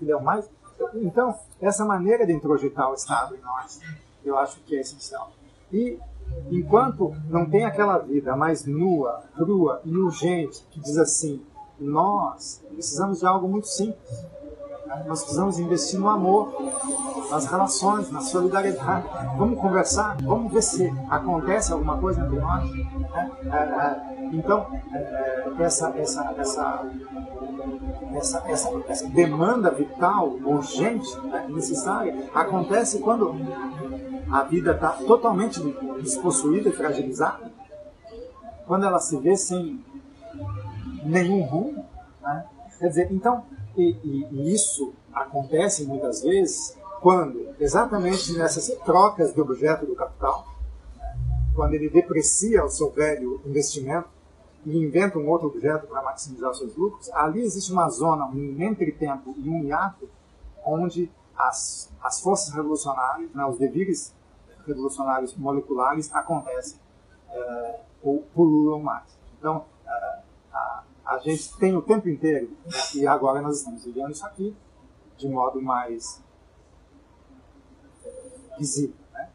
Ele 0.01 0.11
é 0.11 0.15
o 0.15 0.21
mais. 0.21 0.49
Então, 0.95 1.33
essa 1.61 1.85
maneira 1.85 2.25
de 2.25 2.33
introjetar 2.33 2.91
o 2.91 2.93
Estado 2.93 3.33
em 3.33 3.39
nós, 3.39 3.79
eu 4.25 4.37
acho 4.37 4.59
que 4.63 4.75
é 4.75 4.81
essencial. 4.81 5.31
E 5.71 5.97
enquanto 6.51 7.15
não 7.29 7.49
tem 7.49 7.63
aquela 7.63 7.97
vida 7.97 8.35
mais 8.35 8.65
nua, 8.65 9.23
crua 9.35 9.81
e 9.85 9.95
urgente 9.95 10.67
que 10.69 10.81
diz 10.81 10.97
assim, 10.97 11.41
nós 11.79 12.61
precisamos 12.73 13.19
de 13.19 13.25
algo 13.25 13.47
muito 13.47 13.67
simples 13.67 14.31
nós 15.05 15.21
precisamos 15.21 15.59
investir 15.59 15.99
no 15.99 16.09
amor, 16.09 16.53
nas 17.29 17.45
relações, 17.45 18.11
na 18.11 18.21
solidariedade. 18.21 19.07
Vamos 19.37 19.59
conversar, 19.59 20.17
vamos 20.21 20.51
ver 20.51 20.61
se 20.61 20.93
acontece 21.09 21.71
alguma 21.71 21.97
coisa 21.97 22.21
entre 22.21 22.39
nós. 22.39 22.69
Né? 22.71 23.31
É, 23.45 23.55
é, 23.55 24.29
então, 24.33 24.67
é, 24.93 25.53
essa, 25.59 25.89
essa, 25.97 26.33
essa, 26.37 26.85
essa, 28.15 28.43
essa, 28.47 28.83
essa 28.87 29.07
demanda 29.07 29.71
vital, 29.71 30.29
urgente, 30.43 31.17
né, 31.21 31.45
necessária, 31.49 32.29
acontece 32.33 32.99
quando 32.99 33.35
a 34.31 34.43
vida 34.43 34.71
está 34.71 34.89
totalmente 34.89 35.61
despossuída 36.01 36.69
e 36.69 36.71
fragilizada, 36.71 37.51
quando 38.65 38.85
ela 38.85 38.99
se 38.99 39.17
vê 39.17 39.35
sem 39.35 39.83
nenhum 41.03 41.43
rumo. 41.43 41.85
Né? 42.21 42.45
Quer 42.79 42.87
dizer, 42.87 43.11
então, 43.11 43.43
e, 43.77 43.97
e, 44.03 44.27
e 44.31 44.53
isso 44.53 44.93
acontece 45.13 45.85
muitas 45.85 46.21
vezes 46.23 46.77
quando, 47.01 47.55
exatamente 47.59 48.33
nessas 48.37 48.67
trocas 48.85 49.33
de 49.33 49.41
objeto 49.41 49.85
do 49.85 49.95
capital, 49.95 50.45
quando 51.55 51.73
ele 51.73 51.89
deprecia 51.89 52.63
o 52.63 52.69
seu 52.69 52.89
velho 52.91 53.41
investimento 53.45 54.07
e 54.65 54.77
inventa 54.77 55.17
um 55.17 55.27
outro 55.27 55.47
objeto 55.47 55.87
para 55.87 56.01
maximizar 56.03 56.53
seus 56.53 56.75
lucros, 56.75 57.09
ali 57.13 57.41
existe 57.41 57.71
uma 57.71 57.89
zona, 57.89 58.25
um 58.25 58.61
entretempo 58.61 59.33
e 59.37 59.49
um 59.49 59.63
hiato, 59.63 60.07
onde 60.63 61.11
as, 61.35 61.91
as 62.03 62.21
forças 62.21 62.53
revolucionárias, 62.53 63.31
né, 63.33 63.43
os 63.45 63.57
devires 63.57 64.13
revolucionários 64.67 65.35
moleculares 65.35 66.13
acontecem 66.13 66.77
é, 67.31 67.79
ou 68.03 68.21
pululam 68.35 68.79
mais. 68.79 69.05
Então, 69.39 69.65
a, 71.15 71.19
gente 71.19 71.57
tem 71.57 71.75
o 71.75 71.81
tempo 71.81 72.07
inteiro, 72.09 72.49
né, 72.65 72.77
e 72.95 73.07
agora 73.07 73.41
nós 73.41 73.57
estamos 73.57 73.83
vivendo 73.83 74.11
isso 74.11 74.25
aqui 74.25 74.55
de 75.17 75.27
modo 75.29 75.61
mais 75.61 76.21
visível. 78.57 78.95
Né? 79.13 79.29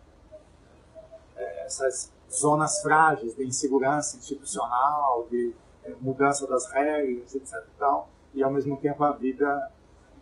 É, 1.37 1.67
essas 1.67 2.13
zonas 2.31 2.81
frágeis 2.83 3.35
de 3.35 3.45
insegurança 3.45 4.17
institucional, 4.17 5.27
de 5.31 5.55
é, 5.85 5.95
mudança 6.01 6.47
das 6.47 6.67
regras, 6.71 7.35
etc. 7.35 7.53
E, 7.55 7.79
tal, 7.79 8.09
e 8.35 8.43
ao 8.43 8.51
mesmo 8.51 8.77
tempo 8.77 9.05
a 9.05 9.13
vida 9.13 9.71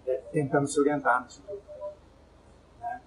é, 0.07 0.17
tentando 0.33 0.67
se 0.67 0.79
orientar 0.79 1.25
nisso 1.25 1.43
tudo. 1.47 1.63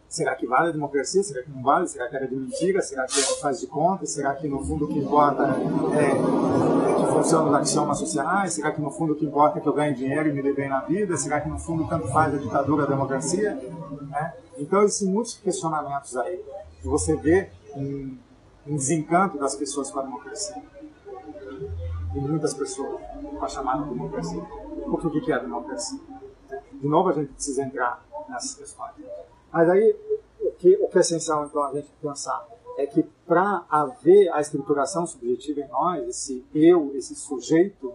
Será 0.09 0.35
que 0.35 0.47
vale 0.47 0.69
a 0.69 0.71
democracia? 0.71 1.21
Será 1.21 1.43
que 1.43 1.51
não 1.51 1.61
vale? 1.61 1.87
Será 1.87 2.07
que 2.07 2.15
era 2.15 2.27
de 2.27 2.35
mentira? 2.35 2.81
Será 2.81 3.05
que 3.05 3.21
faz 3.41 3.59
de 3.59 3.67
conta? 3.67 4.05
Será 4.05 4.33
que 4.35 4.47
no 4.47 4.63
fundo 4.63 4.85
o 4.85 4.87
que 4.87 4.99
importa 4.99 5.43
é, 5.43 6.76
funcionam 7.17 7.49
os 7.49 7.55
axiomas 7.55 7.97
sociais? 7.97 8.53
Será 8.53 8.71
que 8.71 8.81
no 8.81 8.91
fundo 8.91 9.13
o 9.13 9.15
que 9.15 9.25
importa 9.25 9.57
é 9.57 9.61
que 9.61 9.67
eu 9.67 9.73
ganhe 9.73 9.93
dinheiro 9.93 10.29
e 10.29 10.33
me 10.33 10.41
dê 10.41 10.53
bem 10.53 10.69
na 10.69 10.81
vida? 10.81 11.17
Será 11.17 11.41
que 11.41 11.49
no 11.49 11.57
fundo 11.57 11.87
tanto 11.87 12.07
faz 12.09 12.33
a 12.33 12.37
ditadura 12.37 12.83
a 12.83 12.87
democracia? 12.87 13.55
Né? 14.01 14.33
Então 14.57 14.83
existem 14.83 15.09
muitos 15.09 15.35
questionamentos 15.35 16.15
aí 16.17 16.43
que 16.81 16.87
você 16.87 17.15
vê 17.15 17.49
um, 17.75 18.17
um 18.67 18.75
desencanto 18.75 19.37
das 19.37 19.55
pessoas 19.55 19.89
com 19.91 19.99
a 19.99 20.03
democracia. 20.03 20.61
E 22.15 22.19
muitas 22.19 22.53
pessoas 22.53 23.01
com 23.37 23.43
a 23.43 23.47
chamada 23.47 23.83
democracia. 23.83 24.41
Porque 24.89 25.07
o 25.07 25.21
que 25.21 25.31
é 25.31 25.35
a 25.35 25.39
democracia? 25.39 25.99
De 26.73 26.87
novo 26.87 27.09
a 27.09 27.13
gente 27.13 27.33
precisa 27.33 27.63
entrar 27.63 28.03
nessas 28.29 28.53
questões. 28.55 28.91
Mas 29.51 29.69
aí, 29.69 29.95
o 30.39 30.51
que, 30.51 30.75
o 30.75 30.87
que 30.87 30.97
é 30.97 31.01
essencial, 31.01 31.45
então, 31.45 31.63
a 31.63 31.73
gente 31.73 31.89
pensar 32.01 32.45
é 32.77 32.85
que 32.85 33.03
para 33.25 33.65
haver 33.69 34.31
a 34.31 34.39
estruturação 34.39 35.05
subjetiva 35.05 35.61
em 35.61 35.67
nós, 35.67 36.07
esse 36.07 36.45
eu, 36.53 36.95
esse 36.95 37.15
sujeito, 37.15 37.93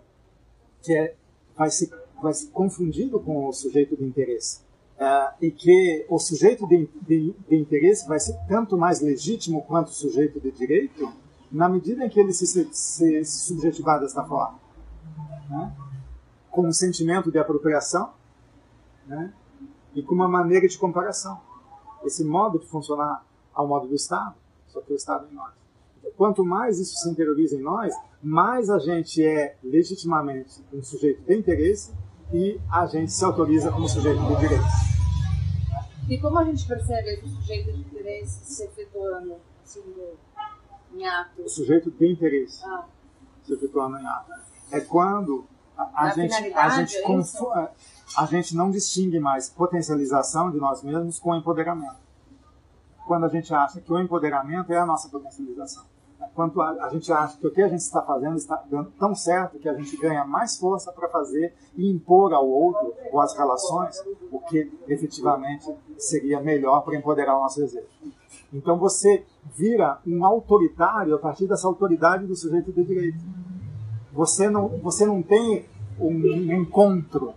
que 0.83 0.93
é, 0.93 1.14
vai, 1.57 1.70
se, 1.70 1.89
vai 2.20 2.35
se 2.35 2.49
confundindo 2.49 3.20
com 3.20 3.47
o 3.47 3.53
sujeito 3.53 3.97
de 3.97 4.05
interesse. 4.05 4.61
É, 4.99 5.35
e 5.41 5.51
que 5.53 6.05
o 6.09 6.18
sujeito 6.18 6.66
de, 6.66 6.89
de, 7.01 7.33
de, 7.49 7.57
interesse 7.57 8.07
vai 8.09 8.18
ser 8.18 8.37
tanto 8.49 8.76
mais 8.76 9.01
legítimo 9.01 9.62
quanto 9.62 9.89
o 9.89 9.93
sujeito 9.93 10.41
de 10.41 10.51
direito, 10.51 11.11
na 11.51 11.68
medida 11.68 12.05
em 12.05 12.09
que 12.09 12.18
ele 12.18 12.33
se, 12.33 12.47
se, 12.47 12.64
se 12.72 13.24
subjetivar 13.24 14.01
desta 14.01 14.24
forma. 14.24 14.59
Né? 15.49 15.72
Com 16.51 16.66
um 16.66 16.72
sentimento 16.72 17.30
de 17.30 17.39
apropriação, 17.39 18.12
né? 19.07 19.33
e 19.95 20.03
com 20.03 20.14
uma 20.14 20.28
maneira 20.28 20.66
de 20.66 20.76
comparação. 20.76 21.41
Esse 22.05 22.24
modo 22.24 22.59
de 22.59 22.66
funcionar 22.66 23.24
ao 23.55 23.68
modo 23.68 23.87
do 23.87 23.95
Estado, 23.95 24.35
só 24.73 24.81
que 24.81 24.93
o 24.93 24.97
Estado 24.97 25.29
em 25.31 25.35
nós. 25.35 25.53
Então, 25.99 26.11
quanto 26.16 26.45
mais 26.45 26.79
isso 26.79 26.97
se 26.97 27.11
interioriza 27.11 27.57
em 27.57 27.61
nós, 27.61 27.95
mais 28.23 28.70
a 28.70 28.79
gente 28.79 29.23
é 29.25 29.57
legitimamente 29.62 30.64
um 30.73 30.83
sujeito 30.83 31.23
de 31.23 31.35
interesse 31.35 31.93
e 32.33 32.59
a 32.70 32.87
gente 32.87 33.12
se 33.12 33.25
autoriza 33.25 33.70
como 33.70 33.89
sujeito 33.89 34.20
de 34.20 34.37
direito. 34.41 34.64
E 36.09 36.18
como 36.18 36.39
a 36.39 36.45
gente 36.45 36.66
percebe 36.66 37.11
esse 37.11 37.29
sujeito 37.29 37.73
de 37.73 37.81
interesse 37.81 38.45
se 38.45 38.64
efetuando 38.64 39.37
assim, 39.62 39.83
em 40.95 41.07
ato? 41.07 41.43
O 41.43 41.49
sujeito 41.49 41.91
de 41.91 42.11
interesse 42.11 42.64
ah. 42.64 42.87
se 43.43 43.53
efetuando 43.53 43.99
em 43.99 44.07
ato. 44.07 44.33
É 44.70 44.81
quando 44.81 45.47
a, 45.77 46.07
a 46.07 46.11
gente, 46.11 46.35
a 46.55 46.68
gente 46.70 46.97
é 46.97 47.70
a 48.16 48.27
gente 48.27 48.55
não 48.55 48.70
distingue 48.70 49.18
mais 49.18 49.49
potencialização 49.49 50.51
de 50.51 50.59
nós 50.59 50.83
mesmos 50.83 51.18
com 51.18 51.35
empoderamento. 51.35 51.97
Quando 53.07 53.24
a 53.24 53.28
gente 53.28 53.53
acha 53.55 53.80
que 53.80 53.92
o 53.92 54.00
empoderamento 54.00 54.72
é 54.72 54.78
a 54.78 54.86
nossa 54.86 55.09
potencialização. 55.09 55.84
Quando 56.34 56.61
a, 56.62 56.86
a 56.86 56.88
gente 56.88 57.12
acha 57.12 57.36
que 57.36 57.46
o 57.46 57.50
que 57.50 57.61
a 57.61 57.68
gente 57.68 57.80
está 57.80 58.00
fazendo 58.03 58.36
está 58.36 58.62
dando 58.70 58.90
tão 58.92 59.14
certo 59.14 59.59
que 59.59 59.68
a 59.68 59.74
gente 59.74 59.96
ganha 59.96 60.24
mais 60.24 60.57
força 60.57 60.92
para 60.92 61.09
fazer 61.09 61.55
e 61.76 61.90
impor 61.90 62.32
ao 62.32 62.48
outro 62.48 62.94
ou 63.12 63.20
às 63.20 63.36
relações 63.36 63.96
o 64.30 64.38
que 64.38 64.72
efetivamente 64.88 65.68
seria 65.98 66.40
melhor 66.40 66.82
para 66.82 66.96
empoderar 66.96 67.36
o 67.36 67.42
nosso 67.42 67.61
desejo. 67.61 67.86
Então 68.53 68.78
você 68.78 69.26
vira 69.57 69.98
um 70.07 70.24
autoritário 70.24 71.14
a 71.14 71.18
partir 71.18 71.46
dessa 71.46 71.66
autoridade 71.66 72.26
do 72.26 72.36
sujeito 72.36 72.72
de 72.72 72.84
direito. 72.84 73.18
Você 74.12 74.48
não, 74.48 74.68
você 74.68 75.05
não 75.05 75.22
tem 75.22 75.66
um 75.98 76.53
encontro 76.53 77.34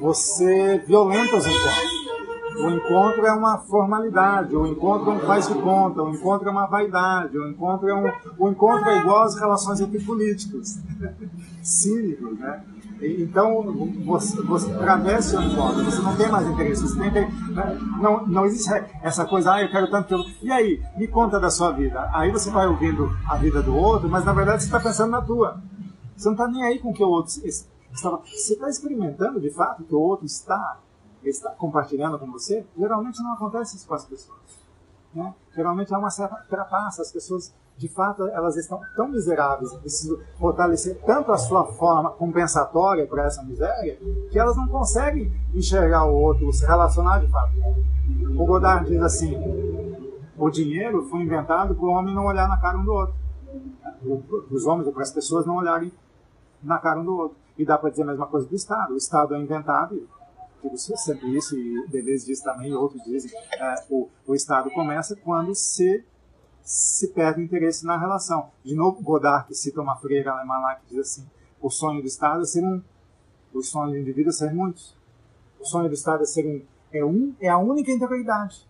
você 0.00 0.78
violenta 0.86 1.36
os 1.36 1.46
encontros. 1.46 1.95
O 2.58 2.70
encontro 2.70 3.26
é 3.26 3.32
uma 3.32 3.58
formalidade, 3.58 4.56
o 4.56 4.66
encontro 4.66 5.10
é 5.10 5.14
um 5.14 5.20
faz 5.20 5.46
de 5.46 5.54
conta, 5.54 6.02
o 6.02 6.10
encontro 6.10 6.48
é 6.48 6.50
uma 6.50 6.66
vaidade, 6.66 7.36
o 7.36 7.48
encontro 7.48 7.88
é 7.88 7.94
um, 7.94 8.10
o 8.38 8.48
encontro 8.48 8.88
é 8.88 8.98
igual 8.98 9.24
às 9.24 9.38
relações 9.38 9.80
entre 9.80 10.00
políticos, 10.00 10.78
cínicos, 11.62 12.38
né? 12.38 12.64
Então, 13.00 13.62
você, 14.06 14.40
você 14.42 14.72
travessa 14.72 15.38
o 15.38 15.42
encontro, 15.42 15.84
você 15.84 16.00
não 16.00 16.16
tem 16.16 16.30
mais 16.30 16.48
interesse, 16.48 16.82
você 16.82 16.98
tem 16.98 17.10
que, 17.10 17.52
né? 17.52 17.78
não, 18.00 18.26
não 18.26 18.46
existe 18.46 18.72
essa 19.02 19.26
coisa, 19.26 19.52
ah, 19.52 19.62
eu 19.62 19.70
quero 19.70 19.90
tanto 19.90 20.08
que 20.08 20.14
eu... 20.14 20.24
E 20.42 20.50
aí, 20.50 20.82
me 20.96 21.06
conta 21.06 21.38
da 21.38 21.50
sua 21.50 21.72
vida. 21.72 22.08
Aí 22.14 22.32
você 22.32 22.50
vai 22.50 22.66
ouvindo 22.66 23.14
a 23.28 23.36
vida 23.36 23.62
do 23.62 23.76
outro, 23.76 24.08
mas 24.08 24.24
na 24.24 24.32
verdade 24.32 24.62
você 24.62 24.68
está 24.68 24.80
pensando 24.80 25.10
na 25.10 25.20
tua. 25.20 25.60
Você 26.16 26.24
não 26.24 26.32
está 26.32 26.48
nem 26.48 26.62
aí 26.64 26.78
com 26.78 26.88
o 26.88 26.94
que 26.94 27.04
o 27.04 27.08
outro 27.08 27.30
você 27.96 28.52
está 28.54 28.68
experimentando 28.68 29.40
de 29.40 29.50
fato 29.50 29.82
que 29.84 29.94
o 29.94 29.98
outro 29.98 30.26
está, 30.26 30.78
está 31.30 31.50
compartilhando 31.50 32.18
com 32.18 32.30
você? 32.30 32.64
Geralmente 32.76 33.22
não 33.22 33.32
acontece 33.32 33.76
isso 33.76 33.86
com 33.86 33.94
as 33.94 34.04
pessoas. 34.04 34.38
Né? 35.14 35.34
Geralmente 35.54 35.94
há 35.94 35.98
uma 35.98 36.10
certa 36.10 36.36
trapaça, 36.48 37.02
as 37.02 37.10
pessoas 37.12 37.52
de 37.76 37.88
fato 37.88 38.26
elas 38.28 38.56
estão 38.56 38.80
tão 38.94 39.08
miseráveis 39.08 39.70
precisam 39.74 40.18
fortalecer 40.38 40.98
tanto 41.04 41.30
a 41.30 41.36
sua 41.36 41.66
forma 41.74 42.10
compensatória 42.10 43.06
para 43.06 43.24
essa 43.24 43.42
miséria 43.42 43.98
que 44.30 44.38
elas 44.38 44.56
não 44.56 44.66
conseguem 44.66 45.30
enxergar 45.54 46.06
o 46.06 46.14
outro, 46.14 46.50
se 46.52 46.64
relacionar 46.64 47.18
de 47.18 47.30
fato. 47.30 47.52
O 48.38 48.46
Godard 48.46 48.88
diz 48.88 49.02
assim: 49.02 49.36
o 50.38 50.50
dinheiro 50.50 51.02
foi 51.04 51.20
inventado 51.20 51.74
para 51.74 51.84
o 51.84 51.90
homem 51.90 52.14
não 52.14 52.26
olhar 52.26 52.48
na 52.48 52.58
cara 52.58 52.78
um 52.78 52.84
do 52.84 52.92
outro, 52.92 53.14
para 53.78 54.54
os 54.54 54.66
homens 54.66 54.86
ou 54.86 54.92
para 54.92 55.02
as 55.02 55.12
pessoas 55.12 55.46
não 55.46 55.56
olharem 55.56 55.92
na 56.62 56.78
cara 56.78 57.00
um 57.00 57.04
do 57.04 57.16
outro. 57.16 57.36
E 57.58 57.64
dá 57.64 57.78
para 57.78 57.90
dizer 57.90 58.02
a 58.02 58.06
mesma 58.06 58.26
coisa 58.26 58.46
do 58.46 58.54
Estado. 58.54 58.92
O 58.92 58.96
Estado 58.96 59.34
é 59.34 59.38
inventado, 59.38 60.06
sempre 60.96 61.36
isso, 61.36 61.56
e 61.56 61.86
Deleuze 61.88 62.26
diz 62.26 62.40
também, 62.40 62.70
e 62.70 62.74
outros 62.74 63.02
dizem, 63.04 63.30
é, 63.34 63.84
o, 63.90 64.08
o 64.26 64.34
Estado 64.34 64.70
começa 64.70 65.16
quando 65.16 65.54
se 65.54 66.04
se 66.66 67.08
perde 67.08 67.40
o 67.40 67.44
interesse 67.44 67.86
na 67.86 67.96
relação. 67.96 68.50
De 68.64 68.74
novo, 68.74 69.00
Godard, 69.00 69.46
que 69.46 69.54
cita 69.54 69.80
uma 69.80 69.96
freira 69.96 70.32
alemã 70.32 70.58
lá, 70.58 70.74
que 70.74 70.86
diz 70.88 70.98
assim, 70.98 71.26
o 71.62 71.70
sonho 71.70 72.00
do 72.00 72.08
Estado 72.08 72.42
é 72.42 72.44
ser 72.44 72.64
um, 72.64 72.82
o 73.54 73.62
sonho 73.62 73.92
do 73.92 73.98
indivíduo 73.98 74.30
é 74.30 74.32
ser 74.32 74.52
muitos. 74.52 74.96
O 75.60 75.64
sonho 75.64 75.88
do 75.88 75.94
Estado 75.94 76.24
é 76.24 76.26
ser 76.26 76.44
um, 76.44 76.62
é 76.92 77.04
um, 77.04 77.34
é 77.40 77.48
a 77.48 77.56
única 77.56 77.92
interioridade. 77.92 78.68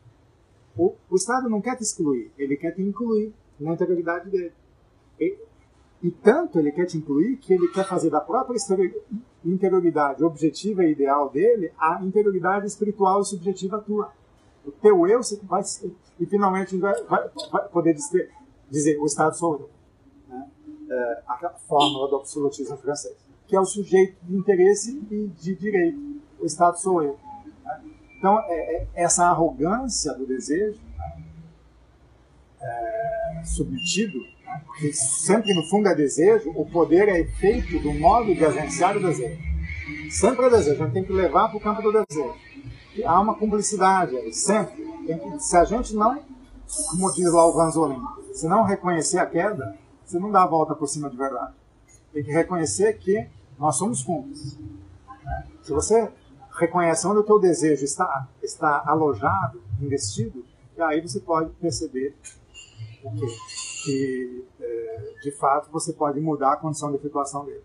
O, 0.76 0.94
o 1.08 1.16
Estado 1.16 1.48
não 1.48 1.62
quer 1.62 1.74
te 1.76 1.84
excluir, 1.84 2.30
ele 2.36 2.58
quer 2.58 2.72
te 2.72 2.82
incluir 2.82 3.32
na 3.58 3.72
interioridade 3.72 4.28
dele. 4.28 4.52
E, 5.18 5.38
e 6.02 6.10
tanto 6.10 6.58
ele 6.58 6.72
quer 6.72 6.84
te 6.84 6.98
incluir 6.98 7.38
que 7.38 7.54
ele 7.54 7.68
quer 7.68 7.88
fazer 7.88 8.10
da 8.10 8.20
própria 8.20 8.56
interioridade 9.50 10.24
objetiva 10.24 10.84
e 10.84 10.92
ideal 10.92 11.30
dele 11.30 11.72
a 11.78 12.00
interioridade 12.02 12.66
espiritual 12.66 13.20
e 13.20 13.24
subjetiva 13.24 13.78
tua. 13.80 14.12
O 14.64 14.72
teu 14.72 15.06
eu 15.06 15.20
vai 15.44 15.62
e 16.18 16.26
finalmente 16.26 16.76
vai, 16.78 16.94
vai, 17.04 17.28
poder 17.68 17.94
dizer, 17.94 18.30
dizer, 18.70 18.98
o 18.98 19.06
Estado 19.06 19.36
sou 19.36 19.54
eu. 19.54 19.70
Né? 20.28 20.48
É, 20.90 21.22
a 21.28 21.50
fórmula 21.68 22.08
do 22.08 22.16
absolutismo 22.16 22.76
francês, 22.76 23.16
que 23.46 23.54
é 23.54 23.60
o 23.60 23.64
sujeito 23.64 24.16
de 24.22 24.36
interesse 24.36 24.98
e 25.10 25.28
de 25.28 25.54
direito. 25.54 26.16
O 26.40 26.46
Estado 26.46 26.78
sou 26.78 27.02
eu. 27.02 27.18
Né? 27.64 27.84
Então, 28.18 28.40
é, 28.40 28.76
é, 28.76 28.88
essa 28.94 29.26
arrogância 29.26 30.12
do 30.14 30.26
desejo, 30.26 30.80
né? 30.98 31.24
é, 32.60 33.42
submetido? 33.44 34.18
Que 34.78 34.92
sempre 34.92 35.54
no 35.54 35.62
fundo 35.68 35.88
é 35.88 35.94
desejo, 35.94 36.50
o 36.54 36.66
poder 36.66 37.08
é 37.08 37.20
efeito 37.20 37.78
do 37.80 37.92
modo 37.94 38.34
de 38.34 38.44
agenciar 38.44 38.96
o 38.96 39.00
desejo. 39.00 39.40
Sempre 40.10 40.46
é 40.46 40.50
desejo, 40.50 40.82
a 40.82 40.84
gente 40.86 40.94
tem 40.94 41.04
que 41.04 41.12
levar 41.12 41.48
para 41.48 41.56
o 41.56 41.60
campo 41.60 41.82
do 41.82 41.92
desejo. 41.92 42.34
E 42.94 43.04
há 43.04 43.20
uma 43.20 43.34
cumplicidade 43.34 44.16
aí, 44.16 44.32
sempre 44.32 44.86
se 45.38 45.56
a 45.56 45.64
gente 45.64 45.94
não, 45.94 46.20
como 46.90 47.12
diz 47.12 47.32
lá 47.32 47.46
o 47.46 47.52
Vanzolin, 47.52 48.02
se 48.32 48.48
não 48.48 48.64
reconhecer 48.64 49.18
a 49.18 49.26
queda, 49.26 49.76
você 50.04 50.18
não 50.18 50.30
dá 50.30 50.42
a 50.42 50.46
volta 50.46 50.74
por 50.74 50.88
cima 50.88 51.08
de 51.08 51.16
verdade. 51.16 51.52
Tem 52.12 52.24
que 52.24 52.32
reconhecer 52.32 52.98
que 52.98 53.28
nós 53.58 53.76
somos 53.76 54.02
cúmplices. 54.02 54.58
Se 55.62 55.72
você 55.72 56.08
reconhece 56.58 57.06
onde 57.06 57.20
o 57.20 57.22
teu 57.22 57.38
desejo 57.38 57.84
está, 57.84 58.28
está 58.42 58.82
alojado, 58.86 59.62
investido, 59.80 60.44
aí 60.78 61.00
você 61.00 61.20
pode 61.20 61.50
perceber 61.54 62.16
o 63.04 63.14
quê? 63.14 63.26
Que 63.86 64.44
é, 64.60 65.14
de 65.22 65.30
fato 65.30 65.70
você 65.70 65.92
pode 65.92 66.20
mudar 66.20 66.54
a 66.54 66.56
condição 66.56 66.90
de 66.90 66.96
efetuação 66.96 67.44
dele. 67.44 67.62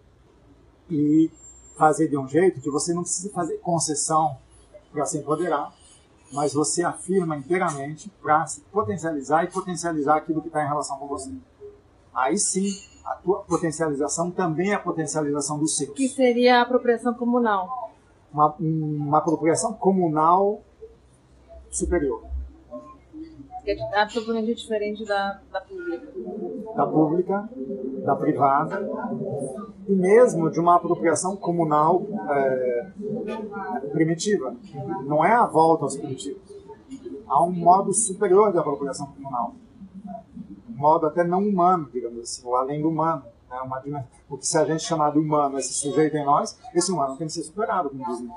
E 0.90 1.32
fazer 1.76 2.08
de 2.08 2.18
um 2.18 2.28
jeito 2.28 2.62
que 2.62 2.70
você 2.70 2.94
não 2.94 3.02
precisa 3.02 3.34
fazer 3.34 3.58
concessão 3.58 4.38
para 4.92 5.06
se 5.06 5.18
empoderar, 5.18 5.74
mas 6.32 6.54
você 6.54 6.84
afirma 6.84 7.36
inteiramente 7.36 8.10
para 8.22 8.46
se 8.46 8.62
potencializar 8.72 9.44
e 9.46 9.48
potencializar 9.48 10.18
aquilo 10.18 10.42
que 10.42 10.48
está 10.48 10.64
em 10.64 10.68
relação 10.68 10.98
com 10.98 11.08
você. 11.08 11.32
Aí 12.14 12.38
sim, 12.38 12.70
a 13.04 13.16
tua 13.16 13.40
potencialização 13.40 14.30
também 14.30 14.72
é 14.72 14.76
a 14.76 14.80
potencialização 14.80 15.58
do 15.58 15.68
seu. 15.68 15.92
Que 15.94 16.08
seria 16.08 16.60
a 16.60 16.62
apropriação 16.62 17.14
comunal. 17.16 17.90
Uma, 18.32 18.56
uma 18.60 19.18
apropriação 19.18 19.74
comunal 19.74 20.62
superior. 21.72 22.31
É 23.64 24.02
absolutamente 24.02 24.56
diferente 24.56 25.06
da, 25.06 25.40
da 25.52 25.62
pública. 25.62 26.08
Da 26.76 26.88
pública, 26.88 27.50
da 28.04 28.16
privada 28.16 28.90
e 29.88 29.94
mesmo 29.94 30.50
de 30.50 30.60
uma 30.60 30.78
apropriação 30.78 31.36
comunal 31.36 32.06
é, 32.30 32.92
primitiva. 33.92 34.56
Não 35.06 35.24
é 35.24 35.34
a 35.34 35.46
volta 35.46 35.84
aos 35.84 35.96
primitivos. 35.96 36.42
Há 37.28 37.44
um 37.44 37.52
modo 37.52 37.94
superior 37.94 38.52
de 38.52 38.58
apropriação 38.58 39.08
comunal. 39.08 39.54
Um 40.70 40.78
modo 40.78 41.06
até 41.06 41.24
não 41.24 41.40
humano, 41.40 41.88
digamos 41.94 42.20
assim, 42.20 42.46
ou 42.46 42.56
além 42.56 42.82
do 42.82 42.90
humano. 42.90 43.24
Né? 43.50 43.58
Uma, 43.62 44.06
porque 44.28 44.46
se 44.46 44.58
a 44.58 44.66
gente 44.66 44.84
chamar 44.84 45.12
de 45.12 45.20
humano 45.20 45.60
esse 45.60 45.74
sujeito 45.74 46.18
em 46.18 46.26
nós, 46.26 46.60
esse 46.74 46.92
humano 46.92 47.16
tem 47.16 47.28
que 47.28 47.34
ser 47.34 47.44
superado, 47.44 47.90
como 47.90 48.04
dizem. 48.06 48.30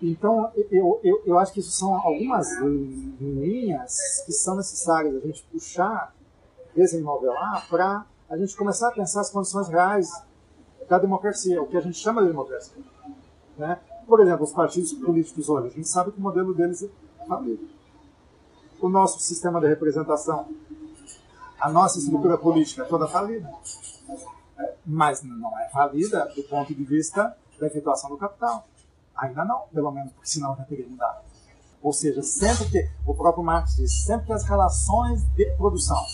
Então, 0.00 0.50
eu, 0.70 1.00
eu, 1.02 1.22
eu 1.26 1.38
acho 1.38 1.52
que 1.52 1.60
isso 1.60 1.72
são 1.72 1.94
algumas 1.94 2.48
linhas 3.20 4.22
que 4.24 4.32
são 4.32 4.56
necessárias 4.56 5.16
a 5.16 5.20
gente 5.20 5.42
puxar, 5.50 6.14
desenvolver 6.74 7.32
para 7.68 8.06
a 8.30 8.36
gente 8.36 8.56
começar 8.56 8.88
a 8.88 8.92
pensar 8.92 9.22
as 9.22 9.30
condições 9.30 9.68
reais 9.68 10.10
da 10.88 10.98
democracia, 10.98 11.60
o 11.60 11.66
que 11.66 11.76
a 11.76 11.80
gente 11.80 11.98
chama 11.98 12.22
de 12.22 12.28
democracia. 12.28 12.82
Né? 13.56 13.80
Por 14.06 14.20
exemplo, 14.20 14.44
os 14.44 14.52
partidos 14.52 14.92
políticos 14.92 15.48
hoje, 15.48 15.66
a 15.66 15.70
gente 15.70 15.88
sabe 15.88 16.12
que 16.12 16.18
o 16.18 16.22
modelo 16.22 16.54
deles 16.54 16.82
é 16.82 17.26
falido. 17.26 17.68
O 18.80 18.88
nosso 18.88 19.18
sistema 19.20 19.60
de 19.60 19.66
representação, 19.66 20.48
a 21.60 21.68
nossa 21.68 21.98
estrutura 21.98 22.38
política 22.38 22.82
é 22.82 22.86
toda 22.86 23.08
falida. 23.08 23.52
Mas 24.86 25.22
não 25.22 25.58
é 25.58 25.68
falida 25.70 26.30
do 26.36 26.42
ponto 26.44 26.72
de 26.72 26.84
vista 26.84 27.36
da 27.58 27.66
efetuação 27.66 28.08
do 28.08 28.16
capital. 28.16 28.66
Ainda 29.18 29.44
não, 29.44 29.62
pelo 29.72 29.90
menos, 29.90 30.12
porque 30.12 30.28
senão 30.28 30.56
já 30.56 30.64
teria 30.64 30.88
mudado. 30.88 31.18
Ou 31.82 31.92
seja, 31.92 32.22
sempre 32.22 32.68
que, 32.68 32.90
o 33.06 33.14
próprio 33.14 33.42
Marx 33.42 33.76
diz, 33.76 34.04
sempre 34.04 34.26
que 34.26 34.32
as 34.32 34.44
relações 34.44 35.22
de 35.34 35.46
produção 35.56 36.04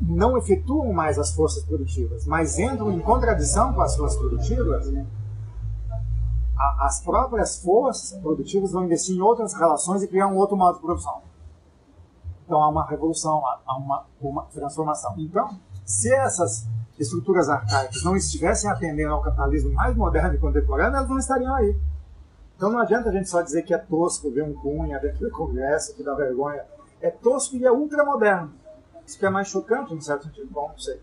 não 0.00 0.36
efetuam 0.36 0.92
mais 0.92 1.18
as 1.18 1.32
forças 1.32 1.62
produtivas, 1.64 2.24
mas 2.26 2.58
entram 2.58 2.90
em 2.90 3.00
contradição 3.00 3.72
com 3.74 3.82
as 3.82 3.96
forças 3.96 4.18
produtivas, 4.18 4.90
as 6.78 7.00
próprias 7.02 7.62
forças 7.62 8.18
produtivas 8.20 8.72
vão 8.72 8.84
investir 8.84 9.16
em 9.16 9.20
outras 9.20 9.54
relações 9.54 10.02
e 10.02 10.08
criar 10.08 10.26
um 10.26 10.36
outro 10.36 10.56
modo 10.56 10.76
de 10.76 10.80
produção. 10.80 11.22
Então 12.44 12.62
há 12.62 12.68
uma 12.68 12.86
revolução, 12.86 13.42
há 13.46 13.76
uma, 13.76 14.04
uma 14.20 14.42
transformação. 14.44 15.14
Então, 15.18 15.58
se 15.84 16.12
essas 16.12 16.66
estruturas 17.00 17.48
arcaicas 17.48 18.04
não 18.04 18.14
estivessem 18.14 18.70
atendendo 18.70 19.14
ao 19.14 19.22
capitalismo 19.22 19.72
mais 19.72 19.96
moderno 19.96 20.34
e 20.34 20.38
contemporâneo, 20.38 20.96
elas 20.96 21.08
não 21.08 21.18
estariam 21.18 21.54
aí. 21.54 21.74
Então 22.56 22.70
não 22.70 22.78
adianta 22.78 23.08
a 23.08 23.12
gente 23.12 23.28
só 23.28 23.40
dizer 23.40 23.62
que 23.62 23.72
é 23.72 23.78
tosco 23.78 24.30
ver 24.30 24.44
um 24.44 24.52
Cunha 24.52 24.98
dentro 24.98 25.20
do 25.20 25.30
Congresso, 25.30 25.96
que 25.96 26.02
dá 26.02 26.14
vergonha. 26.14 26.62
É 27.00 27.10
tosco 27.10 27.56
e 27.56 27.64
é 27.64 27.72
ultramoderno. 27.72 28.52
Isso 29.06 29.18
que 29.18 29.24
é 29.24 29.30
mais 29.30 29.48
chocante, 29.48 29.94
no 29.94 30.02
certo 30.02 30.26
sentido. 30.26 30.48
Bom, 30.50 30.68
não 30.68 30.78
sei 30.78 31.00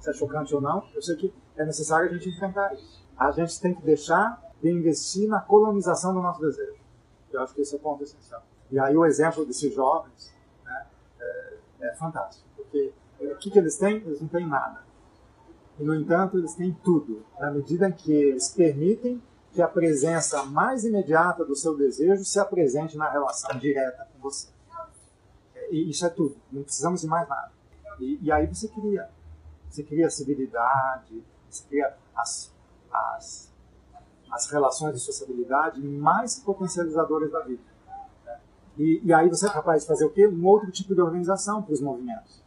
se 0.00 0.10
é 0.10 0.12
chocante 0.12 0.54
ou 0.54 0.60
não. 0.60 0.84
Eu 0.94 1.02
sei 1.02 1.16
que 1.16 1.34
é 1.56 1.64
necessário 1.64 2.08
a 2.08 2.12
gente 2.12 2.28
enfrentar 2.28 2.72
isso. 2.74 3.04
A 3.18 3.32
gente 3.32 3.60
tem 3.60 3.74
que 3.74 3.82
deixar 3.82 4.40
de 4.62 4.70
investir 4.70 5.28
na 5.28 5.40
colonização 5.40 6.14
do 6.14 6.22
nosso 6.22 6.40
desejo. 6.40 6.78
Eu 7.32 7.42
acho 7.42 7.52
que 7.54 7.62
esse 7.62 7.74
é 7.74 7.76
o 7.76 7.80
ponto 7.80 8.04
essencial. 8.04 8.42
E 8.70 8.78
aí 8.78 8.96
o 8.96 9.04
exemplo 9.04 9.44
desses 9.44 9.74
jovens 9.74 10.32
né, 10.64 10.86
é, 11.20 11.56
é 11.88 11.94
fantástico. 11.94 12.46
Porque 12.54 12.92
o 13.20 13.36
que, 13.36 13.50
que 13.50 13.58
eles 13.58 13.76
têm? 13.76 13.96
Eles 13.96 14.20
não 14.20 14.28
têm 14.28 14.46
nada. 14.46 14.83
E, 15.78 15.82
no 15.82 15.94
entanto, 15.94 16.38
eles 16.38 16.54
têm 16.54 16.72
tudo, 16.84 17.24
na 17.38 17.50
medida 17.50 17.90
que 17.90 18.12
eles 18.12 18.48
permitem 18.48 19.20
que 19.52 19.62
a 19.62 19.68
presença 19.68 20.44
mais 20.44 20.84
imediata 20.84 21.44
do 21.44 21.54
seu 21.54 21.76
desejo 21.76 22.24
se 22.24 22.38
apresente 22.38 22.96
na 22.96 23.08
relação 23.08 23.56
direta 23.58 24.06
com 24.12 24.20
você. 24.20 24.48
E 25.70 25.90
isso 25.90 26.04
é 26.04 26.08
tudo, 26.08 26.36
não 26.52 26.62
precisamos 26.62 27.00
de 27.00 27.06
mais 27.06 27.28
nada. 27.28 27.52
E, 28.00 28.18
e 28.22 28.32
aí 28.32 28.46
você 28.46 28.68
cria. 28.68 29.08
Você 29.70 29.82
cria 29.82 30.06
a 30.06 30.10
civilidade, 30.10 31.24
você 31.50 31.64
cria 31.68 31.96
as, 32.16 32.52
as, 32.92 33.52
as 34.30 34.50
relações 34.50 34.94
de 34.94 35.00
sociabilidade 35.00 35.80
mais 35.80 36.38
potencializadoras 36.38 37.30
da 37.30 37.40
vida. 37.40 37.62
E, 38.76 39.00
e, 39.04 39.12
aí 39.12 39.28
você 39.28 39.46
é 39.46 39.50
capaz 39.50 39.82
de 39.82 39.88
fazer 39.88 40.04
o 40.04 40.10
quê? 40.10 40.26
Um 40.26 40.46
outro 40.46 40.70
tipo 40.70 40.94
de 40.94 41.00
organização 41.00 41.62
para 41.62 41.72
os 41.72 41.80
movimentos. 41.80 42.42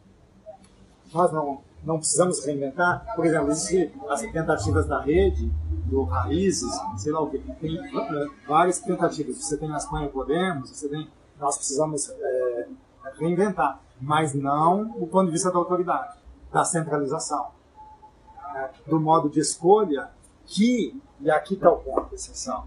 Nós 1.12 1.32
não, 1.32 1.62
não 1.82 1.98
precisamos 1.98 2.44
reinventar. 2.44 3.14
Por 3.14 3.24
exemplo, 3.24 3.50
existem 3.50 3.92
as 4.08 4.20
tentativas 4.22 4.86
da 4.86 5.00
rede, 5.00 5.50
do 5.86 6.02
Raízes, 6.04 6.70
sei 6.96 7.12
lá 7.12 7.20
o 7.20 7.30
quê. 7.30 7.40
Tem 7.60 7.78
uh, 7.78 8.30
várias 8.46 8.78
tentativas. 8.78 9.36
Você 9.36 9.56
tem 9.56 9.72
a 9.72 9.76
Espanha 9.76 10.08
Podemos, 10.08 10.70
você 10.70 10.88
tem. 10.88 11.08
Nós 11.40 11.56
precisamos 11.56 12.10
é, 12.10 12.68
reinventar, 13.18 13.80
mas 14.00 14.34
não 14.34 14.84
do 14.84 15.06
ponto 15.06 15.26
de 15.26 15.32
vista 15.32 15.52
da 15.52 15.58
autoridade, 15.58 16.18
da 16.52 16.64
centralização, 16.64 17.46
é, 18.56 18.70
do 18.88 18.98
modo 18.98 19.28
de 19.28 19.38
escolha 19.38 20.10
que, 20.44 21.00
e 21.20 21.30
aqui 21.30 21.54
está 21.54 21.70
o 21.70 21.76
ponto 21.76 22.12
essencial, 22.14 22.66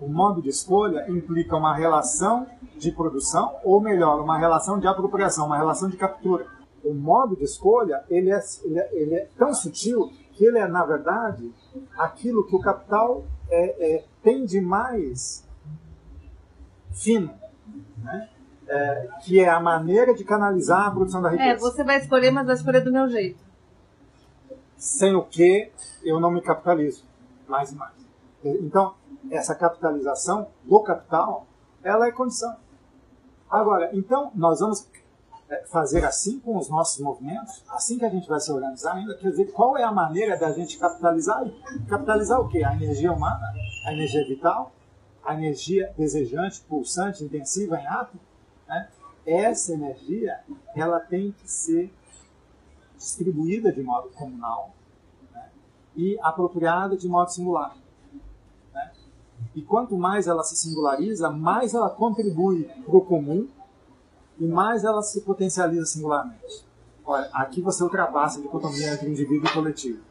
O 0.00 0.08
modo 0.08 0.40
de 0.40 0.48
escolha 0.48 1.04
implica 1.10 1.54
uma 1.56 1.74
relação 1.74 2.46
de 2.76 2.90
produção, 2.92 3.56
ou 3.62 3.80
melhor, 3.80 4.20
uma 4.20 4.38
relação 4.38 4.78
de 4.78 4.86
apropriação, 4.86 5.46
uma 5.46 5.56
relação 5.58 5.88
de 5.88 5.96
captura. 5.96 6.46
O 6.86 6.94
modo 6.94 7.34
de 7.34 7.44
escolha 7.44 8.04
ele 8.08 8.30
é, 8.30 8.40
ele 8.64 8.78
é, 8.78 8.90
ele 8.92 9.14
é 9.14 9.28
tão 9.36 9.52
sutil 9.52 10.10
que 10.32 10.44
ele 10.44 10.58
é, 10.58 10.68
na 10.68 10.84
verdade, 10.84 11.52
aquilo 11.98 12.46
que 12.46 12.54
o 12.54 12.60
capital 12.60 13.24
é, 13.50 13.96
é, 13.96 14.04
tem 14.22 14.44
de 14.44 14.60
mais 14.60 15.44
fino, 16.92 17.32
né? 17.98 18.28
É, 18.68 19.08
que 19.22 19.40
é 19.40 19.48
a 19.48 19.60
maneira 19.60 20.12
de 20.12 20.24
canalizar 20.24 20.88
a 20.88 20.90
produção 20.90 21.22
da 21.22 21.30
riqueza. 21.30 21.50
É, 21.50 21.56
você 21.56 21.84
vai 21.84 21.98
escolher, 21.98 22.30
mas 22.30 22.46
vai 22.46 22.54
escolher 22.56 22.80
do 22.80 22.92
meu 22.92 23.08
jeito. 23.08 23.38
Sem 24.76 25.14
o 25.14 25.22
que 25.22 25.70
eu 26.04 26.20
não 26.20 26.30
me 26.30 26.42
capitalizo 26.42 27.04
mais 27.48 27.72
e 27.72 27.76
mais. 27.76 27.94
Então, 28.44 28.94
essa 29.30 29.54
capitalização 29.54 30.48
do 30.64 30.80
capital, 30.80 31.46
ela 31.82 32.06
é 32.06 32.12
condição. 32.12 32.56
Agora, 33.48 33.90
então, 33.92 34.30
nós 34.34 34.60
vamos 34.60 34.88
fazer 35.66 36.04
assim 36.04 36.40
com 36.40 36.56
os 36.56 36.68
nossos 36.68 37.00
movimentos, 37.00 37.62
assim 37.68 37.98
que 37.98 38.04
a 38.04 38.08
gente 38.08 38.28
vai 38.28 38.40
se 38.40 38.50
organizar 38.50 38.94
ainda, 38.94 39.16
quer 39.16 39.30
dizer, 39.30 39.52
qual 39.52 39.76
é 39.76 39.84
a 39.84 39.92
maneira 39.92 40.36
da 40.36 40.50
gente 40.52 40.76
capitalizar? 40.78 41.44
Capitalizar 41.88 42.40
o 42.40 42.48
quê? 42.48 42.64
A 42.64 42.74
energia 42.74 43.12
humana, 43.12 43.52
a 43.86 43.92
energia 43.92 44.26
vital, 44.26 44.72
a 45.24 45.34
energia 45.34 45.92
desejante, 45.96 46.60
pulsante, 46.62 47.24
intensiva 47.24 47.78
em 47.78 47.86
ato, 47.86 48.18
né? 48.68 48.88
essa 49.24 49.72
energia 49.72 50.40
ela 50.74 51.00
tem 51.00 51.32
que 51.32 51.50
ser 51.50 51.92
distribuída 52.96 53.72
de 53.72 53.82
modo 53.82 54.08
comunal 54.10 54.74
né? 55.32 55.50
e 55.96 56.18
apropriada 56.22 56.96
de 56.96 57.08
modo 57.08 57.30
singular. 57.30 57.76
Né? 58.74 58.92
E 59.54 59.62
quanto 59.62 59.96
mais 59.96 60.26
ela 60.26 60.42
se 60.42 60.56
singulariza, 60.56 61.30
mais 61.30 61.74
ela 61.74 61.90
contribui 61.90 62.64
para 62.64 62.96
o 62.96 63.04
comum 63.04 63.48
e 64.38 64.46
mais 64.46 64.84
ela 64.84 65.02
se 65.02 65.20
potencializa 65.22 65.86
singularmente. 65.86 66.66
Olha, 67.04 67.28
aqui 67.32 67.60
você 67.62 67.82
ultrapassa 67.82 68.38
a 68.38 68.42
dicotomia 68.42 68.92
entre 68.92 69.08
indivíduo 69.08 69.48
e 69.48 69.52
coletivo, 69.52 70.02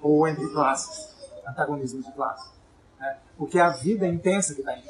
ou 0.00 0.26
entre 0.26 0.48
classes, 0.48 1.14
antagonismo 1.46 2.02
de 2.02 2.10
classes. 2.12 2.50
Né? 2.98 3.18
Porque 3.36 3.58
a 3.58 3.70
vida 3.70 4.06
intensa 4.06 4.54
que 4.54 4.60
está 4.60 4.76
em. 4.76 4.84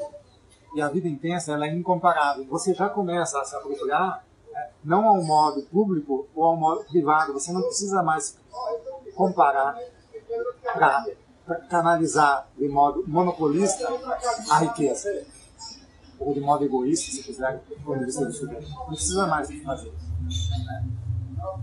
E 0.77 0.81
a 0.81 0.89
vida 0.89 1.09
intensa 1.09 1.53
ela 1.53 1.67
é 1.67 1.73
incomparável. 1.73 2.45
Você 2.47 2.75
já 2.75 2.89
começa 2.89 3.41
a 3.41 3.45
se 3.45 3.55
apropriar 3.55 4.25
né? 4.53 4.71
não 4.85 5.09
ao 5.09 5.23
modo 5.23 5.63
público 5.63 6.27
ou 6.35 6.45
ao 6.45 6.57
modo 6.57 6.85
privado. 6.85 7.33
Você 7.33 7.53
não 7.53 7.63
precisa 7.63 8.03
mais 8.03 8.37
comparar 9.15 9.77
para 10.73 11.05
canalizar 11.69 12.49
de 12.57 12.69
modo 12.69 13.05
monopolista 13.07 13.87
a 14.51 14.59
riqueza. 14.59 15.25
Ou 16.19 16.33
de 16.33 16.41
modo 16.41 16.65
egoísta, 16.65 17.11
se 17.11 17.23
quiser, 17.23 17.63
do 17.69 17.77
ponto 17.85 17.99
de 17.99 18.05
vista 18.07 18.25
do 18.25 18.33
sujeito. 18.33 18.69
Não 18.71 18.87
precisa 18.87 19.27
mais 19.27 19.49
fazer 19.63 19.93
isso. 20.29 20.51
Né? 20.65 20.87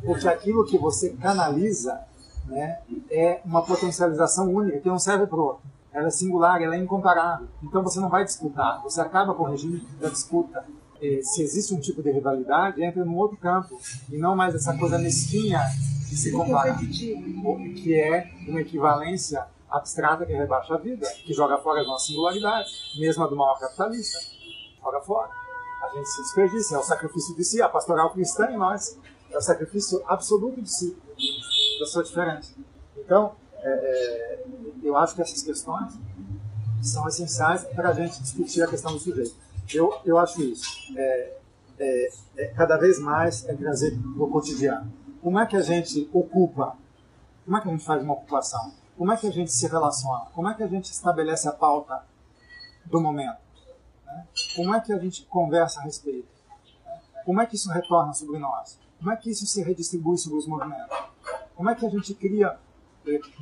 Porque 0.06 0.28
aquilo 0.28 0.66
que 0.66 0.78
você 0.78 1.12
canaliza 1.12 2.00
né, 2.46 2.80
é 3.10 3.42
uma 3.46 3.64
potencialização 3.64 4.54
única, 4.54 4.80
que 4.80 4.90
não 4.90 5.00
serve 5.00 5.28
para 5.28 5.38
o 5.38 5.44
outro 5.44 5.72
ela 5.94 6.08
é 6.08 6.10
singular, 6.10 6.62
ela 6.62 6.76
é 6.76 6.80
incomparável. 6.80 7.48
Então 7.62 7.84
você 7.84 8.00
não 8.00 8.10
vai 8.10 8.24
disputar, 8.24 8.82
você 8.82 9.02
acaba 9.02 9.34
com 9.34 9.44
o 9.44 9.52
regime 9.52 9.86
da 10.00 10.10
disputa. 10.10 10.64
Se 11.24 11.42
existe 11.42 11.74
um 11.74 11.80
tipo 11.80 12.02
de 12.02 12.12
rivalidade, 12.12 12.82
entra 12.84 13.04
num 13.04 13.18
outro 13.18 13.36
campo, 13.38 13.80
e 14.10 14.18
não 14.18 14.36
mais 14.36 14.54
essa 14.54 14.78
coisa 14.78 15.00
mesquinha 15.00 15.60
de 16.08 16.16
se 16.16 16.32
comparar, 16.32 16.78
que 16.78 17.94
é 18.00 18.32
uma 18.48 18.62
equivalência 18.62 19.46
abstrata 19.70 20.26
que 20.26 20.34
rebaixa 20.34 20.76
a 20.76 20.78
vida, 20.78 21.10
que 21.26 21.34
joga 21.34 21.58
fora 21.58 21.82
a 21.82 21.84
nossa 21.84 22.08
singularidade, 22.08 22.70
mesmo 23.00 23.24
a 23.24 23.28
do 23.28 23.36
maior 23.36 23.60
capitalista. 23.60 24.20
Joga 24.84 25.02
fora. 25.02 25.30
A 25.84 25.96
gente 25.96 26.10
se 26.10 26.22
desperdiça, 26.22 26.76
é 26.76 26.78
o 26.78 26.84
sacrifício 26.84 27.36
de 27.36 27.44
si, 27.44 27.62
a 27.62 27.70
pastoral 27.70 28.12
cristã 28.12 28.50
em 28.52 28.58
nós, 28.58 28.98
é 29.30 29.38
o 29.38 29.42
sacrifício 29.42 30.04
absoluto 30.08 30.62
de 30.62 30.72
si, 30.72 30.98
da 31.80 31.86
sua 31.86 32.04
diferença. 32.04 32.54
Então, 32.98 33.36
é, 33.56 33.70
é, 33.70 34.46
eu 34.84 34.96
acho 34.98 35.16
que 35.16 35.22
essas 35.22 35.42
questões 35.42 35.94
são 36.82 37.08
essenciais 37.08 37.64
para 37.66 37.90
a 37.90 37.94
gente 37.94 38.22
discutir 38.22 38.62
a 38.62 38.68
questão 38.68 38.92
do 38.92 39.00
sujeito. 39.00 39.36
Eu, 39.74 39.94
eu 40.06 40.18
acho 40.18 40.42
isso. 40.42 40.68
É, 40.98 41.38
é, 41.80 42.10
é 42.38 42.46
cada 42.48 42.78
vez 42.78 43.00
mais 43.00 43.46
é 43.46 43.56
trazer 43.56 43.98
o 44.18 44.28
cotidiano. 44.28 44.92
Como 45.22 45.40
é 45.40 45.46
que 45.46 45.56
a 45.56 45.62
gente 45.62 46.10
ocupa? 46.14 46.76
Como 47.46 47.58
é 47.58 47.62
que 47.62 47.68
a 47.68 47.72
gente 47.72 47.86
faz 47.86 48.02
uma 48.04 48.14
ocupação? 48.14 48.72
Como 48.98 49.12
é 49.12 49.18
que 49.18 49.28
a 49.28 49.32
gente 49.32 49.52
se 49.52 49.68
relaciona? 49.68 50.26
Como 50.34 50.48
é 50.50 50.54
que 50.54 50.64
a 50.64 50.68
gente 50.68 50.92
estabelece 50.92 51.48
a 51.48 51.52
pauta 51.52 52.04
do 52.86 53.00
momento? 53.00 53.51
Como 54.56 54.74
é 54.76 54.82
que 54.82 54.94
a 54.94 55.00
gente 55.00 55.26
conversa 55.26 55.80
a 55.80 55.84
respeito? 55.84 56.28
Como 57.26 57.40
é 57.42 57.46
que 57.46 57.56
isso 57.56 57.70
retorna 57.70 58.14
sobre 58.14 58.40
nós? 58.40 58.80
Como 59.00 59.12
é 59.12 59.16
que 59.16 59.30
isso 59.30 59.46
se 59.46 59.64
redistribui 59.64 60.18
sobre 60.18 60.40
os 60.40 60.48
movimentos? 60.48 60.98
Como 61.56 61.70
é 61.70 61.76
que 61.76 61.86
a 61.86 61.90
gente 61.90 62.14
cria 62.14 62.58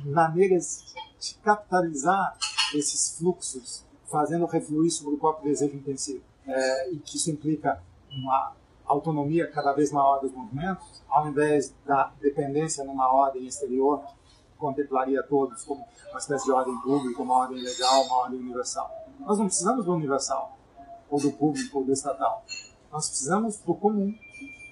maneiras 0.04 0.94
de 1.18 1.34
capitalizar 1.36 2.36
esses 2.74 3.18
fluxos, 3.18 3.84
fazendo 4.06 4.46
refluir 4.46 4.90
sobre 4.90 5.14
o 5.14 5.18
próprio 5.18 5.50
desejo 5.50 5.76
intensivo. 5.76 6.22
É, 6.46 6.90
e 6.92 6.98
que 6.98 7.16
isso 7.16 7.30
implica 7.30 7.80
uma 8.10 8.52
autonomia 8.86 9.48
cada 9.50 9.72
vez 9.72 9.92
maior 9.92 10.20
dos 10.20 10.32
movimentos, 10.32 11.02
ao 11.08 11.28
invés 11.28 11.72
da 11.86 12.12
dependência 12.20 12.84
numa 12.84 13.12
ordem 13.12 13.46
exterior 13.46 14.02
que 14.50 14.58
contemplaria 14.58 15.22
todos 15.22 15.62
como 15.64 15.86
uma 16.10 16.18
espécie 16.18 16.44
de 16.46 16.52
ordem 16.52 16.76
pública, 16.80 17.22
uma 17.22 17.38
ordem 17.38 17.62
legal, 17.62 18.02
uma 18.04 18.16
ordem 18.16 18.40
universal. 18.40 18.90
Nós 19.20 19.38
não 19.38 19.46
precisamos 19.46 19.84
do 19.84 19.94
universal, 19.94 20.58
ou 21.10 21.20
do 21.20 21.32
público, 21.32 21.78
ou 21.78 21.84
do 21.84 21.92
estatal. 21.92 22.44
Nós 22.92 23.08
precisamos 23.08 23.58
do 23.58 23.74
comum, 23.74 24.14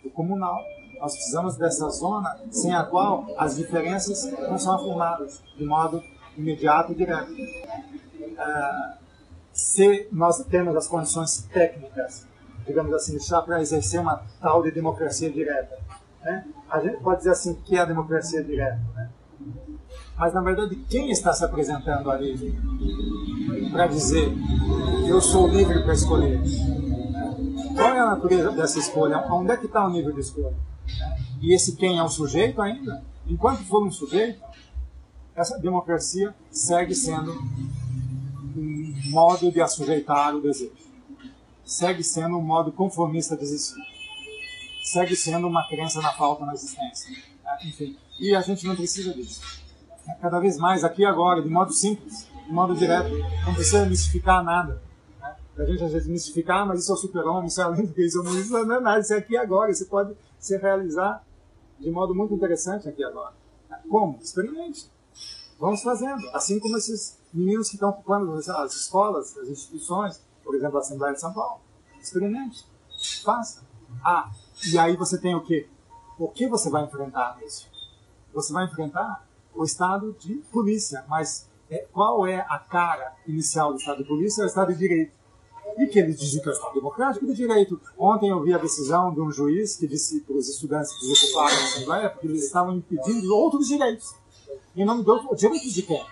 do 0.03 0.11
comunal, 0.11 0.63
nós 1.01 1.15
precisamos 1.15 1.57
dessa 1.57 1.89
zona 1.91 2.39
sem 2.51 2.75
a 2.75 2.85
qual 2.85 3.27
as 3.37 3.57
diferenças 3.57 4.31
não 4.49 4.59
são 4.59 4.75
afirmadas 4.75 5.43
de 5.57 5.65
modo 5.65 6.03
imediato 6.37 6.93
e 6.93 6.95
direto. 6.95 7.31
Uh, 7.33 8.99
se 9.53 10.09
nós 10.13 10.45
temos 10.45 10.77
as 10.77 10.87
condições 10.87 11.43
técnicas, 11.53 12.27
digamos 12.67 12.93
assim, 12.95 13.17
para 13.45 13.61
exercer 13.61 14.01
uma 14.01 14.23
tal 14.41 14.63
de 14.63 14.71
democracia 14.71 15.31
direta, 15.31 15.79
né? 16.23 16.47
a 16.71 16.81
gente 16.81 17.03
pode 17.03 17.19
dizer 17.19 17.31
assim 17.31 17.55
que 17.55 17.77
é 17.77 17.81
a 17.81 17.85
democracia 17.85 18.43
direta, 18.43 18.81
né? 18.95 19.11
Mas 20.19 20.35
na 20.35 20.41
verdade 20.41 20.77
quem 20.89 21.11
está 21.11 21.33
se 21.33 21.45
apresentando 21.45 22.11
ali 22.11 22.59
para 23.71 23.87
dizer 23.87 24.33
eu 25.09 25.21
sou 25.21 25.49
livre 25.49 25.83
para 25.83 25.95
escolher? 25.95 26.41
Qual 27.75 27.95
é 27.95 28.01
a 28.01 28.07
natureza 28.07 28.51
dessa 28.51 28.79
escolha? 28.79 29.19
Onde 29.31 29.53
é 29.53 29.57
que 29.57 29.67
está 29.67 29.87
o 29.87 29.91
nível 29.91 30.13
de 30.13 30.21
escolha? 30.21 30.57
E 31.41 31.55
esse 31.55 31.77
quem 31.77 31.99
é 31.99 32.03
o 32.03 32.09
sujeito 32.09 32.61
ainda, 32.61 33.03
enquanto 33.27 33.65
for 33.65 33.87
um 33.87 33.91
sujeito, 33.91 34.43
essa 35.35 35.59
democracia 35.59 36.35
segue 36.51 36.95
sendo 36.95 37.33
um 38.57 38.93
modo 39.11 39.53
de 39.53 39.61
assujeitar 39.61 40.35
o 40.35 40.41
desejo. 40.41 40.73
Segue 41.65 42.03
sendo 42.03 42.37
um 42.37 42.43
modo 42.43 42.73
conformista 42.73 43.37
de 43.37 43.45
existir. 43.45 43.81
Segue 44.83 45.15
sendo 45.15 45.47
uma 45.47 45.67
crença 45.69 46.01
na 46.01 46.13
falta 46.13 46.45
na 46.45 46.55
existência. 46.55 47.17
Enfim, 47.65 47.97
e 48.19 48.35
a 48.35 48.41
gente 48.41 48.67
não 48.67 48.75
precisa 48.75 49.15
disso. 49.15 49.41
Cada 50.21 50.39
vez 50.41 50.59
mais, 50.59 50.85
aqui 50.85 51.05
agora, 51.05 51.43
de 51.43 51.49
modo 51.49 51.73
simples, 51.73 52.27
de 52.47 52.53
modo 52.53 52.75
direto, 52.75 53.11
não 53.47 53.55
precisa 53.55 53.87
mistificar 53.87 54.43
nada. 54.43 54.81
A 55.57 55.65
gente 55.65 55.83
às 55.83 55.93
vezes 55.93 56.09
mistificar, 56.09 56.63
ah, 56.63 56.67
mas 56.67 56.81
isso 56.81 56.93
é 56.93 56.95
o 56.95 56.99
super-homem, 56.99 57.49
isso 57.49 57.61
é 57.61 57.65
além 57.65 57.85
do 57.85 57.93
que 57.93 58.05
isso, 58.05 58.23
isso 58.39 58.53
não 58.65 58.77
é 58.77 58.81
nada, 58.81 59.01
isso 59.01 59.13
é 59.13 59.17
aqui 59.17 59.37
agora, 59.37 59.75
você 59.75 59.85
pode 59.85 60.17
se 60.39 60.57
realizar 60.57 61.25
de 61.79 61.91
modo 61.91 62.15
muito 62.15 62.33
interessante 62.33 62.89
aqui 62.89 63.03
agora. 63.05 63.35
Como? 63.89 64.19
Experimente. 64.21 64.89
Vamos 65.59 65.83
fazendo. 65.83 66.29
Assim 66.33 66.61
como 66.61 66.77
esses 66.77 67.19
meninos 67.33 67.69
que 67.69 67.75
estão 67.75 67.91
ocupando 67.91 68.33
as 68.33 68.75
escolas, 68.75 69.37
as 69.37 69.49
instituições, 69.49 70.23
por 70.45 70.55
exemplo, 70.55 70.79
a 70.79 70.81
Assembleia 70.81 71.15
de 71.15 71.21
São 71.21 71.33
Paulo. 71.33 71.61
Experimente. 72.01 72.65
Faça. 73.25 73.63
Ah, 74.05 74.31
e 74.71 74.79
aí 74.79 74.97
você 74.97 75.19
tem 75.19 75.35
o 75.35 75.41
quê? 75.41 75.69
O 76.19 76.29
que 76.29 76.49
você 76.49 76.71
vai 76.71 76.85
enfrentar 76.85 77.37
nisso? 77.41 77.69
Você 78.33 78.53
vai 78.53 78.65
enfrentar 78.65 79.27
o 79.59 79.65
estado 79.65 80.17
de 80.21 80.35
polícia, 80.53 81.05
mas 81.09 81.49
é, 81.69 81.87
qual 81.93 82.27
é 82.27 82.47
a 82.49 82.59
cara 82.59 83.15
inicial 83.27 83.73
do 83.73 83.79
estado 83.79 84.03
de 84.03 84.09
polícia? 84.09 84.43
É 84.43 84.45
o 84.45 84.47
estado 84.47 84.73
de 84.73 84.79
direito 84.79 85.19
e 85.77 85.87
que 85.87 85.99
eles 85.99 86.19
dizem 86.19 86.43
que 86.43 86.49
é 86.49 86.53
o 86.53 86.55
Estado 86.55 86.75
Democrático 86.75 87.27
de 87.27 87.35
Direito. 87.35 87.81
Ontem 87.97 88.31
eu 88.31 88.43
vi 88.43 88.53
a 88.53 88.59
decisão 88.59 89.13
de 89.13 89.21
um 89.21 89.31
juiz 89.31 89.77
que 89.77 89.87
disse 89.87 90.21
para 90.23 90.37
os 90.37 90.49
estudantes 90.49 90.93
que 90.93 91.07
desocuparam 91.07 91.57
a 91.57 91.65
Assembleia 91.65 92.11
porque 92.11 92.27
eles 92.27 92.45
estavam 92.45 92.75
impedindo 92.75 93.35
outros 93.35 93.69
direitos. 93.69 94.15
Em 94.75 94.85
nome 94.85 95.05
do 95.05 95.13
outro, 95.13 95.37
direito 95.37 95.69
de 95.69 95.83
quem? 95.83 96.05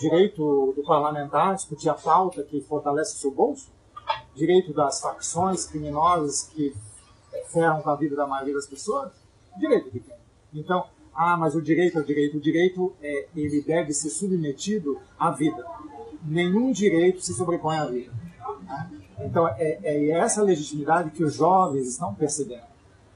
Direito 0.00 0.72
do 0.76 0.82
parlamentar 0.82 1.54
discutir 1.54 1.88
a 1.88 1.94
pauta 1.94 2.42
que 2.42 2.60
fortalece 2.62 3.16
o 3.16 3.18
seu 3.18 3.30
bolso? 3.30 3.70
Direito 4.34 4.72
das 4.74 5.00
facções 5.00 5.66
criminosas 5.66 6.42
que 6.42 6.74
ferram 7.48 7.80
com 7.80 7.90
a 7.90 7.96
vida 7.96 8.16
da 8.16 8.26
maioria 8.26 8.54
das 8.54 8.66
pessoas? 8.66 9.12
Direito 9.58 9.90
de 9.90 10.00
quem? 10.00 10.16
Então, 10.52 10.84
ah, 11.14 11.36
mas 11.36 11.54
o 11.54 11.60
direito 11.60 11.98
é 11.98 12.00
o 12.00 12.04
direito. 12.04 12.36
O 12.36 12.40
direito, 12.40 12.92
é, 13.02 13.28
ele 13.36 13.62
deve 13.62 13.92
ser 13.92 14.10
submetido 14.10 14.98
à 15.18 15.30
vida. 15.30 15.64
nenhum 16.24 16.72
direito 16.72 17.20
se 17.20 17.34
sobrepõe 17.34 17.76
à 17.76 17.86
vida. 17.86 18.12
Né? 18.62 18.90
Então, 19.20 19.46
é, 19.48 19.78
é, 19.82 20.10
essa 20.10 20.42
legitimidade 20.42 21.10
que 21.10 21.22
os 21.22 21.34
jovens 21.34 21.88
estão 21.88 22.14
percebendo. 22.14 22.64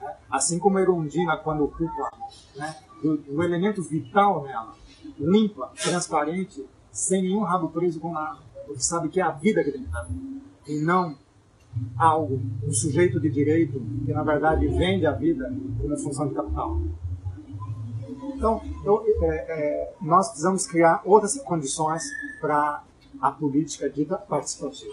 Né? 0.00 0.14
Assim 0.30 0.58
como 0.58 0.78
a 0.78 0.82
Erundina, 0.82 1.36
quando 1.36 1.64
ocupa 1.64 2.10
né, 2.56 2.76
do, 3.02 3.16
do, 3.16 3.42
elemento 3.42 3.82
vital 3.82 4.44
nela, 4.44 4.74
limpa, 5.18 5.72
transparente, 5.82 6.64
sem 6.90 7.22
nenhum 7.22 7.42
rabo 7.42 7.68
preso 7.68 8.00
com 8.00 8.12
nada, 8.12 8.38
porque 8.66 8.82
sabe 8.82 9.08
que 9.08 9.20
é 9.20 9.22
a 9.22 9.30
vida 9.30 9.62
que 9.62 9.70
tem 9.70 9.82
que 9.82 9.86
estar, 9.86 10.08
e 10.66 10.80
não 10.80 11.16
algo, 11.96 12.40
um 12.66 12.72
sujeito 12.72 13.20
de 13.20 13.30
direito 13.30 13.80
que, 14.04 14.12
na 14.12 14.22
verdade, 14.22 14.66
vende 14.66 15.06
a 15.06 15.12
vida 15.12 15.52
como 15.80 15.96
função 15.98 16.28
de 16.28 16.34
capital. 16.34 16.80
Então, 18.34 18.60
eu, 18.84 19.04
é, 19.22 19.26
é, 19.28 19.94
nós 20.00 20.28
precisamos 20.28 20.66
criar 20.66 21.02
outras 21.04 21.36
condições 21.42 22.02
para 22.40 22.82
a 23.20 23.30
política 23.30 23.88
dita 23.88 24.16
participativa. 24.16 24.92